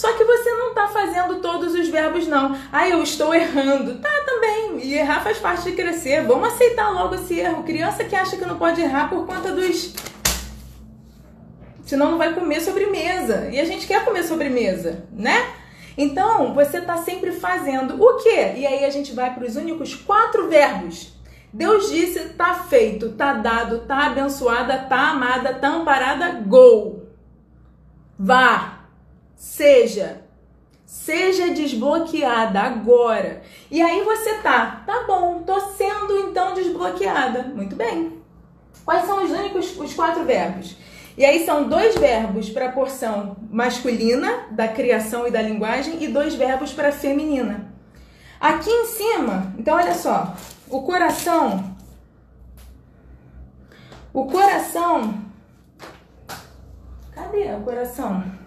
Só 0.00 0.10
que 0.14 0.24
você 0.24 0.50
não 0.52 0.72
tá 0.72 0.88
fazendo 0.88 1.42
todos 1.42 1.74
os 1.74 1.86
verbos, 1.88 2.26
não. 2.26 2.56
Ah, 2.72 2.88
eu 2.88 3.02
estou 3.02 3.34
errando. 3.34 3.96
Tá 3.96 4.08
também. 4.24 4.78
E 4.82 4.94
errar 4.94 5.22
faz 5.22 5.36
parte 5.36 5.64
de 5.64 5.72
crescer. 5.72 6.24
Vamos 6.24 6.54
aceitar 6.54 6.88
logo 6.88 7.16
esse 7.16 7.38
erro. 7.38 7.64
Criança 7.64 8.02
que 8.04 8.16
acha 8.16 8.38
que 8.38 8.46
não 8.46 8.56
pode 8.56 8.80
errar 8.80 9.10
por 9.10 9.26
conta 9.26 9.52
dos. 9.52 9.92
Senão 11.84 12.12
não 12.12 12.16
vai 12.16 12.32
comer 12.32 12.62
sobremesa. 12.62 13.50
E 13.52 13.60
a 13.60 13.64
gente 13.66 13.86
quer 13.86 14.02
comer 14.02 14.22
sobremesa, 14.22 15.04
né? 15.12 15.50
Então, 15.98 16.54
você 16.54 16.80
tá 16.80 16.96
sempre 16.96 17.32
fazendo 17.32 18.02
o 18.02 18.16
quê? 18.22 18.54
E 18.56 18.66
aí 18.66 18.86
a 18.86 18.90
gente 18.90 19.12
vai 19.12 19.34
para 19.34 19.44
os 19.44 19.54
únicos 19.54 19.94
quatro 19.94 20.48
verbos 20.48 21.12
Deus 21.52 21.90
disse: 21.90 22.30
tá 22.30 22.54
feito, 22.54 23.10
tá 23.10 23.34
dado, 23.34 23.80
tá 23.80 24.06
abençoada, 24.06 24.78
tá 24.78 25.10
amada, 25.10 25.52
tá 25.52 25.68
amparada, 25.68 26.40
gol. 26.46 27.06
Vá, 28.18 28.79
seja, 29.40 30.20
seja 30.84 31.48
desbloqueada 31.54 32.60
agora. 32.60 33.42
E 33.70 33.80
aí 33.80 34.04
você 34.04 34.34
tá, 34.34 34.82
tá 34.86 35.04
bom, 35.06 35.42
tô 35.44 35.58
sendo 35.60 36.28
então 36.28 36.52
desbloqueada. 36.52 37.44
Muito 37.44 37.74
bem. 37.74 38.20
Quais 38.84 39.06
são 39.06 39.24
os 39.24 39.30
únicos 39.30 39.74
os 39.78 39.94
quatro 39.94 40.24
verbos? 40.24 40.76
E 41.16 41.24
aí 41.24 41.44
são 41.46 41.68
dois 41.68 41.94
verbos 41.94 42.50
para 42.50 42.66
a 42.66 42.72
porção 42.72 43.36
masculina 43.50 44.46
da 44.50 44.68
criação 44.68 45.26
e 45.26 45.30
da 45.30 45.40
linguagem 45.40 46.02
e 46.04 46.08
dois 46.08 46.34
verbos 46.34 46.72
para 46.72 46.92
feminina. 46.92 47.72
Aqui 48.38 48.70
em 48.70 48.86
cima, 48.86 49.54
então 49.58 49.76
olha 49.76 49.94
só, 49.94 50.34
o 50.68 50.82
coração. 50.82 51.76
O 54.12 54.26
coração. 54.26 55.14
Cadê 57.12 57.52
o 57.54 57.60
coração? 57.60 58.39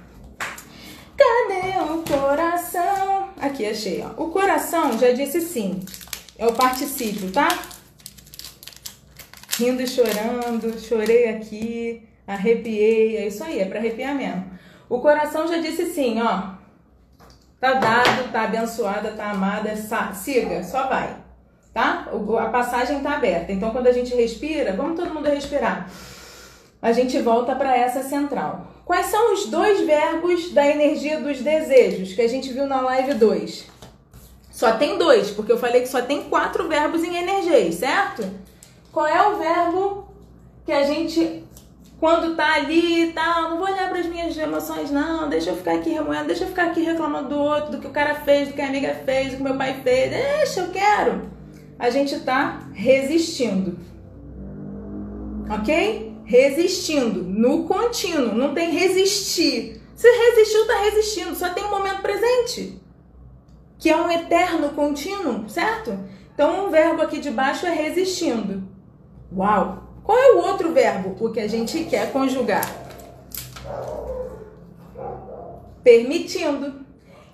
Cadê 1.17 1.91
o 1.91 2.03
coração? 2.03 3.29
Aqui, 3.39 3.65
achei, 3.65 4.03
ó. 4.03 4.21
O 4.21 4.29
coração 4.29 4.97
já 4.97 5.11
disse 5.11 5.41
sim. 5.41 5.79
É 6.37 6.45
o 6.45 6.53
particípio, 6.53 7.31
tá? 7.31 7.47
Rindo 9.57 9.81
e 9.81 9.87
chorando, 9.87 10.79
chorei 10.79 11.29
aqui, 11.29 12.07
arrepiei, 12.25 13.17
é 13.17 13.27
isso 13.27 13.43
aí, 13.43 13.59
é 13.59 13.65
para 13.65 13.79
arrepiar 13.79 14.15
mesmo. 14.15 14.51
O 14.89 14.99
coração 14.99 15.47
já 15.47 15.57
disse 15.57 15.93
sim, 15.93 16.19
ó. 16.21 16.53
Tá 17.59 17.75
dado, 17.75 18.31
tá 18.31 18.43
abençoada, 18.43 19.11
tá 19.11 19.29
amada, 19.29 19.75
siga, 20.13 20.63
só 20.63 20.87
vai 20.87 21.23
tá? 21.73 22.07
A 22.39 22.49
passagem 22.49 22.97
está 22.97 23.15
aberta. 23.15 23.51
Então, 23.51 23.71
quando 23.71 23.87
a 23.87 23.91
gente 23.91 24.15
respira, 24.15 24.73
vamos 24.73 24.97
todo 24.97 25.13
mundo 25.13 25.27
respirar. 25.27 25.89
A 26.81 26.91
gente 26.91 27.19
volta 27.19 27.55
para 27.55 27.75
essa 27.75 28.03
central. 28.03 28.67
Quais 28.85 29.07
são 29.07 29.33
os 29.33 29.45
dois 29.45 29.81
verbos 29.81 30.51
da 30.51 30.65
energia 30.67 31.19
dos 31.19 31.39
desejos 31.39 32.13
que 32.13 32.21
a 32.21 32.27
gente 32.27 32.51
viu 32.51 32.67
na 32.67 32.81
live 32.81 33.13
2? 33.13 33.67
Só 34.51 34.73
tem 34.73 34.97
dois, 34.97 35.31
porque 35.31 35.51
eu 35.51 35.57
falei 35.57 35.81
que 35.81 35.87
só 35.87 36.01
tem 36.01 36.23
quatro 36.23 36.67
verbos 36.67 37.03
em 37.03 37.15
energia, 37.15 37.71
certo? 37.71 38.29
Qual 38.91 39.07
é 39.07 39.27
o 39.27 39.37
verbo 39.37 40.07
que 40.65 40.71
a 40.71 40.83
gente, 40.83 41.43
quando 41.99 42.35
tá 42.35 42.53
ali 42.55 43.09
e 43.09 43.13
tal, 43.13 43.49
não 43.49 43.57
vou 43.57 43.67
olhar 43.67 43.89
para 43.89 43.99
as 43.99 44.05
minhas 44.05 44.37
emoções, 44.37 44.91
não, 44.91 45.27
deixa 45.27 45.49
eu 45.49 45.55
ficar 45.55 45.75
aqui 45.75 45.89
remoendo, 45.89 46.27
deixa 46.27 46.43
eu 46.43 46.49
ficar 46.49 46.65
aqui 46.65 46.81
reclamando 46.81 47.29
do 47.29 47.39
outro, 47.39 47.71
do 47.71 47.79
que 47.79 47.87
o 47.87 47.91
cara 47.91 48.15
fez, 48.15 48.49
do 48.49 48.53
que 48.53 48.61
a 48.61 48.67
amiga 48.67 48.93
fez, 49.05 49.31
do 49.31 49.37
que 49.37 49.43
meu 49.43 49.57
pai 49.57 49.81
fez, 49.83 50.11
deixa, 50.11 50.59
eu 50.59 50.69
quero 50.69 51.33
a 51.83 51.89
gente 51.89 52.15
está 52.15 52.61
resistindo. 52.73 53.77
Ok? 55.49 56.12
Resistindo 56.25 57.23
no 57.23 57.65
contínuo, 57.65 58.33
não 58.33 58.53
tem 58.53 58.71
resistir. 58.71 59.81
Se 59.95 60.07
resistiu, 60.09 60.61
está 60.61 60.79
resistindo, 60.79 61.35
só 61.35 61.49
tem 61.49 61.63
um 61.63 61.69
momento 61.69 62.01
presente, 62.01 62.81
que 63.77 63.89
é 63.89 63.95
um 63.95 64.09
eterno 64.09 64.69
contínuo, 64.69 65.47
certo? 65.49 65.97
Então, 66.33 66.65
um 66.65 66.69
verbo 66.71 67.01
aqui 67.01 67.19
de 67.19 67.29
baixo 67.29 67.65
é 67.65 67.73
resistindo. 67.73 68.63
Uau! 69.35 69.83
Qual 70.03 70.17
é 70.17 70.33
o 70.33 70.39
outro 70.39 70.73
verbo? 70.73 71.15
O 71.23 71.31
que 71.31 71.39
a 71.39 71.47
gente 71.47 71.85
quer 71.85 72.11
conjugar? 72.11 72.65
Permitindo. 75.83 76.83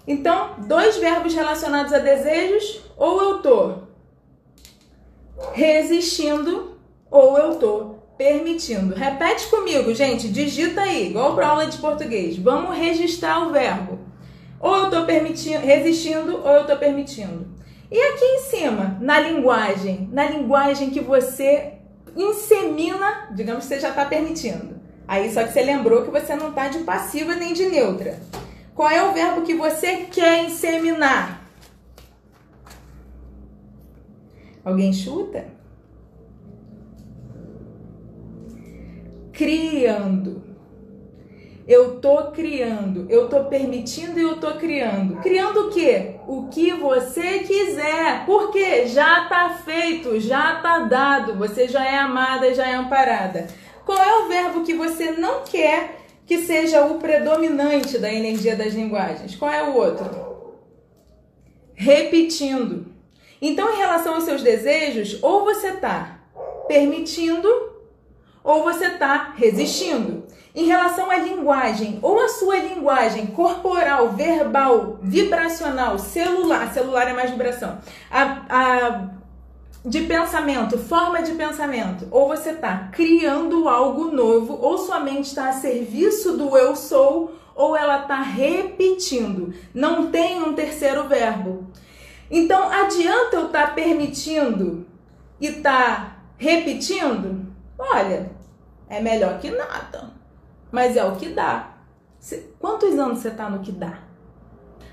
Então, 0.08 0.56
dois 0.68 0.98
verbos 0.98 1.34
relacionados 1.34 1.94
a 1.94 2.00
desejos, 2.00 2.82
ou 2.98 3.22
eu 3.22 3.42
tô 3.42 3.90
resistindo 5.54 6.78
ou 7.10 7.38
eu 7.38 7.56
tô 7.56 7.99
permitindo. 8.20 8.94
Repete 8.96 9.48
comigo, 9.48 9.96
gente, 9.96 10.28
digita 10.28 10.82
aí, 10.82 11.08
igual 11.08 11.34
para 11.34 11.48
aula 11.48 11.68
de 11.68 11.78
português. 11.78 12.38
Vamos 12.38 12.78
registrar 12.78 13.48
o 13.48 13.54
verbo. 13.54 13.98
Ou 14.60 14.76
eu 14.76 14.90
tô 14.90 15.06
permitindo, 15.06 15.66
resistindo 15.66 16.42
ou 16.44 16.52
eu 16.52 16.68
tô 16.68 16.76
permitindo. 16.76 17.48
E 17.90 17.98
aqui 17.98 18.26
em 18.26 18.40
cima, 18.42 18.98
na 19.00 19.22
linguagem, 19.22 20.10
na 20.12 20.26
linguagem 20.26 20.90
que 20.90 21.00
você 21.00 21.76
insemina, 22.14 23.30
digamos 23.34 23.64
que 23.64 23.70
você 23.70 23.80
já 23.80 23.90
está 23.92 24.04
permitindo. 24.04 24.82
Aí 25.08 25.32
só 25.34 25.42
que 25.46 25.54
você 25.54 25.62
lembrou 25.62 26.04
que 26.04 26.12
você 26.12 26.36
não 26.36 26.50
está 26.50 26.68
de 26.68 26.80
passiva 26.80 27.36
nem 27.36 27.54
de 27.54 27.68
neutra. 27.68 28.20
Qual 28.76 28.90
é 28.90 29.02
o 29.02 29.14
verbo 29.14 29.44
que 29.44 29.56
você 29.56 30.08
quer 30.12 30.44
inseminar? 30.44 31.42
Alguém 34.66 34.92
chuta? 34.92 35.59
Criando. 39.40 40.44
Eu 41.66 42.02
tô 42.02 42.32
criando, 42.32 43.06
eu 43.10 43.30
tô 43.30 43.46
permitindo 43.46 44.20
e 44.20 44.24
eu 44.24 44.38
tô 44.38 44.56
criando. 44.56 45.22
Criando 45.22 45.68
o 45.68 45.70
quê? 45.70 46.16
O 46.28 46.50
que 46.50 46.74
você 46.74 47.40
quiser. 47.40 48.26
Porque 48.26 48.86
já 48.88 49.30
tá 49.30 49.62
feito, 49.64 50.20
já 50.20 50.58
tá 50.58 50.80
dado. 50.80 51.38
Você 51.38 51.70
já 51.70 51.86
é 51.86 51.98
amada, 51.98 52.54
já 52.54 52.68
é 52.68 52.74
amparada. 52.74 53.48
Qual 53.86 53.98
é 53.98 54.24
o 54.24 54.28
verbo 54.28 54.66
que 54.66 54.74
você 54.74 55.12
não 55.12 55.46
quer 55.46 56.02
que 56.26 56.40
seja 56.40 56.86
o 56.88 57.00
predominante 57.00 57.98
da 57.98 58.14
energia 58.14 58.58
das 58.58 58.74
linguagens? 58.74 59.38
Qual 59.38 59.50
é 59.50 59.64
o 59.64 59.74
outro? 59.74 60.58
Repetindo. 61.76 62.88
Então, 63.42 63.74
em 63.74 63.78
relação 63.78 64.16
aos 64.16 64.26
seus 64.26 64.44
desejos, 64.44 65.18
ou 65.24 65.46
você 65.46 65.72
tá 65.72 66.20
permitindo 66.68 67.69
ou 68.44 68.64
você 68.64 68.88
está 68.88 69.34
resistindo. 69.36 70.24
Em 70.54 70.66
relação 70.66 71.12
à 71.12 71.18
linguagem, 71.18 72.00
ou 72.02 72.20
a 72.20 72.28
sua 72.28 72.58
linguagem 72.58 73.28
corporal, 73.28 74.10
verbal, 74.10 74.98
vibracional, 75.02 76.00
celular, 76.00 76.74
celular 76.74 77.08
é 77.08 77.14
mais 77.14 77.30
vibração, 77.30 77.78
a, 78.12 78.42
a, 78.50 79.10
de 79.86 80.02
pensamento, 80.02 80.78
forma 80.78 81.22
de 81.22 81.34
pensamento, 81.34 82.08
ou 82.10 82.28
você 82.28 82.50
está 82.50 82.90
criando 82.92 83.70
algo 83.70 84.06
novo, 84.06 84.58
ou 84.60 84.78
sua 84.80 85.00
mente 85.00 85.28
está 85.28 85.50
a 85.50 85.54
serviço 85.54 86.36
do 86.36 86.58
eu 86.58 86.76
sou, 86.76 87.36
ou 87.56 87.76
ela 87.76 88.02
está 88.02 88.22
repetindo. 88.22 89.54
Não 89.74 90.08
tem 90.08 90.42
um 90.42 90.54
terceiro 90.54 91.08
verbo. 91.08 91.68
Então, 92.32 92.72
adianta 92.72 93.36
eu 93.36 93.48
estar 93.48 93.68
tá 93.68 93.74
permitindo 93.74 94.86
e 95.40 95.48
estar 95.48 95.96
tá 95.96 96.18
repetindo? 96.38 97.49
Olha, 97.80 98.30
é 98.90 99.00
melhor 99.00 99.40
que 99.40 99.50
nada. 99.50 100.12
Mas 100.70 100.98
é 100.98 101.06
o 101.06 101.16
que 101.16 101.30
dá. 101.30 101.78
Quantos 102.60 103.00
anos 103.00 103.20
você 103.20 103.32
tá 103.32 103.50
no 103.50 103.60
que 103.60 103.72
dá? 103.72 104.00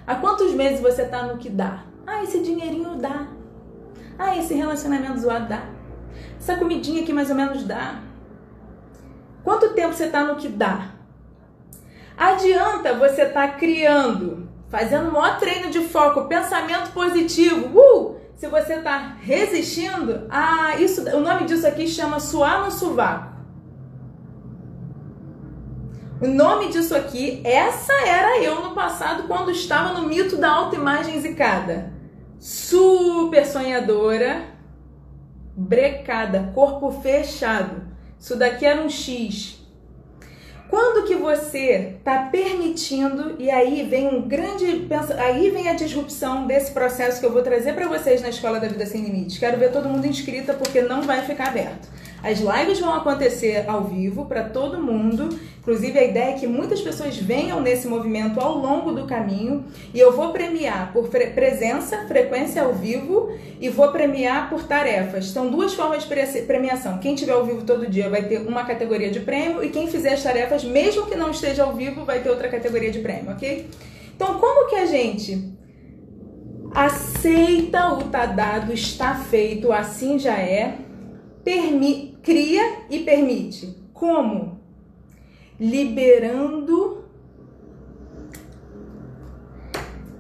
Há 0.07 0.15
quantos 0.15 0.53
meses 0.53 0.81
você 0.81 1.05
tá 1.05 1.25
no 1.25 1.37
que 1.37 1.51
dá? 1.51 1.83
Ah, 2.07 2.23
esse 2.23 2.41
dinheirinho 2.41 2.95
dá. 2.97 3.27
Ah, 4.17 4.37
esse 4.37 4.55
relacionamento 4.55 5.19
zoado 5.19 5.49
dá. 5.49 5.63
Essa 6.39 6.57
comidinha 6.57 7.03
aqui 7.03 7.13
mais 7.13 7.29
ou 7.29 7.37
menos 7.37 7.65
dá. 7.65 8.01
Quanto 9.43 9.75
tempo 9.75 9.93
você 9.93 10.09
tá 10.09 10.25
no 10.25 10.37
que 10.37 10.49
dá? 10.49 10.93
Adianta 12.17 12.95
você 12.95 13.27
tá 13.27 13.49
criando, 13.49 14.49
fazendo 14.69 15.09
o 15.09 15.13
maior 15.13 15.39
treino 15.39 15.71
de 15.71 15.81
foco, 15.81 16.29
pensamento 16.29 16.93
positivo. 16.93 17.79
Uh! 17.79 18.16
Se 18.37 18.49
você 18.49 18.81
tá 18.81 19.17
resistindo, 19.21 20.27
ah, 20.29 20.77
isso, 20.79 21.03
o 21.09 21.21
nome 21.21 21.47
disso 21.47 21.67
aqui 21.67 21.89
chama 21.89 22.21
suar 22.21 22.65
no 22.65 22.71
sovaco. 22.71 23.35
O 26.21 26.27
nome 26.27 26.69
disso 26.69 26.95
aqui, 26.95 27.41
essa 27.45 27.93
era 27.93 28.43
eu 28.43 28.63
no 28.63 28.75
passado 28.75 29.27
quando 29.27 29.51
estava 29.51 29.99
no 29.99 30.07
mito 30.07 30.37
da 30.37 30.51
autoimagem 30.51 31.19
zicada. 31.19 31.93
Super 32.39 33.47
sonhadora, 33.47 34.45
brecada, 35.57 36.53
corpo 36.55 36.91
fechado. 36.91 37.87
Isso 38.19 38.37
daqui 38.37 38.67
era 38.67 38.83
um 38.83 38.89
X. 38.91 39.56
Quando 40.69 41.07
que 41.07 41.15
você 41.15 41.95
está 41.99 42.25
permitindo 42.25 43.37
e 43.39 43.51
aí 43.51 43.87
vem 43.89 44.09
um 44.09 44.23
grande 44.23 44.89
aí 45.19 45.51
vem 45.51 45.69
a 45.69 45.75
disrupção 45.75 46.47
desse 46.47 46.73
processo 46.73 47.21
que 47.21 47.27
eu 47.27 47.33
vou 47.33 47.43
trazer 47.43 47.73
para 47.75 47.87
vocês 47.87 48.21
na 48.21 48.29
escola 48.29 48.59
da 48.59 48.67
vida 48.67 48.85
sem 48.85 49.03
limites. 49.03 49.39
Quero 49.39 49.59
ver 49.59 49.71
todo 49.71 49.89
mundo 49.89 50.07
inscrita 50.07 50.55
porque 50.55 50.83
não 50.83 51.03
vai 51.03 51.23
ficar 51.23 51.49
aberto. 51.49 51.89
As 52.23 52.41
lives 52.41 52.81
vão 52.81 52.95
acontecer 52.95 53.65
ao 53.69 53.85
vivo 53.85 54.27
para 54.27 54.45
todo 54.45 54.83
mundo. 54.83 55.29
Inclusive, 55.61 55.99
a 55.99 56.05
ideia 56.05 56.31
é 56.31 56.39
que 56.39 56.47
muitas 56.47 56.81
pessoas 56.81 57.17
venham 57.17 57.61
nesse 57.61 57.87
movimento 57.87 58.41
ao 58.41 58.59
longo 58.59 58.93
do 58.93 59.07
caminho. 59.07 59.65
E 59.93 59.99
eu 59.99 60.13
vou 60.13 60.33
premiar 60.33 60.93
por 60.93 61.09
fre 61.09 61.29
presença, 61.29 62.07
frequência 62.07 62.63
ao 62.63 62.73
vivo, 62.73 63.33
e 63.61 63.69
vou 63.69 63.91
premiar 63.93 64.49
por 64.49 64.65
tarefas. 64.65 65.27
São 65.27 65.51
duas 65.51 65.75
formas 65.75 66.05
de 66.05 66.43
premiação. 66.43 66.99
Quem 66.99 67.15
estiver 67.15 67.33
ao 67.33 67.45
vivo 67.45 67.63
todo 67.63 67.87
dia 67.87 68.09
vai 68.09 68.23
ter 68.23 68.39
uma 68.39 68.65
categoria 68.65 69.11
de 69.11 69.21
prêmio, 69.21 69.63
e 69.63 69.71
quem 69.71 69.89
fizer 69.89 70.15
as 70.15 70.23
tarefas, 70.23 70.65
mesmo 70.65 71.07
que 71.07 71.17
não 71.17 71.31
esteja 71.31 71.65
ao 71.65 71.75
vivo, 71.75 72.05
vai 72.05 72.21
ter 72.21 72.31
outra 72.31 72.49
categoria 72.49 72.91
de 72.91 73.01
prêmio, 73.01 73.33
ok? 73.33 73.69
Então, 74.15 74.39
como 74.39 74.69
que 74.69 74.77
a 74.77 74.87
gente 74.87 75.57
aceita 76.73 77.95
o 77.95 78.05
tá 78.05 78.27
dado, 78.27 78.73
está 78.73 79.15
feito, 79.15 79.73
assim 79.73 80.19
já 80.19 80.39
é, 80.39 80.79
permite 81.47 82.19
cria 82.25 82.79
e 82.91 82.99
permite. 83.05 83.79
Como? 83.95 84.61
Liberando 85.61 87.05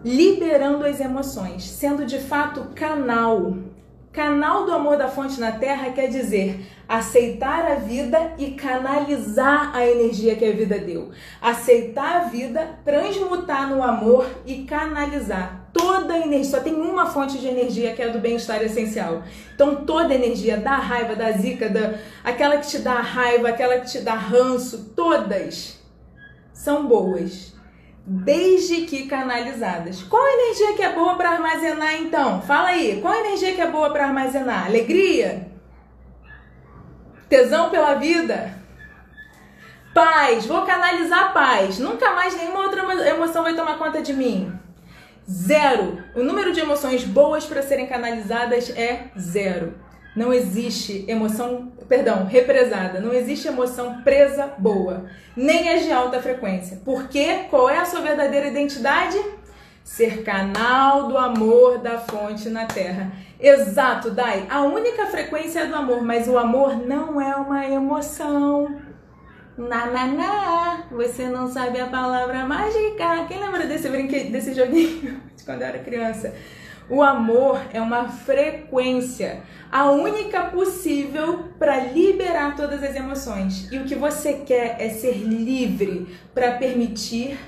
liberando 0.04 0.84
as 0.84 1.00
emoções, 1.00 1.64
sendo 1.64 2.06
de 2.06 2.20
fato 2.20 2.70
canal. 2.76 3.56
Canal 4.12 4.64
do 4.64 4.72
amor 4.72 4.96
da 4.96 5.08
fonte 5.08 5.40
na 5.40 5.50
terra 5.50 5.90
quer 5.90 6.06
dizer 6.06 6.64
aceitar 6.88 7.72
a 7.72 7.74
vida 7.74 8.34
e 8.38 8.52
canalizar 8.52 9.74
a 9.74 9.84
energia 9.84 10.36
que 10.36 10.44
a 10.44 10.52
vida 10.52 10.78
deu. 10.78 11.10
Aceitar 11.42 12.18
a 12.18 12.24
vida, 12.28 12.78
transmutar 12.84 13.68
no 13.68 13.82
amor 13.82 14.26
e 14.46 14.62
canalizar 14.62 15.65
toda 15.86 16.18
energia, 16.18 16.50
só 16.50 16.60
tem 16.60 16.74
uma 16.74 17.06
fonte 17.06 17.38
de 17.38 17.46
energia 17.46 17.94
que 17.94 18.02
é 18.02 18.06
a 18.06 18.08
do 18.08 18.18
bem-estar 18.18 18.60
essencial. 18.60 19.22
Então 19.54 19.84
toda 19.84 20.12
energia 20.12 20.56
da 20.56 20.74
raiva, 20.74 21.14
da 21.14 21.30
zica, 21.30 21.68
da, 21.68 21.94
aquela 22.24 22.56
que 22.56 22.66
te 22.66 22.78
dá 22.78 22.94
raiva, 22.94 23.48
aquela 23.48 23.78
que 23.78 23.86
te 23.86 24.00
dá 24.00 24.14
ranço, 24.14 24.92
todas 24.96 25.80
são 26.52 26.88
boas, 26.88 27.54
desde 28.04 28.82
que 28.86 29.06
canalizadas. 29.06 30.02
Qual 30.02 30.26
energia 30.26 30.74
que 30.74 30.82
é 30.82 30.92
boa 30.92 31.14
para 31.14 31.30
armazenar 31.30 31.94
então? 31.94 32.42
Fala 32.42 32.70
aí, 32.70 33.00
qual 33.00 33.14
energia 33.14 33.54
que 33.54 33.60
é 33.60 33.70
boa 33.70 33.90
para 33.90 34.06
armazenar? 34.06 34.66
Alegria? 34.66 35.52
Tesão 37.28 37.70
pela 37.70 37.94
vida? 37.94 38.56
Paz, 39.94 40.46
vou 40.46 40.62
canalizar 40.62 41.32
paz. 41.32 41.78
Nunca 41.78 42.12
mais 42.12 42.36
nenhuma 42.36 42.64
outra 42.64 42.82
emoção 43.08 43.44
vai 43.44 43.54
tomar 43.54 43.78
conta 43.78 44.02
de 44.02 44.12
mim. 44.12 44.65
Zero. 45.28 45.98
O 46.14 46.22
número 46.22 46.52
de 46.52 46.60
emoções 46.60 47.02
boas 47.04 47.44
para 47.44 47.62
serem 47.62 47.86
canalizadas 47.86 48.70
é 48.70 49.06
zero. 49.18 49.74
Não 50.14 50.32
existe 50.32 51.04
emoção, 51.08 51.72
perdão, 51.88 52.24
represada. 52.24 53.00
Não 53.00 53.12
existe 53.12 53.48
emoção 53.48 54.02
presa 54.02 54.54
boa. 54.56 55.04
Nem 55.36 55.68
as 55.68 55.82
de 55.82 55.92
alta 55.92 56.22
frequência. 56.22 56.80
Porque 56.84 57.44
qual 57.50 57.68
é 57.68 57.78
a 57.78 57.84
sua 57.84 58.00
verdadeira 58.00 58.46
identidade? 58.46 59.18
Ser 59.84 60.22
canal 60.22 61.08
do 61.08 61.18
amor 61.18 61.78
da 61.78 61.98
fonte 61.98 62.48
na 62.48 62.64
Terra. 62.64 63.12
Exato, 63.38 64.10
Dai. 64.10 64.46
A 64.48 64.62
única 64.62 65.06
frequência 65.06 65.60
é 65.60 65.66
do 65.66 65.74
amor, 65.74 66.02
mas 66.02 66.26
o 66.26 66.38
amor 66.38 66.76
não 66.76 67.20
é 67.20 67.36
uma 67.36 67.66
emoção. 67.66 68.74
Na, 69.56 69.86
na, 69.86 70.06
na, 70.06 70.84
você 70.90 71.28
não 71.28 71.50
sabe 71.50 71.80
a 71.80 71.86
palavra 71.86 72.44
mágica. 72.44 73.24
Quem 73.26 73.40
lembra 73.40 73.66
desse 73.66 73.88
brinquedo, 73.88 74.30
desse 74.30 74.52
joguinho 74.52 75.18
de 75.34 75.44
quando 75.44 75.62
eu 75.62 75.68
era 75.68 75.78
criança? 75.78 76.34
O 76.90 77.02
amor 77.02 77.60
é 77.72 77.80
uma 77.80 78.08
frequência, 78.08 79.42
a 79.72 79.90
única 79.90 80.44
possível 80.44 81.48
para 81.58 81.78
liberar 81.78 82.54
todas 82.54 82.82
as 82.82 82.94
emoções. 82.94 83.72
E 83.72 83.78
o 83.78 83.84
que 83.84 83.94
você 83.94 84.34
quer 84.34 84.76
é 84.78 84.90
ser 84.90 85.14
livre 85.14 86.06
para 86.32 86.52
permitir 86.52 87.38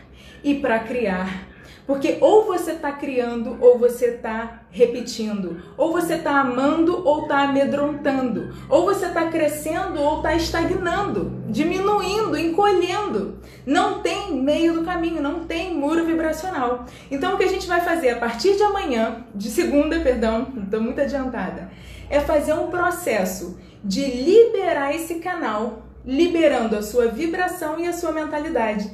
e 0.43 0.55
para 0.55 0.81
criar 0.81 1.48
porque 1.89 2.19
ou 2.21 2.45
você 2.45 2.73
está 2.73 2.93
criando 2.93 3.57
ou 3.63 3.79
você 3.79 4.09
está 4.09 4.61
repetindo. 4.71 5.63
Ou 5.75 5.91
você 5.91 6.17
está 6.17 6.39
amando 6.39 7.03
ou 7.03 7.23
está 7.23 7.45
amedrontando. 7.45 8.55
Ou 8.69 8.85
você 8.85 9.07
está 9.07 9.29
crescendo 9.29 9.99
ou 9.99 10.19
está 10.19 10.35
estagnando, 10.35 11.43
diminuindo, 11.49 12.37
encolhendo. 12.37 13.39
Não 13.65 14.01
tem 14.01 14.35
meio 14.35 14.75
do 14.75 14.85
caminho, 14.85 15.23
não 15.23 15.47
tem 15.47 15.75
muro 15.75 16.05
vibracional. 16.05 16.85
Então 17.11 17.33
o 17.35 17.39
que 17.39 17.45
a 17.45 17.49
gente 17.49 17.67
vai 17.67 17.81
fazer 17.81 18.11
a 18.11 18.19
partir 18.19 18.55
de 18.55 18.63
amanhã, 18.63 19.25
de 19.35 19.49
segunda, 19.49 19.99
perdão, 20.01 20.47
estou 20.63 20.83
muito 20.83 21.01
adiantada, 21.01 21.71
é 22.11 22.21
fazer 22.21 22.53
um 22.53 22.67
processo 22.67 23.59
de 23.83 24.05
liberar 24.05 24.95
esse 24.95 25.21
canal, 25.21 25.85
liberando 26.05 26.77
a 26.77 26.83
sua 26.83 27.07
vibração 27.07 27.81
e 27.81 27.87
a 27.87 27.95
sua 27.95 28.13
mentalidade. 28.13 28.91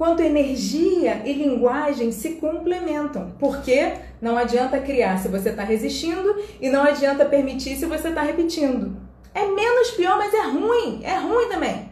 Quanto 0.00 0.22
energia 0.22 1.20
e 1.26 1.34
linguagem 1.34 2.10
se 2.10 2.30
complementam. 2.36 3.34
Porque 3.38 3.96
não 4.18 4.38
adianta 4.38 4.80
criar 4.80 5.18
se 5.18 5.28
você 5.28 5.50
está 5.50 5.62
resistindo 5.62 6.36
e 6.58 6.70
não 6.70 6.84
adianta 6.84 7.26
permitir 7.26 7.76
se 7.76 7.84
você 7.84 8.08
está 8.08 8.22
repetindo. 8.22 8.96
É 9.34 9.46
menos 9.46 9.90
pior, 9.90 10.16
mas 10.16 10.32
é 10.32 10.40
ruim. 10.40 11.02
É 11.04 11.18
ruim 11.18 11.50
também. 11.50 11.90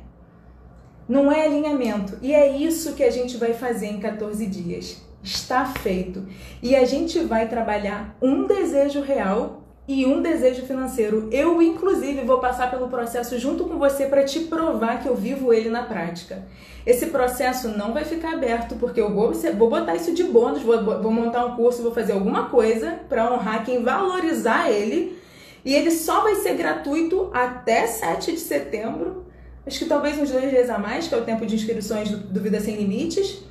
Não 1.06 1.30
é 1.30 1.44
alinhamento. 1.44 2.16
E 2.22 2.32
é 2.32 2.48
isso 2.56 2.94
que 2.94 3.04
a 3.04 3.10
gente 3.10 3.36
vai 3.36 3.52
fazer 3.52 3.88
em 3.88 4.00
14 4.00 4.46
dias. 4.46 5.02
Está 5.22 5.66
feito. 5.66 6.26
E 6.62 6.74
a 6.74 6.86
gente 6.86 7.18
vai 7.18 7.46
trabalhar 7.46 8.16
um 8.22 8.46
desejo 8.46 9.02
real 9.02 9.67
e 9.88 10.04
um 10.04 10.20
desejo 10.20 10.66
financeiro. 10.66 11.30
Eu, 11.32 11.62
inclusive, 11.62 12.20
vou 12.20 12.38
passar 12.38 12.70
pelo 12.70 12.88
processo 12.88 13.38
junto 13.38 13.64
com 13.64 13.78
você 13.78 14.04
para 14.04 14.22
te 14.22 14.40
provar 14.40 15.02
que 15.02 15.08
eu 15.08 15.16
vivo 15.16 15.50
ele 15.50 15.70
na 15.70 15.82
prática. 15.82 16.44
Esse 16.84 17.06
processo 17.06 17.68
não 17.68 17.94
vai 17.94 18.04
ficar 18.04 18.34
aberto, 18.34 18.76
porque 18.76 19.00
eu 19.00 19.10
vou, 19.10 19.32
vou 19.32 19.70
botar 19.70 19.96
isso 19.96 20.12
de 20.12 20.24
bônus, 20.24 20.62
vou, 20.62 21.02
vou 21.02 21.10
montar 21.10 21.46
um 21.46 21.56
curso, 21.56 21.82
vou 21.82 21.94
fazer 21.94 22.12
alguma 22.12 22.50
coisa 22.50 23.00
para 23.08 23.32
honrar 23.32 23.64
quem 23.64 23.82
valorizar 23.82 24.70
ele. 24.70 25.18
E 25.64 25.74
ele 25.74 25.90
só 25.90 26.20
vai 26.20 26.34
ser 26.36 26.54
gratuito 26.54 27.30
até 27.32 27.86
7 27.86 28.32
de 28.32 28.38
setembro. 28.38 29.24
Acho 29.66 29.78
que 29.78 29.84
talvez 29.86 30.18
uns 30.18 30.30
dois 30.30 30.50
dias 30.50 30.68
a 30.68 30.78
mais, 30.78 31.08
que 31.08 31.14
é 31.14 31.18
o 31.18 31.24
tempo 31.24 31.46
de 31.46 31.54
inscrições 31.54 32.10
do, 32.10 32.18
do 32.18 32.40
Vida 32.40 32.60
Sem 32.60 32.76
Limites 32.76 33.42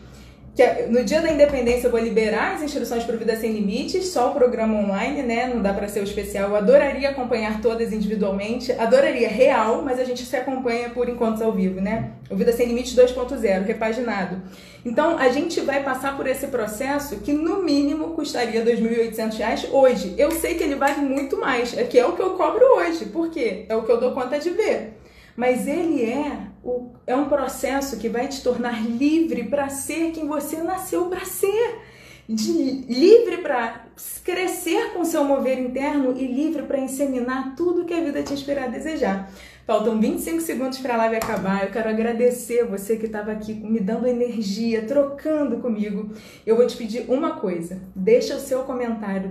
que 0.57 0.63
é, 0.63 0.87
no 0.89 1.03
dia 1.03 1.21
da 1.21 1.31
independência 1.31 1.85
eu 1.85 1.91
vou 1.91 1.99
liberar 1.99 2.55
as 2.55 2.63
inscrições 2.63 3.03
para 3.03 3.13
o 3.13 3.19
Vida 3.19 3.35
Sem 3.35 3.51
Limites, 3.51 4.07
só 4.07 4.31
o 4.31 4.33
programa 4.33 4.73
online, 4.79 5.21
né? 5.21 5.45
Não 5.53 5.61
dá 5.61 5.71
para 5.71 5.87
ser 5.87 5.99
o 5.99 6.03
especial. 6.03 6.49
Eu 6.49 6.55
adoraria 6.55 7.11
acompanhar 7.11 7.61
todas 7.61 7.93
individualmente, 7.93 8.71
adoraria 8.71 9.29
real, 9.29 9.83
mas 9.83 9.99
a 9.99 10.03
gente 10.03 10.25
se 10.25 10.35
acompanha 10.35 10.89
por 10.89 11.07
encontros 11.07 11.43
ao 11.43 11.51
vivo, 11.51 11.79
né? 11.79 12.13
O 12.27 12.35
Vida 12.35 12.51
Sem 12.51 12.65
Limites 12.65 12.95
2.0, 12.95 13.65
repaginado. 13.65 14.41
Então 14.83 15.19
a 15.19 15.29
gente 15.29 15.61
vai 15.61 15.83
passar 15.83 16.17
por 16.17 16.25
esse 16.25 16.47
processo 16.47 17.17
que 17.17 17.33
no 17.33 17.61
mínimo 17.61 18.15
custaria 18.15 18.63
R$ 18.63 18.75
2.800 18.75 19.71
hoje. 19.71 20.15
Eu 20.17 20.31
sei 20.31 20.55
que 20.55 20.63
ele 20.63 20.73
vale 20.73 21.01
muito 21.01 21.39
mais, 21.39 21.77
é 21.77 21.83
que 21.83 21.99
é 21.99 22.05
o 22.07 22.13
que 22.13 22.21
eu 22.23 22.31
cobro 22.31 22.65
hoje. 22.77 23.05
Por 23.05 23.29
quê? 23.29 23.67
É 23.69 23.75
o 23.75 23.83
que 23.83 23.91
eu 23.91 23.99
dou 23.99 24.11
conta 24.11 24.39
de 24.39 24.49
ver 24.49 24.97
mas 25.37 25.67
ele 25.67 26.03
é, 26.03 26.35
o, 26.67 26.91
é 27.07 27.15
um 27.15 27.29
processo 27.29 27.97
que 27.97 28.09
vai 28.09 28.27
te 28.27 28.43
tornar 28.43 28.85
livre 28.85 29.45
para 29.45 29.69
ser 29.69 30.11
quem 30.11 30.27
você 30.27 30.57
nasceu 30.57 31.05
para 31.05 31.23
ser. 31.23 31.79
De, 32.27 32.51
livre 32.89 33.37
para 33.37 33.85
crescer 34.21 34.91
com 34.91 35.05
seu 35.05 35.23
mover 35.23 35.57
interno 35.57 36.13
e 36.17 36.27
livre 36.27 36.63
para 36.63 36.77
inseminar 36.77 37.55
tudo 37.55 37.85
que 37.85 37.93
a 37.93 38.01
vida 38.01 38.21
te 38.21 38.33
inspirar 38.33 38.65
a 38.65 38.67
desejar. 38.67 39.31
Faltam 39.67 39.99
25 39.99 40.39
segundos 40.39 40.77
para 40.77 40.93
a 40.93 40.97
live 40.97 41.17
acabar. 41.17 41.65
Eu 41.65 41.69
quero 41.69 41.89
agradecer 41.89 42.63
você 42.63 42.95
que 42.95 43.05
estava 43.05 43.33
aqui 43.33 43.53
me 43.53 43.81
dando 43.81 44.07
energia, 44.07 44.83
trocando 44.83 45.57
comigo. 45.57 46.09
Eu 46.45 46.55
vou 46.55 46.65
te 46.65 46.77
pedir 46.77 47.03
uma 47.09 47.31
coisa: 47.33 47.77
deixa 47.93 48.37
o 48.37 48.39
seu 48.39 48.63
comentário, 48.63 49.29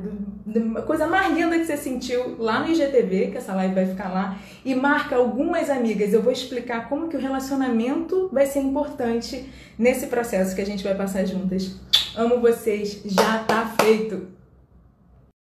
a 0.76 0.82
coisa 0.82 1.06
mais 1.06 1.34
linda 1.34 1.58
que 1.58 1.64
você 1.64 1.78
sentiu 1.78 2.36
lá 2.38 2.60
no 2.60 2.70
IGTV, 2.70 3.30
que 3.30 3.38
essa 3.38 3.54
live 3.54 3.74
vai 3.74 3.86
ficar 3.86 4.12
lá, 4.12 4.38
e 4.62 4.74
marca 4.74 5.16
algumas 5.16 5.70
amigas. 5.70 6.12
Eu 6.12 6.20
vou 6.20 6.30
explicar 6.30 6.86
como 6.90 7.08
que 7.08 7.16
o 7.16 7.20
relacionamento 7.20 8.28
vai 8.30 8.44
ser 8.44 8.60
importante 8.60 9.50
nesse 9.78 10.08
processo 10.08 10.54
que 10.54 10.60
a 10.60 10.66
gente 10.66 10.84
vai 10.84 10.94
passar 10.94 11.24
juntas. 11.24 11.80
Amo 12.14 12.42
vocês, 12.42 13.00
já 13.06 13.38
tá 13.38 13.74
feito! 13.80 14.35